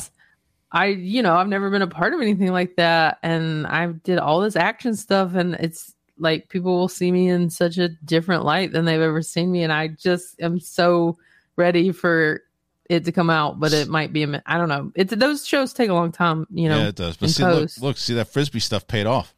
I, 0.76 0.88
you 0.88 1.22
know, 1.22 1.36
I've 1.36 1.48
never 1.48 1.70
been 1.70 1.82
a 1.82 1.88
part 1.88 2.14
of 2.14 2.20
anything 2.20 2.52
like 2.52 2.76
that, 2.76 3.20
and 3.24 3.66
I 3.66 3.88
did 3.88 4.18
all 4.18 4.42
this 4.42 4.58
action 4.58 4.94
stuff, 4.94 5.34
and 5.34 5.56
it's 5.56 5.94
like 6.18 6.50
people 6.50 6.78
will 6.78 6.90
see 6.90 7.14
me 7.14 7.30
in 7.30 7.50
such 7.50 7.78
a 7.78 7.88
different 7.88 8.44
light 8.44 8.74
than 8.74 8.84
they've 8.84 9.00
ever 9.00 9.22
seen 9.22 9.54
me, 9.54 9.64
and 9.64 9.72
I 9.72 9.88
just 9.88 10.42
am 10.42 10.60
so 10.60 11.18
ready 11.56 11.94
for 11.94 12.42
it 12.90 13.06
to 13.06 13.12
come 13.12 13.30
out. 13.30 13.60
But 13.60 13.74
it 13.74 13.88
might 13.88 14.14
be 14.14 14.24
a, 14.24 14.44
I 14.46 14.58
don't 14.58 14.70
know. 14.70 14.92
It's 14.96 15.14
those 15.16 15.46
shows 15.48 15.74
take 15.74 15.90
a 15.90 15.94
long 15.94 16.12
time, 16.12 16.48
you 16.52 16.70
know. 16.70 16.78
yeah, 16.80 16.88
it 16.90 16.96
does. 16.96 17.18
But 17.18 17.30
see, 17.30 17.44
look, 17.44 17.70
look, 17.82 17.98
see 17.98 18.14
that 18.16 18.30
frisbee 18.30 18.60
stuff 18.60 18.88
paid 18.88 19.06
off. 19.06 19.34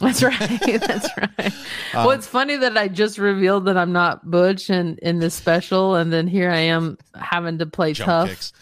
That's 0.00 0.22
right. 0.22 0.38
That's 0.66 1.08
right. 1.16 1.46
Um, 1.94 2.04
well, 2.06 2.10
it's 2.10 2.26
funny 2.26 2.56
that 2.56 2.76
I 2.76 2.86
just 2.88 3.16
revealed 3.16 3.64
that 3.64 3.78
I'm 3.78 3.92
not 3.92 4.30
Butch 4.30 4.68
and 4.68 4.98
in 4.98 5.20
this 5.20 5.34
special, 5.34 5.94
and 5.94 6.12
then 6.12 6.26
here 6.26 6.50
I 6.50 6.58
am 6.58 6.98
having 7.14 7.58
to 7.58 7.66
play 7.66 7.94
tough 7.94 8.28
kicks. 8.28 8.52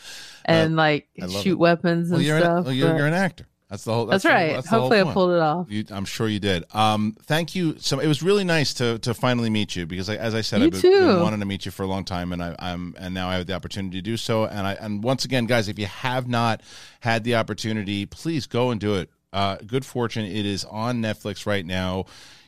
and 0.45 0.77
like 0.77 1.09
shoot 1.41 1.53
it. 1.55 1.59
weapons 1.59 2.11
and 2.11 2.18
Well, 2.18 2.22
you're 2.22 2.39
stuff. 2.39 2.59
an, 2.59 2.64
well, 2.66 2.72
you're, 2.72 2.89
but- 2.91 2.99
you're 2.99 3.07
an 3.09 3.14
actor. 3.14 3.47
That's 3.71 3.85
the 3.85 3.95
whole. 3.95 4.07
that's, 4.07 4.23
the- 4.23 4.29
right. 4.29 4.53
that's 4.53 4.69
the 4.69 4.71
whole 4.71 4.91
Hopefully, 4.91 5.11
I 5.11 5.12
pulled 5.12 5.31
it 5.33 5.41
off. 5.41 5.71
You, 5.71 5.85
I'm 5.91 6.05
sure 6.05 6.29
you 6.29 6.39
did. 6.39 6.65
Um, 6.75 7.17
thank 7.23 7.55
you. 7.55 7.77
So 7.79 7.99
it 7.99 8.07
was 8.07 8.23
really 8.23 8.45
nice 8.45 8.75
to 8.75 8.99
to 9.01 9.15
finally 9.15 9.51
meet 9.51 9.75
you 9.75 9.87
because, 9.87 10.09
I, 10.09 10.17
as 10.17 10.35
I 10.35 10.43
said, 10.43 10.61
You 10.61 10.67
I've 10.67 10.73
been, 10.73 10.83
been 10.83 11.21
wanting 11.21 11.41
to 11.41 11.47
meet 11.47 11.65
you 11.65 11.73
for 11.73 11.83
a 11.83 11.87
long 11.87 12.05
time, 12.05 12.33
and 12.33 12.43
I, 12.43 12.55
I'm 12.59 12.95
and 12.99 13.15
now 13.15 13.29
I 13.29 13.37
have 13.37 13.47
the 13.47 13.55
opportunity 13.55 13.99
to 13.99 14.03
do 14.03 14.17
so. 14.17 14.45
And 14.45 14.67
I 14.67 14.75
and 14.75 15.03
once 15.03 15.25
again, 15.25 15.47
guys, 15.47 15.69
if 15.69 15.79
you 15.79 15.87
have 15.87 16.29
not 16.29 16.61
had 17.01 17.25
the 17.25 17.37
opportunity, 17.37 18.07
please 18.07 18.47
go 18.47 18.71
and 18.71 18.81
do 18.81 18.97
it. 18.97 19.11
Uh, 19.33 19.57
Good 19.67 19.85
Fortune. 19.85 20.25
It 20.27 20.47
is 20.47 20.65
on 20.65 21.03
Netflix 21.03 21.45
right 21.47 21.67
now. 21.67 22.05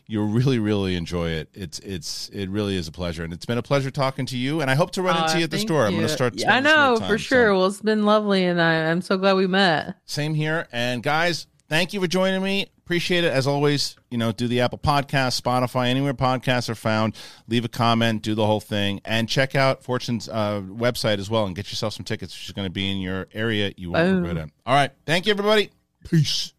You'll 0.08 0.28
really, 0.28 0.58
really 0.60 0.94
enjoy 0.94 1.30
it. 1.30 1.48
It's 1.52 1.80
it's 1.80 2.28
it 2.28 2.48
really 2.48 2.76
is 2.76 2.86
a 2.86 2.92
pleasure, 2.92 3.24
and 3.24 3.32
it's 3.32 3.44
been 3.46 3.58
a 3.58 3.62
pleasure 3.62 3.90
talking 3.90 4.24
to 4.26 4.36
you. 4.36 4.60
And 4.60 4.70
I 4.70 4.76
hope 4.76 4.92
to 4.92 5.02
run 5.02 5.16
into 5.16 5.34
Aw, 5.34 5.38
you 5.38 5.44
at 5.44 5.50
the 5.50 5.58
store. 5.58 5.84
I'm 5.84 5.92
going 5.94 6.02
to 6.02 6.08
start. 6.08 6.34
Yeah, 6.36 6.46
I 6.46 6.60
spending 6.60 6.70
some 6.72 6.80
more 6.80 6.92
know 6.94 6.98
time, 7.00 7.08
for 7.08 7.18
so- 7.18 7.22
sure. 7.22 7.54
Well, 7.54 7.66
it's 7.66 7.80
been 7.82 8.04
lovely, 8.04 8.44
and 8.44 8.62
I, 8.62 8.90
I'm 8.90 9.02
so 9.02 9.16
glad 9.18 9.34
we 9.34 9.46
met. 9.48 9.96
Same 10.04 10.34
here. 10.34 10.68
And 10.70 11.02
guys, 11.02 11.48
thank 11.68 11.92
you 11.92 12.00
for 12.00 12.06
joining 12.06 12.42
me. 12.42 12.66
Appreciate 12.84 13.24
it. 13.24 13.32
As 13.32 13.48
always, 13.48 13.96
you 14.12 14.16
know, 14.18 14.30
do 14.30 14.46
the 14.46 14.60
Apple 14.60 14.78
Podcast, 14.78 15.40
Spotify, 15.40 15.88
anywhere 15.88 16.14
podcasts 16.14 16.68
are 16.68 16.76
found. 16.76 17.16
Leave 17.48 17.64
a 17.64 17.68
comment, 17.68 18.22
do 18.22 18.36
the 18.36 18.46
whole 18.46 18.60
thing, 18.60 19.00
and 19.04 19.28
check 19.28 19.56
out 19.56 19.82
Fortune's 19.82 20.28
uh, 20.28 20.60
website 20.60 21.18
as 21.18 21.28
well 21.28 21.46
and 21.46 21.56
get 21.56 21.68
yourself 21.72 21.94
some 21.94 22.04
tickets. 22.04 22.32
She's 22.32 22.52
going 22.52 22.66
to 22.66 22.70
be 22.70 22.88
in 22.88 22.98
your 22.98 23.26
area. 23.34 23.72
You 23.76 23.90
won't 23.90 24.22
regret 24.24 24.36
it. 24.36 24.52
All 24.64 24.74
right. 24.74 24.92
Thank 25.04 25.26
you, 25.26 25.32
everybody. 25.32 25.70
Peace. 26.08 26.52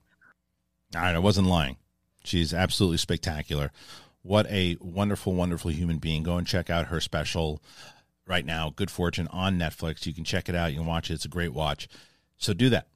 All 0.93 1.01
right. 1.01 1.15
I 1.15 1.19
wasn't 1.19 1.47
lying. 1.47 1.77
She's 2.27 2.53
absolutely 2.53 2.97
spectacular. 2.97 3.71
What 4.21 4.45
a 4.47 4.77
wonderful, 4.81 5.33
wonderful 5.33 5.71
human 5.71 5.97
being. 5.97 6.23
Go 6.23 6.37
and 6.37 6.45
check 6.45 6.69
out 6.69 6.87
her 6.87 6.99
special 6.99 7.61
right 8.27 8.45
now, 8.45 8.73
Good 8.75 8.91
Fortune 8.91 9.27
on 9.31 9.57
Netflix. 9.57 10.05
You 10.05 10.13
can 10.13 10.25
check 10.25 10.49
it 10.49 10.55
out. 10.55 10.71
You 10.73 10.79
can 10.79 10.87
watch 10.87 11.09
it. 11.09 11.13
It's 11.13 11.25
a 11.25 11.29
great 11.29 11.53
watch. 11.53 11.87
So 12.37 12.53
do 12.53 12.69
that. 12.69 12.87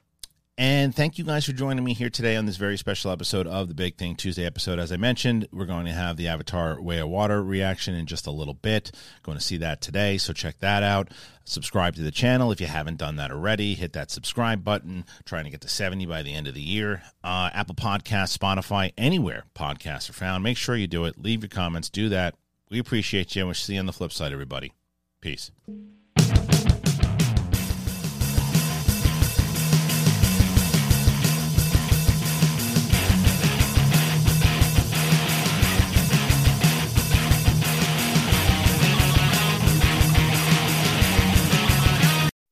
And 0.62 0.96
thank 0.96 1.18
you 1.18 1.24
guys 1.24 1.44
for 1.44 1.54
joining 1.54 1.84
me 1.84 1.96
here 1.96 2.12
today 2.12 2.36
on 2.36 2.46
this 2.46 2.58
very 2.58 2.78
special 2.78 3.10
episode 3.10 3.48
of 3.48 3.68
the 3.68 3.74
Big 3.74 3.98
Thing 3.98 4.16
Tuesday 4.16 4.46
episode. 4.46 4.78
As 4.78 4.92
I 4.92 4.96
mentioned, 4.96 5.48
we're 5.52 5.66
going 5.66 5.88
to 5.88 5.92
have 5.92 6.18
the 6.18 6.28
Avatar 6.28 6.80
Way 6.80 7.00
of 7.00 7.10
Water 7.10 7.42
reaction 7.42 7.96
in 7.96 8.06
just 8.06 8.28
a 8.28 8.32
little 8.32 8.54
bit. 8.54 8.92
Going 9.24 9.40
to 9.40 9.44
see 9.44 9.58
that 9.58 9.82
today, 9.82 10.20
so 10.20 10.34
check 10.34 10.60
that 10.60 10.84
out. 10.84 11.10
Subscribe 11.46 11.96
to 11.96 12.04
the 12.04 12.12
channel 12.12 12.52
if 12.52 12.62
you 12.62 12.68
haven't 12.68 13.00
done 13.00 13.16
that 13.16 13.32
already. 13.32 13.74
Hit 13.74 13.94
that 13.94 14.12
subscribe 14.12 14.64
button. 14.64 15.04
Trying 15.26 15.46
to 15.46 15.50
get 15.50 15.62
to 15.62 15.68
70 15.68 16.06
by 16.06 16.22
the 16.22 16.36
end 16.36 16.46
of 16.46 16.54
the 16.54 16.62
year. 16.62 17.02
Uh, 17.24 17.50
Apple 17.56 17.74
Podcasts, 17.74 18.38
Spotify, 18.38 18.94
anywhere 19.00 19.46
podcasts 19.56 20.12
are 20.12 20.14
found. 20.14 20.44
Make 20.44 20.58
sure 20.58 20.76
you 20.76 20.86
do 20.86 21.06
it. 21.06 21.18
Leave 21.18 21.42
your 21.42 21.50
comments. 21.50 21.90
Do 21.90 22.08
that. 22.10 22.36
We 22.70 22.78
appreciate 22.78 23.36
you, 23.36 23.42
and 23.42 23.48
we'll 23.48 23.56
see 23.56 23.74
you 23.74 23.80
on 23.80 23.88
the 23.88 23.94
flip 23.94 24.12
side, 24.12 24.32
everybody. 24.32 24.74
Peace. 25.22 25.50